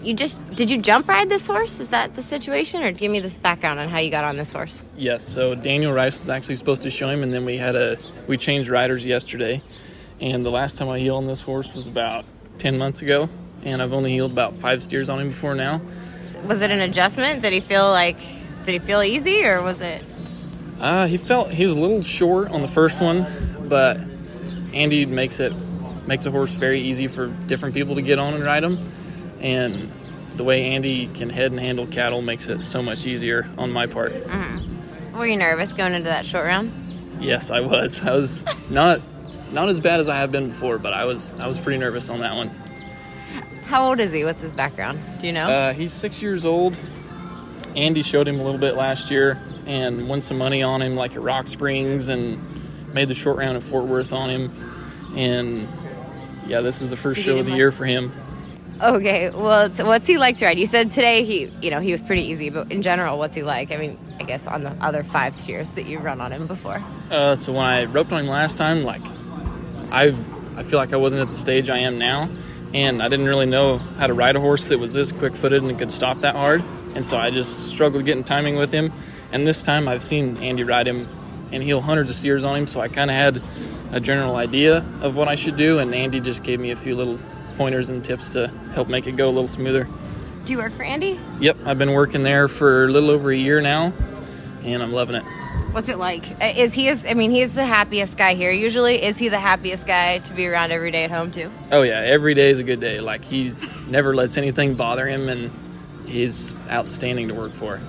you 0.03 0.13
just 0.13 0.39
did 0.55 0.69
you 0.69 0.81
jump 0.81 1.07
ride 1.07 1.29
this 1.29 1.47
horse? 1.47 1.79
Is 1.79 1.89
that 1.89 2.15
the 2.15 2.23
situation, 2.23 2.83
or 2.83 2.91
give 2.91 3.11
me 3.11 3.19
this 3.19 3.35
background 3.35 3.79
on 3.79 3.89
how 3.89 3.99
you 3.99 4.11
got 4.11 4.23
on 4.23 4.37
this 4.37 4.51
horse? 4.51 4.83
Yes. 4.95 5.27
So 5.27 5.55
Daniel 5.55 5.93
Rice 5.93 6.15
was 6.15 6.29
actually 6.29 6.55
supposed 6.55 6.83
to 6.83 6.89
show 6.89 7.09
him, 7.09 7.23
and 7.23 7.33
then 7.33 7.45
we 7.45 7.57
had 7.57 7.75
a 7.75 7.97
we 8.27 8.37
changed 8.37 8.69
riders 8.69 9.05
yesterday, 9.05 9.61
and 10.19 10.45
the 10.45 10.51
last 10.51 10.77
time 10.77 10.89
I 10.89 10.99
heeled 10.99 11.17
on 11.17 11.27
this 11.27 11.41
horse 11.41 11.73
was 11.73 11.87
about 11.87 12.25
ten 12.57 12.77
months 12.77 13.01
ago, 13.01 13.29
and 13.63 13.81
I've 13.81 13.93
only 13.93 14.11
heeled 14.11 14.31
about 14.31 14.55
five 14.55 14.83
steers 14.83 15.09
on 15.09 15.19
him 15.19 15.29
before 15.29 15.55
now. 15.55 15.81
Was 16.45 16.61
it 16.61 16.71
an 16.71 16.81
adjustment? 16.81 17.41
Did 17.41 17.53
he 17.53 17.59
feel 17.59 17.89
like 17.89 18.17
did 18.65 18.73
he 18.73 18.79
feel 18.79 19.01
easy, 19.01 19.43
or 19.45 19.61
was 19.61 19.81
it? 19.81 20.03
Uh, 20.79 21.07
he 21.07 21.17
felt 21.17 21.49
he 21.49 21.63
was 21.63 21.73
a 21.73 21.79
little 21.79 22.03
short 22.03 22.49
on 22.49 22.61
the 22.61 22.67
first 22.67 23.01
one, 23.01 23.25
but 23.67 23.99
Andy 24.73 25.05
makes 25.05 25.39
it 25.39 25.53
makes 26.05 26.25
a 26.25 26.31
horse 26.31 26.51
very 26.51 26.79
easy 26.79 27.07
for 27.07 27.27
different 27.47 27.75
people 27.75 27.95
to 27.95 28.01
get 28.01 28.19
on 28.19 28.33
and 28.33 28.43
ride 28.43 28.63
him, 28.63 28.91
and 29.39 29.91
the 30.35 30.43
way 30.43 30.63
Andy 30.65 31.07
can 31.07 31.29
head 31.29 31.51
and 31.51 31.59
handle 31.59 31.87
cattle 31.87 32.21
makes 32.21 32.47
it 32.47 32.61
so 32.61 32.81
much 32.81 33.05
easier 33.05 33.49
on 33.57 33.71
my 33.71 33.87
part. 33.87 34.13
Were 35.13 35.25
you 35.25 35.37
nervous 35.37 35.73
going 35.73 35.93
into 35.93 36.09
that 36.09 36.25
short 36.25 36.45
round? 36.45 36.71
Yes, 37.19 37.49
I 37.49 37.61
was. 37.61 38.01
I 38.01 38.11
was 38.11 38.45
not 38.69 39.01
not 39.51 39.69
as 39.69 39.79
bad 39.79 39.99
as 39.99 40.07
I 40.09 40.17
have 40.17 40.31
been 40.31 40.49
before, 40.49 40.77
but 40.77 40.93
I 40.93 41.05
was 41.05 41.33
I 41.35 41.47
was 41.47 41.57
pretty 41.57 41.79
nervous 41.79 42.09
on 42.09 42.19
that 42.19 42.35
one. 42.35 42.49
How 43.65 43.87
old 43.87 43.99
is 43.99 44.11
he? 44.11 44.23
What's 44.23 44.41
his 44.41 44.53
background? 44.53 44.99
Do 45.19 45.27
you 45.27 45.33
know? 45.33 45.49
Uh, 45.49 45.73
he's 45.73 45.91
six 45.91 46.21
years 46.21 46.45
old. 46.45 46.77
Andy 47.75 48.01
showed 48.01 48.27
him 48.27 48.39
a 48.39 48.43
little 48.43 48.59
bit 48.59 48.75
last 48.75 49.11
year 49.11 49.41
and 49.65 50.07
won 50.07 50.21
some 50.21 50.37
money 50.37 50.63
on 50.63 50.81
him, 50.81 50.95
like 50.95 51.15
at 51.15 51.21
Rock 51.21 51.47
Springs, 51.47 52.07
and 52.07 52.39
made 52.93 53.09
the 53.09 53.13
short 53.13 53.37
round 53.37 53.57
at 53.57 53.63
Fort 53.63 53.85
Worth 53.85 54.13
on 54.13 54.29
him. 54.29 55.13
And 55.15 55.67
yeah, 56.47 56.61
this 56.61 56.81
is 56.81 56.89
the 56.89 56.95
first 56.95 57.21
show 57.21 57.37
of 57.37 57.45
the 57.45 57.51
year 57.51 57.71
for 57.71 57.85
him. 57.85 58.13
Okay. 58.81 59.29
Well, 59.31 59.69
what's 59.69 60.07
he 60.07 60.17
like 60.17 60.37
to 60.37 60.45
ride? 60.45 60.59
You 60.59 60.67
said 60.67 60.91
today 60.91 61.23
he, 61.23 61.51
you 61.61 61.71
know, 61.71 61.79
he 61.79 61.91
was 61.91 62.01
pretty 62.01 62.23
easy, 62.23 62.49
but 62.49 62.71
in 62.71 62.81
general, 62.81 63.17
what's 63.17 63.35
he 63.35 63.43
like? 63.43 63.71
I 63.71 63.77
mean, 63.77 63.97
I 64.19 64.23
guess 64.23 64.47
on 64.47 64.63
the 64.63 64.71
other 64.81 65.03
five 65.03 65.33
steers 65.33 65.71
that 65.71 65.85
you've 65.85 66.03
run 66.03 66.21
on 66.21 66.31
him 66.31 66.47
before. 66.47 66.83
Uh, 67.09 67.35
so 67.35 67.53
when 67.53 67.63
I 67.63 67.85
roped 67.85 68.11
on 68.11 68.21
him 68.21 68.27
last 68.27 68.57
time, 68.57 68.83
like 68.83 69.01
I 69.91 70.15
I 70.57 70.63
feel 70.63 70.79
like 70.79 70.93
I 70.93 70.97
wasn't 70.97 71.21
at 71.21 71.29
the 71.29 71.35
stage 71.35 71.69
I 71.69 71.79
am 71.79 71.97
now, 71.97 72.29
and 72.73 73.01
I 73.01 73.07
didn't 73.07 73.27
really 73.27 73.45
know 73.45 73.77
how 73.77 74.07
to 74.07 74.13
ride 74.13 74.35
a 74.35 74.39
horse 74.39 74.69
that 74.69 74.79
was 74.79 74.93
this 74.93 75.11
quick-footed 75.11 75.63
and 75.63 75.77
could 75.77 75.91
stop 75.91 76.19
that 76.21 76.35
hard, 76.35 76.63
and 76.95 77.05
so 77.05 77.17
I 77.17 77.29
just 77.29 77.69
struggled 77.69 78.05
getting 78.05 78.23
timing 78.23 78.57
with 78.57 78.71
him. 78.71 78.91
And 79.31 79.45
this 79.45 79.61
time 79.61 79.87
I've 79.87 80.03
seen 80.03 80.37
Andy 80.37 80.63
ride 80.63 80.87
him 80.87 81.07
and 81.51 81.61
heel 81.61 81.79
hundreds 81.79 82.09
of 82.09 82.15
steers 82.15 82.43
on 82.43 82.57
him, 82.57 82.67
so 82.67 82.79
I 82.79 82.87
kind 82.87 83.09
of 83.09 83.15
had 83.15 83.41
a 83.91 83.99
general 83.99 84.35
idea 84.35 84.85
of 85.01 85.15
what 85.15 85.27
I 85.27 85.35
should 85.35 85.55
do, 85.55 85.79
and 85.79 85.93
Andy 85.93 86.19
just 86.19 86.43
gave 86.43 86.59
me 86.59 86.71
a 86.71 86.75
few 86.75 86.95
little 86.95 87.19
pointers 87.57 87.89
and 87.89 88.03
tips 88.05 88.29
to 88.31 88.47
help 88.73 88.87
make 88.87 89.07
it 89.07 89.15
go 89.17 89.25
a 89.27 89.31
little 89.31 89.47
smoother. 89.47 89.87
Do 90.45 90.51
you 90.53 90.59
work 90.59 90.73
for 90.73 90.83
Andy? 90.83 91.19
Yep, 91.41 91.57
I've 91.65 91.77
been 91.77 91.91
working 91.93 92.23
there 92.23 92.47
for 92.47 92.85
a 92.85 92.87
little 92.87 93.09
over 93.09 93.31
a 93.31 93.35
year 93.35 93.59
now, 93.59 93.91
and 94.63 94.81
I'm 94.81 94.93
loving 94.93 95.15
it. 95.15 95.23
What's 95.71 95.89
it 95.89 95.97
like? 95.97 96.23
Uh, 96.41 96.53
Is 96.55 96.73
he 96.73 96.87
is? 96.87 97.05
I 97.05 97.13
mean, 97.13 97.29
he's 97.31 97.53
the 97.53 97.65
happiest 97.65 98.17
guy 98.17 98.35
here. 98.35 98.51
Usually, 98.51 99.03
is 99.03 99.17
he 99.17 99.27
the 99.29 99.39
happiest 99.39 99.85
guy 99.85 100.19
to 100.19 100.33
be 100.33 100.47
around 100.47 100.71
every 100.71 100.91
day 100.91 101.03
at 101.03 101.11
home 101.11 101.31
too? 101.31 101.51
Oh 101.71 101.81
yeah, 101.81 101.99
every 101.99 102.33
day 102.33 102.49
is 102.49 102.59
a 102.59 102.63
good 102.63 102.79
day. 102.79 102.99
Like 103.01 103.23
he's 103.25 103.69
never 103.87 104.15
lets 104.15 104.37
anything 104.37 104.75
bother 104.75 105.05
him, 105.07 105.27
and 105.27 105.51
he's 106.05 106.55
outstanding 106.69 107.27
to 107.27 107.33
work 107.33 107.53
for. 107.53 107.81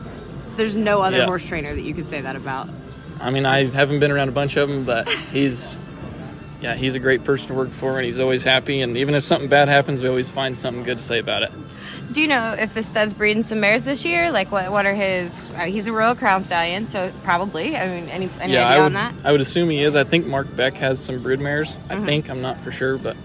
There's 0.56 0.74
no 0.74 1.00
other 1.02 1.18
Yeah. 1.18 1.24
horse 1.26 1.44
trainer 1.44 1.72
that 1.74 1.82
you 1.82 1.94
could 1.94 2.10
say 2.10 2.20
that 2.20 2.34
about. 2.34 2.68
I 3.20 3.30
mean, 3.30 3.46
I 3.46 3.64
haven't 3.66 4.00
been 4.00 4.10
around 4.10 4.28
a 4.28 4.32
bunch 4.32 4.56
of 4.56 4.68
them, 4.68 4.84
but 4.84 5.08
he's 5.32 5.78
yeah, 6.60 6.74
he's 6.74 6.94
a 6.94 6.98
great 6.98 7.24
person 7.24 7.48
to 7.48 7.54
work 7.54 7.70
for, 7.70 7.96
and 7.96 8.04
he's 8.04 8.18
always 8.18 8.42
happy. 8.42 8.80
And 8.80 8.96
even 8.96 9.14
if 9.14 9.24
something 9.24 9.48
bad 9.48 9.68
happens, 9.68 10.02
we 10.02 10.08
always 10.08 10.28
find 10.28 10.56
something 10.56 10.82
good 10.82 10.98
to 10.98 11.04
say 11.04 11.18
about 11.18 11.42
it. 11.44 11.52
Do 12.12 12.20
you 12.20 12.26
know 12.26 12.52
if 12.52 12.74
the 12.74 12.82
stud's 12.82 13.12
breeding 13.12 13.42
some 13.42 13.60
mares 13.60 13.84
this 13.84 14.04
year? 14.04 14.32
Like, 14.32 14.50
what 14.50 14.72
what 14.72 14.86
are 14.86 14.94
his? 14.94 15.38
Uh, 15.54 15.66
he's 15.66 15.86
a 15.86 15.92
Royal 15.92 16.14
Crown 16.14 16.42
stallion, 16.42 16.88
so 16.88 17.12
probably. 17.22 17.76
I 17.76 17.86
mean, 17.86 18.08
any 18.08 18.30
any 18.40 18.54
yeah, 18.54 18.66
idea 18.66 18.78
would 18.78 18.86
on 18.86 18.92
that? 18.94 19.14
I 19.24 19.30
would 19.30 19.40
assume 19.40 19.68
he 19.70 19.82
is. 19.82 19.94
I 19.94 20.04
think 20.04 20.26
Mark 20.26 20.54
Beck 20.56 20.74
has 20.74 20.98
some 21.04 21.22
brood 21.22 21.38
mares. 21.38 21.74
Mm-hmm. 21.74 21.92
I 21.92 22.06
think 22.06 22.30
I'm 22.30 22.40
not 22.40 22.58
for 22.60 22.72
sure, 22.72 22.98
but 22.98 23.16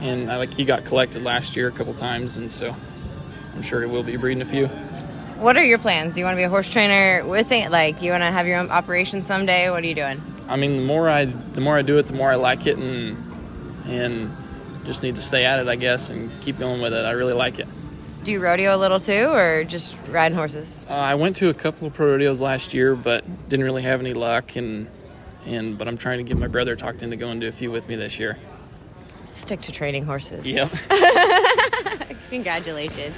and 0.00 0.30
I 0.30 0.36
like 0.36 0.54
he 0.54 0.64
got 0.64 0.84
collected 0.84 1.22
last 1.22 1.56
year 1.56 1.68
a 1.68 1.72
couple 1.72 1.94
times, 1.94 2.36
and 2.36 2.50
so 2.50 2.74
I'm 3.54 3.62
sure 3.62 3.80
he 3.80 3.86
will 3.86 4.04
be 4.04 4.16
breeding 4.16 4.40
a 4.40 4.46
few. 4.46 4.68
What 5.38 5.56
are 5.56 5.64
your 5.64 5.78
plans? 5.78 6.14
Do 6.14 6.20
you 6.20 6.24
want 6.24 6.36
to 6.36 6.40
be 6.40 6.44
a 6.44 6.48
horse 6.48 6.70
trainer 6.70 7.26
with 7.26 7.50
it? 7.50 7.72
Like, 7.72 8.00
you 8.00 8.12
want 8.12 8.22
to 8.22 8.30
have 8.30 8.46
your 8.46 8.58
own 8.58 8.70
operation 8.70 9.24
someday? 9.24 9.68
What 9.70 9.82
are 9.82 9.86
you 9.86 9.94
doing? 9.96 10.22
I 10.48 10.56
mean, 10.56 10.76
the 10.78 10.84
more 10.84 11.08
I 11.08 11.24
the 11.24 11.60
more 11.60 11.76
I 11.76 11.82
do 11.82 11.98
it, 11.98 12.06
the 12.06 12.12
more 12.12 12.30
I 12.30 12.36
like 12.36 12.66
it, 12.66 12.76
and 12.76 13.16
and 13.86 14.36
just 14.84 15.02
need 15.02 15.16
to 15.16 15.22
stay 15.22 15.44
at 15.44 15.60
it, 15.60 15.68
I 15.68 15.76
guess, 15.76 16.10
and 16.10 16.30
keep 16.40 16.58
going 16.58 16.82
with 16.82 16.92
it. 16.92 17.04
I 17.04 17.12
really 17.12 17.32
like 17.32 17.58
it. 17.58 17.68
Do 18.24 18.30
you 18.30 18.40
rodeo 18.40 18.76
a 18.76 18.78
little 18.78 19.00
too, 19.00 19.30
or 19.30 19.64
just 19.64 19.96
riding 20.08 20.36
horses? 20.36 20.84
Uh, 20.88 20.92
I 20.92 21.14
went 21.16 21.36
to 21.36 21.48
a 21.48 21.54
couple 21.54 21.88
of 21.88 21.94
pro 21.94 22.06
rodeos 22.06 22.40
last 22.40 22.72
year, 22.72 22.94
but 22.94 23.24
didn't 23.48 23.64
really 23.64 23.82
have 23.82 24.00
any 24.00 24.12
luck, 24.12 24.56
and 24.56 24.86
and 25.44 25.76
but 25.76 25.88
I'm 25.88 25.96
trying 25.96 26.18
to 26.18 26.24
get 26.24 26.36
my 26.36 26.46
brother 26.46 26.76
talked 26.76 27.02
into 27.02 27.16
going 27.16 27.40
to 27.40 27.48
a 27.48 27.52
few 27.52 27.70
with 27.70 27.88
me 27.88 27.96
this 27.96 28.18
year. 28.18 28.38
Stick 29.24 29.62
to 29.62 29.72
training 29.72 30.04
horses. 30.04 30.46
Yep. 30.46 30.72
Congratulations. 32.30 33.16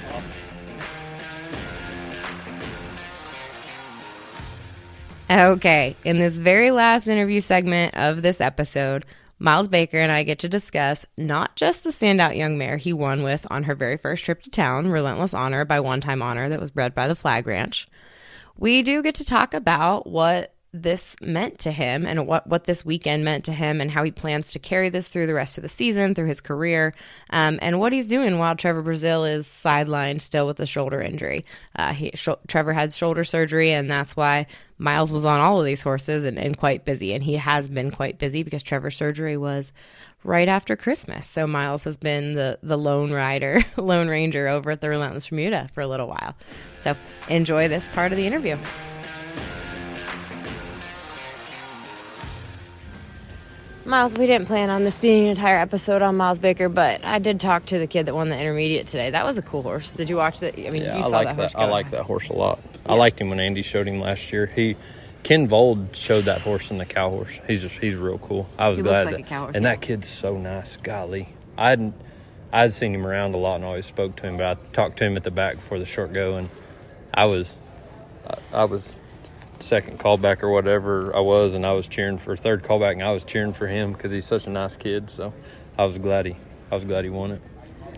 Okay, 5.29 5.95
in 6.03 6.19
this 6.19 6.35
very 6.35 6.69
last 6.69 7.07
interview 7.07 7.39
segment 7.39 7.95
of 7.95 8.21
this 8.21 8.39
episode, 8.39 9.05
Miles 9.39 9.67
Baker 9.67 9.97
and 9.97 10.11
I 10.11 10.21
get 10.21 10.37
to 10.39 10.49
discuss 10.49 11.05
not 11.17 11.55
just 11.55 11.83
the 11.83 11.89
standout 11.89 12.37
young 12.37 12.57
mare 12.57 12.77
he 12.77 12.93
won 12.93 13.23
with 13.23 13.47
on 13.49 13.63
her 13.63 13.73
very 13.73 13.97
first 13.97 14.23
trip 14.23 14.43
to 14.43 14.49
town, 14.51 14.87
Relentless 14.87 15.33
Honor 15.33 15.65
by 15.65 15.79
One 15.79 15.99
Time 15.99 16.21
Honor, 16.21 16.47
that 16.47 16.61
was 16.61 16.71
bred 16.71 16.93
by 16.93 17.07
the 17.07 17.15
Flag 17.15 17.47
Ranch. 17.47 17.87
We 18.55 18.83
do 18.83 19.01
get 19.01 19.15
to 19.15 19.25
talk 19.25 19.53
about 19.53 20.07
what 20.07 20.54
this 20.81 21.15
meant 21.21 21.59
to 21.59 21.71
him 21.71 22.05
and 22.05 22.27
what, 22.27 22.45
what 22.47 22.65
this 22.65 22.83
weekend 22.83 23.23
meant 23.23 23.45
to 23.45 23.53
him 23.53 23.79
and 23.79 23.89
how 23.89 24.03
he 24.03 24.11
plans 24.11 24.51
to 24.51 24.59
carry 24.59 24.89
this 24.89 25.07
through 25.07 25.27
the 25.27 25.33
rest 25.33 25.57
of 25.57 25.61
the 25.61 25.69
season, 25.69 26.13
through 26.13 26.27
his 26.27 26.41
career, 26.41 26.93
um, 27.29 27.57
and 27.61 27.79
what 27.79 27.93
he's 27.93 28.07
doing 28.07 28.37
while 28.37 28.55
Trevor 28.55 28.83
Brazile 28.83 29.29
is 29.29 29.47
sidelined 29.47 30.21
still 30.21 30.45
with 30.45 30.59
a 30.59 30.65
shoulder 30.65 31.01
injury. 31.01 31.45
Uh, 31.75 31.93
he, 31.93 32.11
sh- 32.13 32.29
Trevor 32.47 32.73
had 32.73 32.93
shoulder 32.93 33.23
surgery, 33.23 33.71
and 33.71 33.89
that's 33.89 34.15
why 34.17 34.45
Miles 34.77 35.11
was 35.11 35.23
on 35.23 35.39
all 35.39 35.59
of 35.59 35.65
these 35.65 35.81
horses 35.81 36.25
and, 36.25 36.37
and 36.37 36.57
quite 36.57 36.83
busy. 36.83 37.13
And 37.13 37.23
he 37.23 37.35
has 37.35 37.69
been 37.69 37.91
quite 37.91 38.17
busy 38.17 38.43
because 38.43 38.61
Trevor's 38.61 38.97
surgery 38.97 39.37
was 39.37 39.71
right 40.23 40.49
after 40.49 40.75
Christmas. 40.75 41.25
So 41.27 41.47
Miles 41.47 41.83
has 41.85 41.95
been 41.95 42.35
the, 42.35 42.59
the 42.61 42.77
lone 42.77 43.11
rider, 43.11 43.61
lone 43.77 44.09
ranger 44.09 44.47
over 44.47 44.71
at 44.71 44.81
the 44.81 44.89
Relentless 44.89 45.31
Remuda 45.31 45.69
for 45.73 45.81
a 45.81 45.87
little 45.87 46.07
while. 46.07 46.35
So 46.79 46.95
enjoy 47.29 47.67
this 47.67 47.87
part 47.89 48.11
of 48.11 48.17
the 48.17 48.27
interview. 48.27 48.57
Miles, 53.85 54.15
we 54.17 54.25
didn't 54.25 54.47
plan 54.47 54.71
on 54.71 54.83
this 54.83 54.95
being 54.95 55.25
an 55.25 55.29
entire 55.29 55.57
episode 55.57 56.01
on 56.01 56.17
Miles 56.17 56.39
Baker, 56.39 56.69
but 56.69 57.05
I 57.05 57.19
did 57.19 57.39
talk 57.39 57.67
to 57.67 57.77
the 57.77 57.85
kid 57.85 58.07
that 58.07 58.15
won 58.15 58.29
the 58.29 58.39
intermediate 58.39 58.87
today. 58.87 59.11
That 59.11 59.25
was 59.25 59.37
a 59.37 59.43
cool 59.43 59.61
horse. 59.61 59.91
Did 59.91 60.09
you 60.09 60.15
watch 60.15 60.39
that? 60.39 60.57
I 60.57 60.71
mean, 60.71 60.81
Yeah, 60.81 60.93
you 60.97 60.99
I 60.99 61.01
saw 61.03 61.07
like 61.09 61.27
that 61.27 61.35
that. 61.37 61.41
horse. 61.51 61.55
I 61.55 61.65
go. 61.67 61.71
like 61.71 61.91
that 61.91 62.01
horse 62.03 62.29
a 62.29 62.33
lot. 62.33 62.59
I 62.87 62.95
liked 62.95 63.21
him 63.21 63.29
when 63.29 63.39
Andy 63.39 63.61
showed 63.61 63.87
him 63.87 63.99
last 63.99 64.31
year. 64.33 64.47
He, 64.47 64.75
Ken 65.21 65.47
Vold 65.47 65.95
showed 65.95 66.25
that 66.25 66.41
horse 66.41 66.71
in 66.71 66.79
the 66.79 66.85
cow 66.85 67.11
horse. 67.11 67.39
He's 67.47 67.61
just 67.61 67.75
he's 67.77 67.93
real 67.93 68.17
cool. 68.17 68.49
I 68.57 68.69
was 68.69 68.77
He 68.77 68.83
looks 68.83 68.91
glad. 68.93 69.05
like 69.05 69.15
that- 69.17 69.21
a 69.21 69.29
cow 69.29 69.39
horse, 69.43 69.55
and 69.55 69.63
yeah. 69.63 69.69
that 69.75 69.81
kid's 69.81 70.07
so 70.09 70.35
nice. 70.35 70.77
Golly, 70.77 71.29
I 71.55 71.69
hadn't. 71.69 71.93
I 72.51 72.61
had 72.61 72.73
seen 72.73 72.93
him 72.95 73.05
around 73.05 73.35
a 73.35 73.37
lot 73.37 73.55
and 73.57 73.65
always 73.65 73.85
spoke 73.85 74.15
to 74.17 74.23
him, 74.23 74.37
but 74.37 74.45
I 74.45 74.55
talked 74.71 74.97
to 74.97 75.05
him 75.05 75.15
at 75.17 75.23
the 75.23 75.31
back 75.31 75.57
before 75.57 75.77
the 75.77 75.85
short 75.85 76.11
go, 76.13 76.37
and 76.37 76.49
I 77.13 77.25
was, 77.25 77.55
I, 78.27 78.61
I 78.61 78.63
was 78.65 78.87
second 79.59 79.99
callback 79.99 80.43
or 80.43 80.49
whatever 80.49 81.15
I 81.15 81.19
was, 81.19 81.53
and 81.53 81.65
I 81.65 81.73
was 81.73 81.87
cheering 81.87 82.17
for 82.17 82.35
third 82.35 82.63
callback, 82.63 82.93
and 82.93 83.03
I 83.03 83.11
was 83.11 83.23
cheering 83.23 83.53
for 83.53 83.67
him 83.67 83.93
because 83.93 84.11
he's 84.11 84.25
such 84.25 84.47
a 84.47 84.49
nice 84.49 84.75
kid. 84.75 85.09
So 85.09 85.33
I 85.77 85.85
was 85.85 85.97
glad 85.97 86.25
he 86.25 86.35
I 86.71 86.75
was 86.75 86.83
glad 86.83 87.03
he 87.03 87.09
won 87.09 87.31
it. 87.31 87.41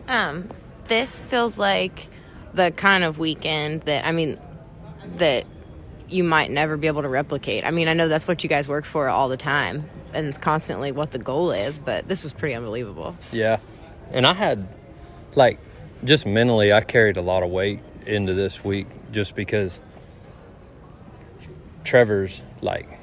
Um, 0.07 0.49
this 0.87 1.21
feels 1.21 1.57
like 1.57 2.07
the 2.53 2.71
kind 2.71 3.03
of 3.03 3.19
weekend 3.19 3.83
that 3.83 4.05
I 4.05 4.11
mean 4.11 4.39
that 5.17 5.45
you 6.09 6.23
might 6.23 6.49
never 6.49 6.77
be 6.77 6.87
able 6.87 7.01
to 7.01 7.09
replicate. 7.09 7.65
I 7.65 7.71
mean, 7.71 7.87
I 7.87 7.93
know 7.93 8.07
that's 8.07 8.27
what 8.27 8.43
you 8.43 8.49
guys 8.49 8.67
work 8.67 8.85
for 8.85 9.09
all 9.09 9.29
the 9.29 9.37
time, 9.37 9.89
and 10.13 10.27
it's 10.27 10.37
constantly 10.37 10.91
what 10.91 11.11
the 11.11 11.19
goal 11.19 11.51
is. 11.51 11.77
But 11.77 12.07
this 12.07 12.23
was 12.23 12.33
pretty 12.33 12.55
unbelievable. 12.55 13.15
Yeah, 13.31 13.59
and 14.11 14.25
I 14.25 14.33
had 14.33 14.67
like 15.35 15.59
just 16.03 16.25
mentally, 16.25 16.71
I 16.71 16.81
carried 16.81 17.17
a 17.17 17.21
lot 17.21 17.43
of 17.43 17.49
weight 17.49 17.81
into 18.05 18.33
this 18.33 18.63
week 18.63 18.87
just 19.11 19.35
because 19.35 19.79
Trevor's 21.87 22.41
like 22.61 22.99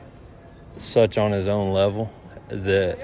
such 0.77 1.17
on 1.17 1.33
his 1.33 1.49
own 1.49 1.73
level 1.73 2.13
that 2.49 2.99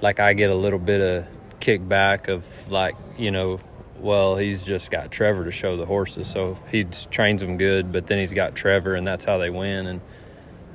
like 0.00 0.20
I 0.20 0.34
get 0.34 0.50
a 0.50 0.54
little 0.54 0.78
bit 0.78 1.00
of 1.00 1.26
kickback 1.58 2.28
of 2.28 2.46
like 2.68 2.94
you 3.18 3.32
know 3.32 3.58
well 3.98 4.36
he's 4.36 4.62
just 4.62 4.92
got 4.92 5.10
Trevor 5.10 5.46
to 5.46 5.50
show 5.50 5.76
the 5.76 5.84
horses 5.84 6.30
so 6.30 6.56
he 6.70 6.84
trains 6.84 7.40
them 7.40 7.56
good 7.56 7.90
but 7.90 8.06
then 8.06 8.20
he's 8.20 8.32
got 8.32 8.54
Trevor 8.54 8.94
and 8.94 9.04
that's 9.04 9.24
how 9.24 9.38
they 9.38 9.50
win. 9.50 9.88
And 9.88 10.00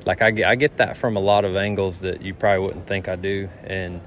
like 0.05 0.21
I 0.21 0.31
get, 0.31 0.49
I 0.49 0.55
get 0.55 0.77
that 0.77 0.97
from 0.97 1.15
a 1.15 1.21
lot 1.21 1.45
of 1.45 1.55
angles 1.55 2.01
that 2.01 2.21
you 2.21 2.33
probably 2.33 2.65
wouldn't 2.65 2.87
think 2.87 3.07
I 3.07 3.15
do. 3.15 3.47
And 3.63 4.01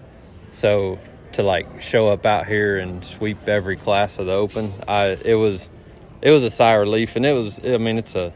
so 0.51 0.99
to 1.33 1.43
like 1.43 1.81
show 1.81 2.09
up 2.09 2.27
out 2.27 2.47
here 2.47 2.77
and 2.77 3.03
sweep 3.03 3.49
every 3.49 3.79
class 3.79 4.19
of 4.19 4.27
the 4.27 4.33
open 4.33 4.75
I 4.87 5.17
it 5.25 5.37
was 5.37 5.71
it 6.21 6.31
was 6.31 6.43
a 6.43 6.51
sigh 6.51 6.75
of 6.75 6.81
relief 6.81 7.17
and 7.17 7.25
it 7.25 7.33
was 7.33 7.59
I 7.65 7.79
mean 7.79 7.97
it's 7.97 8.15
a 8.15 8.35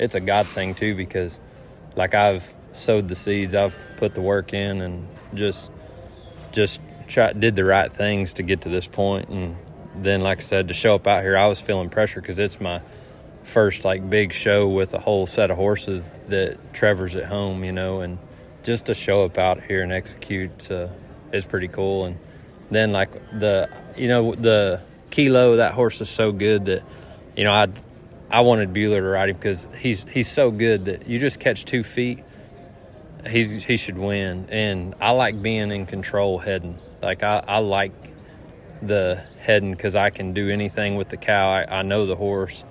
it's 0.00 0.16
a 0.16 0.20
God 0.20 0.48
thing 0.48 0.74
too 0.74 0.96
because 0.96 1.38
like 1.94 2.14
I've 2.14 2.42
sowed 2.72 3.06
the 3.06 3.14
seeds 3.14 3.54
I've 3.54 3.74
put 3.98 4.14
the 4.14 4.20
work 4.20 4.52
in 4.52 4.80
and 4.80 5.06
just 5.34 5.70
just 6.50 6.80
try, 7.06 7.32
did 7.32 7.54
the 7.54 7.64
right 7.64 7.92
things 7.92 8.32
to 8.34 8.42
get 8.42 8.62
to 8.62 8.68
this 8.68 8.88
point. 8.88 9.28
And 9.28 9.56
then 9.94 10.20
like 10.20 10.38
i 10.38 10.40
said 10.40 10.68
to 10.68 10.74
show 10.74 10.94
up 10.94 11.08
out 11.08 11.20
here 11.20 11.36
i 11.36 11.46
was 11.46 11.60
feeling 11.60 11.90
pressure 11.90 12.20
because 12.20 12.38
it's 12.38 12.60
my 12.60 12.80
first 13.42 13.84
like 13.84 14.08
big 14.08 14.32
show 14.32 14.68
with 14.68 14.94
a 14.94 15.00
whole 15.00 15.26
set 15.26 15.50
of 15.50 15.56
horses 15.56 16.16
that 16.28 16.72
trevor's 16.72 17.16
at 17.16 17.24
home 17.24 17.64
you 17.64 17.72
know 17.72 18.00
and 18.00 18.16
just 18.62 18.86
to 18.86 18.94
show 18.94 19.24
up 19.24 19.36
out 19.36 19.62
here 19.62 19.82
and 19.82 19.92
execute 19.92 20.70
uh, 20.70 20.88
is 21.32 21.44
pretty 21.44 21.68
cool. 21.68 22.04
And 22.04 22.18
then 22.70 22.92
like 22.92 23.12
the 23.38 23.68
you 23.96 24.08
know 24.08 24.34
the 24.34 24.82
kilo 25.10 25.56
that 25.56 25.72
horse 25.72 26.00
is 26.00 26.08
so 26.08 26.30
good 26.30 26.66
that 26.66 26.84
you 27.36 27.42
know 27.42 27.52
i 27.52 27.66
i 28.30 28.40
wanted 28.40 28.72
Buhler 28.72 29.00
to 29.00 29.02
ride 29.02 29.30
him 29.30 29.36
because 29.36 29.66
he's 29.78 30.04
he's 30.08 30.30
so 30.30 30.50
good 30.50 30.84
that 30.86 31.06
you 31.06 31.18
just 31.18 31.40
catch 31.40 31.64
two 31.64 31.82
feet 31.82 32.24
he's 33.28 33.62
he 33.64 33.76
should 33.76 33.98
win 33.98 34.48
and 34.50 34.94
i 35.00 35.10
like 35.10 35.40
being 35.42 35.70
in 35.70 35.86
control 35.86 36.38
heading 36.38 36.78
like 37.02 37.22
I, 37.22 37.42
I 37.46 37.58
like 37.58 37.92
the 38.82 39.22
heading 39.38 39.72
because 39.72 39.94
I 39.94 40.10
can 40.10 40.32
do 40.32 40.48
anything 40.48 40.96
with 40.96 41.08
the 41.08 41.16
cow. 41.16 41.48
I, 41.48 41.78
I 41.78 41.82
know 41.82 42.06
the 42.06 42.16
horse. 42.16 42.64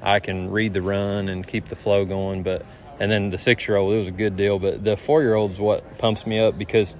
I 0.00 0.20
can 0.20 0.50
read 0.50 0.72
the 0.72 0.82
run 0.82 1.28
and 1.28 1.46
keep 1.46 1.68
the 1.68 1.76
flow 1.76 2.04
going. 2.04 2.42
But 2.42 2.64
and 3.00 3.10
then 3.10 3.30
the 3.30 3.38
six 3.38 3.66
year 3.66 3.76
old, 3.76 3.92
it 3.94 3.98
was 3.98 4.08
a 4.08 4.12
good 4.12 4.36
deal. 4.36 4.58
But 4.58 4.84
the 4.84 4.96
four 4.96 5.22
year 5.22 5.34
old 5.34 5.52
is 5.52 5.60
what 5.60 5.98
pumps 5.98 6.26
me 6.26 6.38
up 6.38 6.58
because 6.58 6.94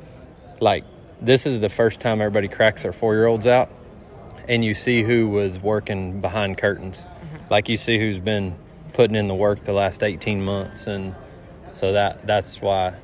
like 0.61 0.85
this 1.21 1.47
is 1.47 1.61
the 1.61 1.69
first 1.69 2.01
time 2.01 2.21
everybody 2.21 2.49
cracks 2.49 2.83
their 2.83 2.93
four 2.93 3.15
year 3.15 3.27
olds 3.27 3.47
out, 3.47 3.71
and 4.49 4.65
you 4.65 4.75
see 4.75 5.03
who 5.03 5.29
was 5.29 5.61
working 5.61 6.21
behind 6.21 6.59
curtains. 6.59 7.05
Mm-hmm. 7.05 7.45
Like 7.51 7.69
you 7.69 7.77
see 7.77 7.99
who's 7.99 8.19
been 8.19 8.57
putting 8.93 9.17
in 9.17 9.29
the 9.29 9.35
work 9.35 9.65
the 9.65 9.73
last 9.73 10.03
eighteen 10.03 10.43
months, 10.45 10.87
and 10.87 11.15
so 11.73 11.93
that 11.93 12.27
that's 12.27 12.61
why 12.61 12.95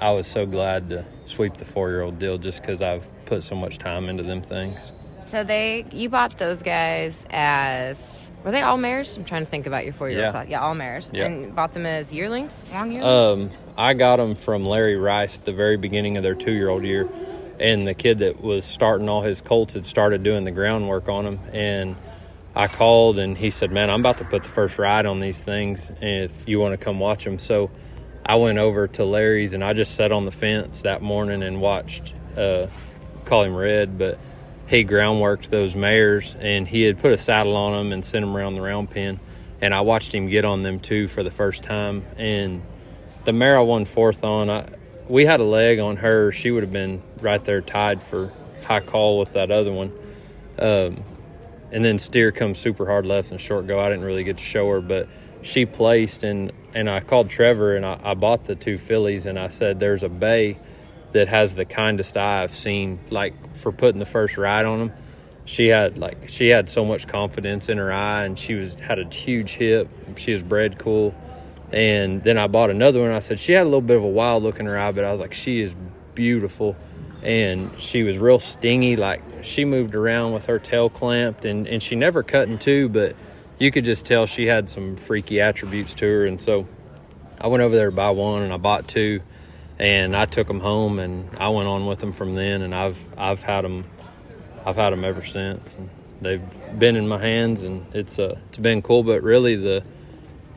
I 0.00 0.12
was 0.12 0.26
so 0.26 0.46
glad 0.46 0.90
to 0.90 1.04
sweep 1.24 1.56
the 1.56 1.64
four 1.64 1.90
year 1.90 2.02
old 2.02 2.18
deal 2.18 2.38
just 2.38 2.60
because 2.60 2.82
I've 2.82 3.06
put 3.26 3.42
so 3.44 3.54
much 3.56 3.78
time 3.78 4.08
into 4.08 4.22
them 4.22 4.42
things. 4.42 4.92
So 5.22 5.42
they, 5.42 5.84
you 5.90 6.08
bought 6.08 6.38
those 6.38 6.62
guys 6.62 7.24
as 7.30 8.30
were 8.44 8.52
they 8.52 8.62
all 8.62 8.76
mares? 8.78 9.16
I'm 9.16 9.24
trying 9.24 9.44
to 9.44 9.50
think 9.50 9.66
about 9.66 9.84
your 9.84 9.92
four 9.94 10.08
year 10.08 10.18
old 10.18 10.26
Yeah. 10.26 10.30
class. 10.30 10.48
Yeah, 10.48 10.60
all 10.60 10.74
mares. 10.74 11.10
Yeah. 11.12 11.24
And 11.24 11.54
bought 11.56 11.72
them 11.72 11.84
as 11.84 12.12
yearlings, 12.12 12.52
long 12.72 12.92
yearlings. 12.92 13.52
Um, 13.52 13.58
I 13.76 13.94
got 13.94 14.16
them 14.18 14.36
from 14.36 14.64
Larry 14.64 14.96
Rice 14.96 15.38
the 15.38 15.52
very 15.52 15.76
beginning 15.78 16.16
of 16.16 16.22
their 16.22 16.36
two 16.36 16.52
year 16.52 16.68
old 16.68 16.84
year, 16.84 17.08
and 17.60 17.86
the 17.86 17.94
kid 17.94 18.20
that 18.20 18.40
was 18.40 18.64
starting 18.64 19.08
all 19.08 19.22
his 19.22 19.40
colts 19.40 19.74
had 19.74 19.86
started 19.86 20.22
doing 20.22 20.44
the 20.44 20.50
groundwork 20.50 21.08
on 21.08 21.24
them, 21.24 21.40
and 21.52 21.96
I 22.54 22.68
called 22.68 23.18
and 23.18 23.36
he 23.36 23.50
said, 23.50 23.70
"Man, 23.70 23.90
I'm 23.90 24.00
about 24.00 24.18
to 24.18 24.24
put 24.24 24.42
the 24.42 24.48
first 24.48 24.78
ride 24.78 25.06
on 25.06 25.20
these 25.20 25.42
things, 25.42 25.90
if 26.00 26.48
you 26.48 26.60
want 26.60 26.78
to 26.78 26.84
come 26.84 26.98
watch 26.98 27.24
them." 27.24 27.38
So 27.38 27.70
I 28.24 28.36
went 28.36 28.58
over 28.58 28.88
to 28.88 29.04
Larry's 29.04 29.54
and 29.54 29.62
I 29.62 29.72
just 29.72 29.94
sat 29.94 30.10
on 30.10 30.24
the 30.24 30.32
fence 30.32 30.82
that 30.82 31.02
morning 31.02 31.42
and 31.42 31.60
watched. 31.60 32.12
Uh, 32.36 32.66
call 33.24 33.42
him 33.42 33.54
Red, 33.54 33.98
but 33.98 34.18
he 34.66 34.84
groundworked 34.84 35.48
those 35.50 35.76
mares 35.76 36.34
and 36.40 36.66
he 36.66 36.82
had 36.82 36.98
put 36.98 37.12
a 37.12 37.18
saddle 37.18 37.56
on 37.56 37.72
them 37.72 37.92
and 37.92 38.04
sent 38.04 38.24
them 38.24 38.36
around 38.36 38.54
the 38.54 38.62
round 38.62 38.90
pen. 38.90 39.20
And 39.60 39.72
I 39.72 39.82
watched 39.82 40.14
him 40.14 40.28
get 40.28 40.44
on 40.44 40.62
them 40.62 40.80
too 40.80 41.08
for 41.08 41.22
the 41.22 41.30
first 41.30 41.62
time. 41.62 42.04
And 42.16 42.62
the 43.24 43.32
mare 43.32 43.58
I 43.58 43.62
won 43.62 43.84
fourth 43.84 44.24
on, 44.24 44.50
I, 44.50 44.68
we 45.08 45.24
had 45.24 45.40
a 45.40 45.44
leg 45.44 45.78
on 45.78 45.96
her. 45.96 46.32
She 46.32 46.50
would 46.50 46.62
have 46.62 46.72
been 46.72 47.02
right 47.20 47.44
there 47.44 47.60
tied 47.60 48.02
for 48.02 48.32
high 48.62 48.80
call 48.80 49.18
with 49.18 49.32
that 49.34 49.50
other 49.50 49.72
one. 49.72 49.92
Um, 50.58 51.04
and 51.72 51.84
then 51.84 51.98
steer 51.98 52.32
comes 52.32 52.58
super 52.58 52.86
hard 52.86 53.06
left 53.06 53.30
and 53.30 53.40
short 53.40 53.66
go. 53.66 53.78
I 53.78 53.88
didn't 53.88 54.04
really 54.04 54.24
get 54.24 54.38
to 54.38 54.42
show 54.42 54.68
her, 54.70 54.80
but 54.80 55.08
she 55.42 55.66
placed 55.66 56.24
and 56.24 56.52
and 56.74 56.90
I 56.90 57.00
called 57.00 57.30
Trevor 57.30 57.76
and 57.76 57.86
I, 57.86 57.98
I 58.02 58.14
bought 58.14 58.44
the 58.44 58.54
two 58.54 58.78
fillies 58.78 59.26
and 59.26 59.38
I 59.38 59.48
said 59.48 59.78
there's 59.78 60.02
a 60.02 60.08
bay 60.08 60.58
that 61.12 61.28
has 61.28 61.54
the 61.54 61.64
kindest 61.64 62.16
eye 62.16 62.42
I've 62.42 62.56
seen 62.56 63.00
like 63.10 63.56
for 63.56 63.72
putting 63.72 63.98
the 63.98 64.06
first 64.06 64.36
ride 64.36 64.66
on 64.66 64.78
them. 64.78 64.92
She 65.44 65.68
had 65.68 65.98
like 65.98 66.28
she 66.28 66.48
had 66.48 66.68
so 66.68 66.84
much 66.84 67.06
confidence 67.06 67.68
in 67.68 67.78
her 67.78 67.92
eye 67.92 68.24
and 68.24 68.38
she 68.38 68.54
was 68.54 68.74
had 68.74 68.98
a 68.98 69.08
huge 69.08 69.52
hip. 69.52 69.88
She 70.16 70.32
was 70.32 70.42
bred 70.42 70.78
cool. 70.78 71.14
And 71.72 72.22
then 72.22 72.38
I 72.38 72.46
bought 72.46 72.70
another 72.70 73.00
one. 73.00 73.10
I 73.10 73.18
said 73.18 73.40
she 73.40 73.52
had 73.52 73.62
a 73.62 73.64
little 73.64 73.80
bit 73.80 73.96
of 73.96 74.04
a 74.04 74.08
wild 74.08 74.42
look 74.42 74.60
in 74.60 74.66
her 74.66 74.78
eye, 74.78 74.92
but 74.92 75.04
I 75.04 75.10
was 75.10 75.20
like, 75.20 75.34
she 75.34 75.60
is 75.60 75.74
beautiful. 76.14 76.76
And 77.22 77.70
she 77.80 78.02
was 78.02 78.18
real 78.18 78.38
stingy. 78.38 78.96
Like 78.96 79.22
she 79.42 79.64
moved 79.64 79.94
around 79.94 80.32
with 80.32 80.46
her 80.46 80.58
tail 80.58 80.88
clamped 80.88 81.44
and, 81.44 81.66
and 81.66 81.82
she 81.82 81.96
never 81.96 82.22
cut 82.22 82.48
in 82.48 82.58
two, 82.58 82.88
but 82.88 83.16
you 83.58 83.72
could 83.72 83.84
just 83.84 84.06
tell 84.06 84.26
she 84.26 84.46
had 84.46 84.70
some 84.70 84.96
freaky 84.96 85.40
attributes 85.40 85.94
to 85.94 86.06
her. 86.06 86.26
And 86.26 86.40
so 86.40 86.68
I 87.40 87.48
went 87.48 87.62
over 87.62 87.74
there 87.74 87.90
to 87.90 87.96
buy 87.96 88.10
one 88.10 88.42
and 88.42 88.52
I 88.52 88.58
bought 88.58 88.86
two 88.86 89.20
and 89.78 90.16
I 90.16 90.26
took 90.26 90.46
them 90.46 90.60
home 90.60 91.00
and 91.00 91.36
I 91.36 91.48
went 91.48 91.68
on 91.68 91.86
with 91.86 91.98
them 91.98 92.12
from 92.12 92.34
then. 92.34 92.62
And 92.62 92.74
I've, 92.74 93.02
I've 93.18 93.42
had 93.42 93.64
them, 93.64 93.86
I've 94.64 94.76
had 94.76 94.90
them 94.90 95.04
ever 95.04 95.24
since. 95.24 95.74
And 95.74 95.90
they've 96.20 96.78
been 96.78 96.94
in 96.94 97.08
my 97.08 97.18
hands 97.18 97.62
and 97.62 97.92
it's, 97.92 98.20
uh, 98.20 98.38
it's 98.48 98.58
been 98.58 98.82
cool, 98.82 99.02
but 99.02 99.22
really 99.22 99.56
the, 99.56 99.82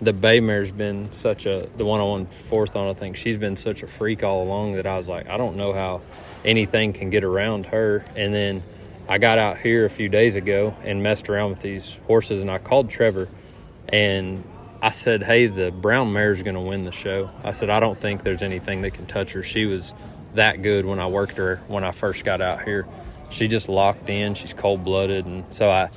the 0.02 0.14
bay 0.14 0.40
mare's 0.40 0.72
been 0.72 1.12
such 1.12 1.46
a 1.46 1.68
the 1.78 1.86
one 1.86 2.00
I 2.00 2.26
fourth 2.50 2.76
on. 2.76 2.88
I 2.88 2.94
think 2.94 3.18
she's 3.18 3.38
been 3.38 3.58
such 3.58 3.84
a 3.84 3.88
freak 3.88 4.24
all 4.24 4.44
along 4.44 4.74
that 4.74 4.86
I 4.86 4.96
was 4.96 5.10
like, 5.10 5.28
I 5.28 5.38
don't 5.38 5.58
know 5.58 5.74
how 5.74 6.02
anything 6.46 6.94
can 6.94 7.10
get 7.10 7.24
around 7.24 7.66
her. 7.68 8.06
And 8.16 8.34
then 8.34 8.64
I 9.08 9.18
got 9.18 9.38
out 9.38 9.58
here 9.58 9.86
a 9.86 9.90
few 9.90 10.08
days 10.08 10.36
ago 10.36 10.76
and 10.84 11.04
messed 11.04 11.30
around 11.30 11.50
with 11.50 11.62
these 11.62 11.98
horses, 12.08 12.42
and 12.42 12.50
I 12.50 12.60
called 12.60 12.90
Trevor, 12.90 13.28
and 13.92 14.44
I 14.82 14.92
said, 14.92 15.24
"Hey, 15.24 15.48
the 15.48 15.72
brown 15.72 16.14
mare's 16.14 16.42
going 16.42 16.56
to 16.56 16.62
win 16.62 16.84
the 16.86 16.92
show." 16.92 17.30
I 17.44 17.52
said, 17.52 17.70
"I 17.70 17.80
don't 17.80 18.00
think 18.00 18.24
there's 18.24 18.44
anything 18.44 18.84
that 18.84 18.94
can 18.94 19.06
touch 19.06 19.32
her. 19.34 19.44
She 19.44 19.66
was 19.66 19.94
that 20.36 20.62
good 20.62 20.86
when 20.86 21.00
I 21.00 21.08
worked 21.08 21.38
her 21.38 21.60
when 21.68 21.84
I 21.84 21.92
first 21.92 22.24
got 22.24 22.40
out 22.40 22.64
here. 22.64 22.88
She 23.32 23.48
just 23.48 23.68
locked 23.68 24.10
in. 24.10 24.36
She's 24.36 24.54
cold 24.54 24.86
blooded, 24.86 25.26
and 25.26 25.44
so 25.50 25.70
I." 25.70 25.90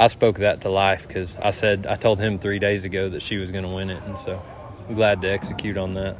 I 0.00 0.06
spoke 0.06 0.38
that 0.38 0.62
to 0.62 0.70
life 0.70 1.06
because 1.06 1.36
I 1.36 1.50
said 1.50 1.86
I 1.86 1.94
told 1.94 2.18
him 2.20 2.38
three 2.38 2.58
days 2.58 2.86
ago 2.86 3.10
that 3.10 3.20
she 3.20 3.36
was 3.36 3.50
going 3.50 3.64
to 3.64 3.70
win 3.70 3.90
it, 3.90 4.02
and 4.04 4.18
so 4.18 4.42
I'm 4.88 4.94
glad 4.94 5.20
to 5.20 5.30
execute 5.30 5.76
on 5.76 5.92
that. 5.94 6.16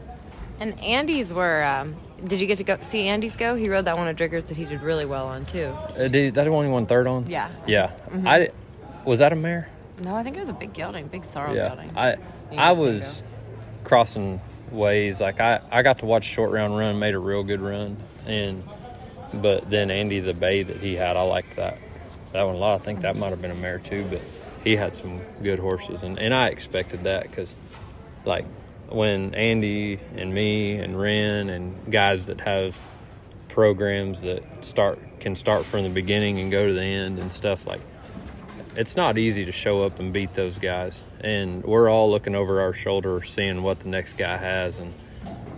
and 0.60 0.78
Andy's 0.80 1.32
were. 1.32 1.62
Um, 1.64 1.96
did 2.22 2.42
you 2.42 2.46
get 2.46 2.58
to 2.58 2.64
go 2.64 2.76
see 2.82 3.08
Andy's 3.08 3.36
go? 3.36 3.54
He 3.54 3.70
rode 3.70 3.86
that 3.86 3.96
one 3.96 4.06
of 4.06 4.14
Driggers 4.16 4.46
that 4.48 4.56
he 4.58 4.66
did 4.66 4.82
really 4.82 5.06
well 5.06 5.28
on 5.28 5.46
too. 5.46 5.64
Uh, 5.64 6.08
did 6.08 6.34
that 6.34 6.46
one 6.50 6.66
you 6.66 6.70
won 6.70 6.84
third 6.84 7.06
on? 7.06 7.26
Yeah. 7.30 7.50
Yeah. 7.66 7.92
Mhm. 8.10 8.26
I 8.26 8.50
was 9.06 9.20
that 9.20 9.32
a 9.32 9.36
mare? 9.36 9.70
No, 9.98 10.14
I 10.14 10.22
think 10.24 10.36
it 10.36 10.40
was 10.40 10.50
a 10.50 10.52
big 10.52 10.74
gelding, 10.74 11.08
big 11.08 11.24
sorrel 11.24 11.56
yeah. 11.56 11.68
gelding. 11.68 11.96
I 11.96 12.16
I 12.54 12.72
was 12.72 13.22
crossing 13.84 14.42
ways. 14.70 15.22
Like 15.22 15.40
I 15.40 15.62
I 15.70 15.80
got 15.80 16.00
to 16.00 16.04
watch 16.04 16.24
short 16.24 16.50
round 16.50 16.76
run, 16.76 16.98
made 16.98 17.14
a 17.14 17.18
real 17.18 17.44
good 17.44 17.62
run, 17.62 17.96
and 18.26 18.62
but 19.32 19.70
then 19.70 19.90
Andy 19.90 20.20
the 20.20 20.34
bay 20.34 20.64
that 20.64 20.76
he 20.76 20.96
had, 20.96 21.16
I 21.16 21.22
liked 21.22 21.56
that 21.56 21.78
that 22.32 22.42
one 22.42 22.54
a 22.54 22.58
lot. 22.58 22.80
I 22.80 22.84
think 22.84 23.02
that 23.02 23.16
might 23.16 23.30
have 23.30 23.42
been 23.42 23.50
a 23.50 23.56
mare 23.56 23.78
too, 23.78 24.06
but 24.10 24.20
he 24.62 24.76
had 24.76 24.94
some 24.94 25.20
good 25.42 25.58
horses, 25.58 26.02
and 26.02 26.18
and 26.18 26.34
I 26.34 26.48
expected 26.48 27.04
that 27.04 27.22
because 27.24 27.54
like 28.24 28.44
when 28.88 29.34
Andy 29.34 30.00
and 30.16 30.34
me 30.34 30.76
and 30.76 30.98
Ren 30.98 31.48
and 31.48 31.92
guys 31.92 32.26
that 32.26 32.40
have 32.40 32.76
programs 33.48 34.22
that 34.22 34.42
start 34.64 34.98
can 35.20 35.34
start 35.34 35.66
from 35.66 35.82
the 35.84 35.90
beginning 35.90 36.38
and 36.38 36.50
go 36.50 36.66
to 36.66 36.72
the 36.72 36.82
end 36.82 37.18
and 37.18 37.32
stuff 37.32 37.66
like 37.66 37.80
it's 38.76 38.96
not 38.96 39.18
easy 39.18 39.44
to 39.44 39.52
show 39.52 39.84
up 39.84 39.98
and 39.98 40.12
beat 40.12 40.34
those 40.34 40.58
guys, 40.58 41.00
and 41.20 41.64
we're 41.64 41.90
all 41.90 42.10
looking 42.10 42.34
over 42.34 42.60
our 42.60 42.72
shoulder, 42.72 43.22
seeing 43.22 43.62
what 43.62 43.80
the 43.80 43.88
next 43.88 44.14
guy 44.14 44.36
has, 44.36 44.78
and 44.78 44.94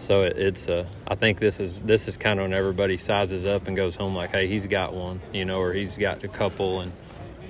so 0.03 0.23
it, 0.23 0.37
it's 0.37 0.69
uh, 0.69 0.85
I 1.09 1.15
think 1.15 1.39
this 1.41 1.61
is 1.61 1.81
this 1.81 2.09
is 2.09 2.17
kind 2.17 2.39
of 2.41 2.45
when 2.45 2.53
everybody 2.55 2.99
sizes 2.99 3.47
up 3.47 3.67
and 3.69 3.77
goes 3.77 3.97
home 3.97 4.15
like, 4.15 4.31
hey, 4.31 4.47
he's 4.49 4.67
got 4.67 4.95
one, 4.95 5.21
you 5.33 5.45
know, 5.45 5.61
or 5.61 5.73
he's 5.73 5.97
got 5.97 6.23
a 6.25 6.29
couple, 6.29 6.81
and 6.81 6.93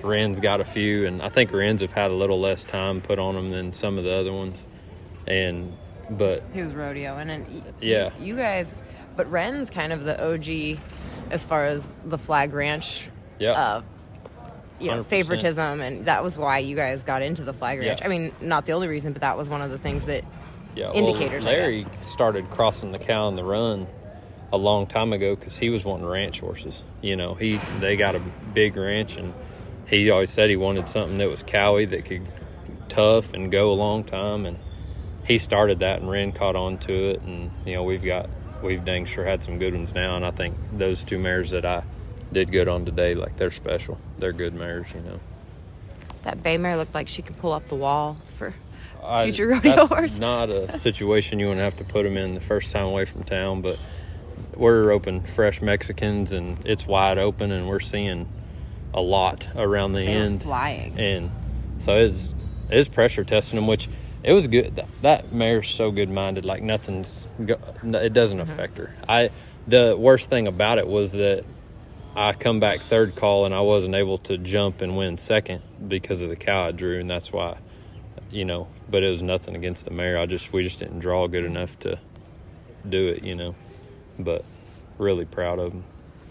Ren's 0.03 0.38
got 0.40 0.61
a 0.61 0.64
few, 0.64 1.07
and 1.07 1.22
I 1.22 1.28
think 1.28 1.53
Ren's 1.53 1.80
have 1.80 1.92
had 1.92 2.11
a 2.11 2.14
little 2.14 2.40
less 2.40 2.64
time 2.64 3.00
put 3.00 3.18
on 3.18 3.34
them 3.34 3.50
than 3.50 3.72
some 3.72 3.98
of 3.98 4.05
the 4.05 4.12
other 4.12 4.32
ones, 4.32 4.64
and 5.26 5.72
but 6.11 6.42
He 6.53 6.61
was 6.62 6.72
rodeoing, 6.72 7.28
and 7.30 7.46
y- 7.48 7.62
Yeah. 7.80 8.11
you 8.20 8.36
guys. 8.36 8.68
But 9.16 9.30
Ren's 9.30 9.68
kind 9.70 9.92
of 9.92 10.05
the 10.05 10.16
OG 10.22 10.78
as 11.30 11.44
far 11.44 11.66
as 11.66 11.86
the 12.07 12.16
flag 12.18 12.53
ranch 12.55 13.09
yeah, 13.38 13.53
uh, 13.53 13.82
you 14.80 14.88
know, 14.88 15.03
100%. 15.03 15.07
favoritism, 15.07 15.80
and 15.80 16.07
that 16.07 16.24
was 16.24 16.38
why 16.38 16.59
you 16.59 16.74
guys 16.76 17.03
got 17.03 17.20
into 17.22 17.42
the 17.44 17.53
flag 17.53 17.78
ranch. 17.80 18.00
Yeah. 18.00 18.07
I 18.07 18.09
mean, 18.09 18.32
not 18.40 18.64
the 18.66 18.72
only 18.72 18.88
reason, 18.88 19.12
but 19.12 19.20
that 19.20 19.36
was 19.36 19.48
one 19.48 19.61
of 19.62 19.70
the 19.70 19.78
things 19.78 20.05
that 20.07 20.24
yeah, 20.75 20.91
well, 20.93 21.09
indicators, 21.14 21.45
I 21.45 21.49
Larry 21.49 21.87
started 22.05 22.51
crossing 22.51 22.93
the 22.93 22.99
cow 22.99 23.27
on 23.27 23.37
the 23.37 23.45
run 23.45 23.87
a 24.53 24.57
long 24.57 24.87
time 24.87 25.12
ago 25.12 25.35
because 25.35 25.57
he 25.57 25.70
was 25.70 25.85
wanting 25.85 26.07
ranch 26.07 26.41
horses. 26.41 26.83
You 27.01 27.16
know, 27.16 27.35
he 27.35 27.61
they 27.81 27.97
got 27.97 28.14
a 28.14 28.20
big 28.55 28.77
ranch, 28.77 29.16
and 29.16 29.35
he 29.87 30.11
always 30.11 30.31
said 30.31 30.51
he 30.51 30.57
wanted 30.57 30.89
something 30.89 31.18
that 31.18 31.29
was 31.29 31.43
cowy 31.43 31.89
that 31.91 32.05
could 32.05 32.27
tough 32.89 33.33
and 33.33 33.51
go 33.51 33.70
a 33.70 33.75
long 33.75 34.05
time. 34.05 34.47
And 34.47 34.59
he 35.25 35.39
started 35.39 35.81
that, 35.81 36.01
and 36.01 36.11
Ren 36.11 36.33
caught 36.33 36.57
on 36.57 36.79
to 36.79 37.11
it. 37.11 37.23
And 37.23 37.51
you 37.66 37.75
know, 37.75 37.83
we've 37.85 38.05
got 38.05 38.29
we've 38.62 38.85
dang 38.85 39.07
sure 39.07 39.25
had 39.25 39.43
some 39.43 39.59
good 39.59 39.75
ones 39.75 39.93
now. 39.95 40.16
And 40.16 40.25
I 40.25 40.31
think 40.31 40.57
those 40.73 41.03
two 41.05 41.18
mares 41.18 41.51
that 41.51 41.64
I 41.64 41.85
did 42.33 42.51
good 42.51 42.68
on 42.68 42.85
today, 42.85 43.14
like 43.14 43.37
they're 43.37 43.51
special. 43.51 43.99
They're 44.18 44.33
good 44.33 44.55
mares, 44.55 44.87
you 44.95 45.01
know. 45.01 45.20
that 46.25 46.43
bay 46.43 46.57
mare 46.57 46.77
looked 46.77 46.95
like 46.95 47.09
she 47.09 47.23
could 47.23 47.37
pull 47.39 47.53
up 47.53 47.68
the 47.68 47.75
wall 47.77 48.16
for. 48.39 48.55
I- 49.03 49.24
Future 49.24 49.48
rodeo 49.48 49.86
horse. 49.86 50.18
Not 50.18 50.50
a 50.50 50.78
situation 50.78 51.38
you 51.38 51.46
want 51.46 51.59
to 51.59 51.64
have 51.64 51.76
to 51.78 51.84
put 51.84 52.05
them 52.05 52.16
in 52.16 52.34
the 52.34 52.40
first 52.40 52.70
time 52.70 52.86
away 52.86 53.05
from 53.05 53.24
town, 53.24 53.61
but 53.62 53.78
we're 54.55 54.90
open 54.92 55.22
fresh 55.22 55.61
Mexicans 55.62 56.32
and 56.32 56.59
it's 56.64 56.86
wide 56.86 57.18
open, 57.18 57.50
and 57.53 57.68
we're 57.68 57.80
seeing 57.80 58.28
a 58.94 59.00
lot 59.00 59.48
around 59.57 59.92
the 59.92 60.00
They 60.00 60.07
end, 60.07 60.42
flying. 60.42 60.98
and 60.98 61.30
so 61.78 61.96
it's 61.96 62.32
it's 62.70 62.88
pressure 62.88 63.24
testing 63.24 63.57
them, 63.57 63.66
which 63.66 63.88
it 64.22 64.32
was 64.32 64.46
good. 64.46 64.76
That, 64.76 64.88
that 65.03 65.32
mare's 65.32 65.68
so 65.68 65.90
good 65.90 66.11
minded, 66.11 66.44
like 66.44 66.62
nothing's 66.62 67.16
it 67.40 68.12
doesn't 68.12 68.38
Mm-hmm. 68.38 68.50
affect 68.50 68.78
her. 68.78 68.94
I 69.09 69.30
the 69.66 69.96
worst 69.98 70.28
thing 70.30 70.46
about 70.46 70.78
it 70.78 70.86
was 70.86 71.12
that 71.12 71.44
I 72.14 72.34
come 72.34 72.61
back 72.61 72.80
third 72.80 73.16
call 73.16 73.46
and 73.46 73.55
I 73.55 73.61
wasn't 73.62 73.94
able 73.94 74.18
to 74.18 74.36
jump 74.36 74.82
and 74.82 74.96
win 74.96 75.16
second 75.18 75.62
because 75.88 76.20
of 76.20 76.28
the 76.28 76.36
cow 76.36 76.68
I 76.68 76.70
drew, 76.72 77.00
and 77.00 77.09
that's 77.11 77.32
why, 77.32 77.57
you 78.33 78.45
know. 78.45 78.68
But 78.91 79.03
it 79.03 79.11
was 79.11 79.22
nothing 79.22 79.55
against 79.55 79.85
the 79.85 79.91
mare. 79.91 80.18
I 80.18 80.26
just 80.26 80.53
we 80.53 80.62
just 80.62 80.78
didn't 80.78 81.01
draw 81.01 81.26
good 81.26 81.45
enough 81.45 81.78
to 81.80 81.99
do 82.89 83.09
it, 83.09 83.22
you 83.22 83.35
know. 83.35 83.55
But 84.18 84.45
really 84.99 85.24
proud 85.24 85.59
of 85.59 85.72
them. 85.72 85.85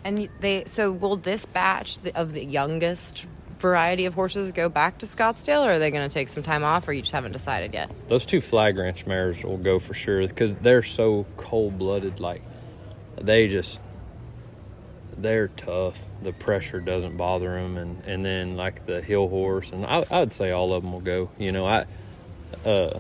And 0.04 0.30
they 0.40 0.64
so 0.66 0.92
will 0.92 1.18
this 1.18 1.46
batch 1.46 2.00
of 2.16 2.34
the 2.34 2.44
youngest 2.44 3.26
variety 3.60 4.06
of 4.06 4.14
horses 4.16 4.52
go 4.52 4.68
back 4.68 4.98
to 4.98 5.06
Scottsdale, 5.06 5.66
or 5.66 5.72
are 5.72 5.80
they 5.80 5.92
going 5.92 6.08
to 6.08 6.14
take 6.14 6.30
some 6.30 6.42
time 6.42 6.64
off, 6.64 6.88
or 6.88 6.94
you 6.94 7.02
just 7.02 7.14
haven't 7.14 7.32
decided 7.32 7.74
yet? 7.74 7.92
Those 8.08 8.26
two 8.26 8.42
flag 8.42 8.78
ranch 8.78 9.06
mares 9.06 9.44
will 9.44 9.58
go 9.58 9.78
for 9.78 9.94
sure 9.94 10.28
because 10.28 10.56
they're 10.58 10.84
so 10.84 11.26
cold 11.38 11.78
blooded. 11.78 12.20
Like 12.20 12.42
they 13.22 13.48
just 13.48 13.80
they're 15.22 15.50
tough. 15.50 15.98
The 16.22 16.34
pressure 16.34 16.80
doesn't 16.80 17.18
bother 17.18 17.56
them, 17.56 17.78
and 17.78 18.04
and 18.06 18.26
then 18.26 18.58
like 18.58 18.86
the 18.86 19.02
heel 19.02 19.28
horse, 19.28 19.72
and 19.72 19.86
I, 19.86 20.06
I'd 20.10 20.34
say 20.34 20.52
all 20.52 20.74
of 20.74 20.84
them 20.84 20.94
will 20.94 21.02
go. 21.02 21.30
You 21.38 21.52
know, 21.52 21.66
I 21.66 21.86
uh 22.66 23.00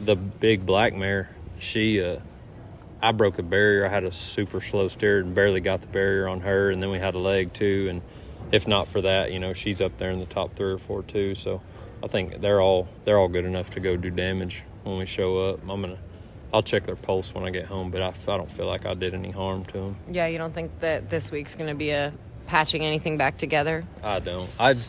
the 0.00 0.16
big 0.16 0.66
black 0.66 0.94
mare, 0.94 1.30
she 1.58 2.02
uh 2.02 2.20
I 3.02 3.12
broke 3.12 3.36
the 3.36 3.42
barrier. 3.42 3.86
I 3.86 3.88
had 3.88 4.04
a 4.04 4.12
super 4.12 4.60
slow 4.60 4.88
steer 4.88 5.20
and 5.20 5.34
barely 5.34 5.60
got 5.60 5.80
the 5.80 5.86
barrier 5.86 6.28
on 6.28 6.40
her, 6.40 6.70
and 6.70 6.82
then 6.82 6.90
we 6.90 6.98
had 6.98 7.14
a 7.14 7.18
leg 7.18 7.52
too. 7.52 7.88
And 7.90 8.02
if 8.52 8.66
not 8.66 8.88
for 8.88 9.02
that, 9.02 9.32
you 9.32 9.38
know, 9.38 9.52
she's 9.52 9.80
up 9.80 9.98
there 9.98 10.10
in 10.10 10.18
the 10.18 10.26
top 10.26 10.56
three 10.56 10.72
or 10.72 10.78
four 10.78 11.02
too. 11.02 11.34
So 11.34 11.60
I 12.02 12.08
think 12.08 12.40
they're 12.40 12.60
all 12.60 12.88
they're 13.04 13.18
all 13.18 13.28
good 13.28 13.44
enough 13.44 13.70
to 13.70 13.80
go 13.80 13.96
do 13.96 14.10
damage 14.10 14.62
when 14.84 14.98
we 14.98 15.06
show 15.06 15.38
up. 15.38 15.60
I'm 15.62 15.80
gonna 15.80 15.98
I'll 16.52 16.62
check 16.62 16.84
their 16.84 16.96
pulse 16.96 17.34
when 17.34 17.44
I 17.44 17.50
get 17.50 17.66
home, 17.66 17.90
but 17.90 18.02
I, 18.02 18.08
I 18.08 18.36
don't 18.36 18.50
feel 18.50 18.66
like 18.66 18.86
I 18.86 18.94
did 18.94 19.14
any 19.14 19.30
harm 19.30 19.64
to 19.66 19.72
them. 19.72 19.96
Yeah, 20.10 20.26
you 20.26 20.38
don't 20.38 20.54
think 20.54 20.80
that 20.80 21.10
this 21.10 21.30
week's 21.30 21.54
going 21.54 21.68
to 21.68 21.74
be 21.74 21.90
a 21.90 22.12
patching 22.46 22.84
anything 22.84 23.18
back 23.18 23.38
together? 23.38 23.84
I 24.02 24.20
don't. 24.20 24.48
I've 24.58 24.82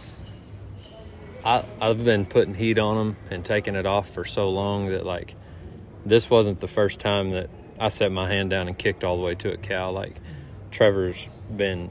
I, 1.43 1.63
I've 1.79 2.03
been 2.03 2.25
putting 2.25 2.53
heat 2.53 2.77
on 2.77 2.97
them 2.97 3.17
and 3.29 3.45
taking 3.45 3.75
it 3.75 3.85
off 3.85 4.09
for 4.09 4.25
so 4.25 4.49
long 4.49 4.89
that 4.89 5.05
like 5.05 5.35
this 6.05 6.29
wasn't 6.29 6.59
the 6.59 6.67
first 6.67 6.99
time 6.99 7.31
that 7.31 7.49
I 7.79 7.89
set 7.89 8.11
my 8.11 8.27
hand 8.27 8.49
down 8.49 8.67
and 8.67 8.77
kicked 8.77 9.03
all 9.03 9.17
the 9.17 9.23
way 9.23 9.35
to 9.35 9.53
a 9.53 9.57
cow. 9.57 9.91
Like 9.91 10.17
Trevor's 10.71 11.27
been 11.55 11.89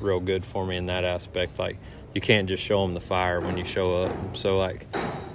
real 0.00 0.20
good 0.20 0.44
for 0.44 0.66
me 0.66 0.76
in 0.76 0.86
that 0.86 1.04
aspect. 1.04 1.58
Like 1.58 1.78
you 2.14 2.20
can't 2.20 2.48
just 2.48 2.62
show 2.62 2.82
them 2.82 2.94
the 2.94 3.00
fire 3.00 3.40
when 3.40 3.56
you 3.56 3.64
show 3.64 4.04
up. 4.04 4.36
So 4.36 4.58
like 4.58 4.86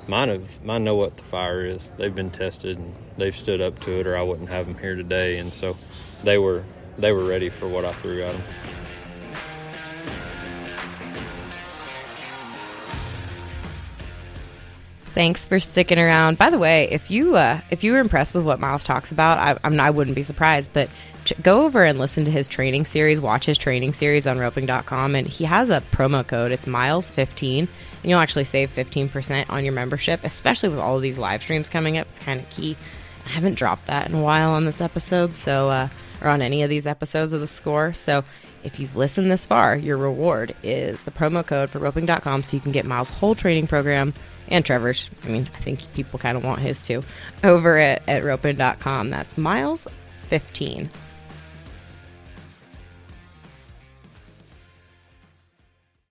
mine 0.08 0.30
have 0.30 0.64
mine 0.64 0.84
know 0.84 0.96
what 0.96 1.18
the 1.18 1.24
fire 1.24 1.66
is. 1.66 1.92
They've 1.98 2.14
been 2.14 2.32
tested 2.32 2.78
and 2.78 2.94
they've 3.18 3.36
stood 3.36 3.62
up 3.62 3.80
to 3.82 4.00
it, 4.00 4.08
or 4.08 4.18
I 4.18 4.22
wouldn't 4.22 4.50
have 4.50 4.66
them 4.66 4.78
here 4.78 4.96
today. 4.96 5.38
And 5.38 5.54
so 5.54 5.78
they 6.24 6.38
were 6.38 6.64
they 6.98 7.12
were 7.12 7.26
ready 7.26 7.50
for 7.50 7.68
what 7.68 7.86
I 7.86 7.94
threw 7.94 8.24
at 8.24 8.34
them. 8.34 8.44
Thanks 15.14 15.46
for 15.46 15.60
sticking 15.60 16.00
around. 16.00 16.40
By 16.40 16.50
the 16.50 16.58
way, 16.58 16.90
if 16.90 17.12
you 17.12 17.36
uh, 17.36 17.62
if 17.70 17.84
you 17.84 17.92
were 17.94 18.00
impressed 18.00 18.34
with 18.34 18.44
what 18.44 18.60
Miles 18.60 18.84
talks 18.84 19.12
about, 19.12 19.38
I, 19.38 19.60
I'm 19.64 19.80
I 19.80 19.92
wouldn't 19.92 20.16
be 20.16 20.24
surprised. 20.24 20.72
But 20.74 20.90
ch- 21.24 21.34
go 21.40 21.66
over 21.66 21.84
and 21.84 22.00
listen 22.00 22.26
to 22.26 22.32
his 22.32 22.48
training 22.48 22.86
series. 22.86 23.22
Watch 23.22 23.46
his 23.46 23.60
training 23.60 23.94
series 23.94 24.26
on 24.26 24.40
roping.com, 24.40 25.14
and 25.14 25.28
he 25.28 25.44
has 25.44 25.70
a 25.70 25.82
promo 25.92 26.26
code. 26.26 26.52
It's 26.52 26.66
Miles 26.66 27.12
fifteen, 27.12 27.68
and 28.04 28.10
you'll 28.10 28.20
actually 28.20 28.44
save 28.44 28.70
fifteen 28.70 29.10
percent 29.10 29.50
on 29.50 29.64
your 29.64 29.74
membership. 29.74 30.24
Especially 30.24 30.70
with 30.70 30.80
all 30.80 30.98
of 30.98 31.02
these 31.02 31.18
live 31.18 31.42
streams 31.42 31.70
coming 31.70 31.98
up, 31.98 32.08
it's 32.10 32.20
kind 32.20 32.40
of 32.40 32.50
key. 32.50 32.78
I 33.26 33.30
haven't 33.30 33.56
dropped 33.56 33.88
that 33.88 34.08
in 34.08 34.16
a 34.16 34.22
while 34.22 34.52
on 34.52 34.66
this 34.66 34.82
episode, 34.82 35.36
so 35.36 35.70
uh, 35.70 35.88
or 36.22 36.30
on 36.30 36.42
any 36.42 36.64
of 36.64 36.70
these 36.70 36.86
episodes 36.86 37.34
of 37.34 37.40
the 37.40 37.48
score. 37.48 37.94
So 37.94 38.24
if 38.64 38.80
you've 38.80 38.96
listened 38.96 39.32
this 39.32 39.46
far, 39.46 39.76
your 39.76 39.98
reward 39.98 40.56
is 40.64 41.04
the 41.04 41.12
promo 41.12 41.46
code 41.46 41.70
for 41.70 41.80
roping.com 41.80 42.44
so 42.44 42.56
you 42.56 42.62
can 42.62 42.72
get 42.72 42.86
Miles' 42.86 43.10
whole 43.10 43.36
training 43.36 43.68
program 43.68 44.14
and 44.48 44.66
Trevor's. 44.66 45.10
I 45.24 45.28
mean, 45.28 45.50
I 45.56 45.60
think 45.60 45.92
people 45.94 46.20
kind 46.20 46.38
of 46.38 46.44
want 46.44 46.60
his 46.60 46.86
too 46.86 47.04
over 47.44 47.78
at, 47.78 48.04
at 48.08 48.24
roping.com. 48.24 49.10
That's 49.10 49.38
Miles 49.38 49.88
15. 50.28 50.90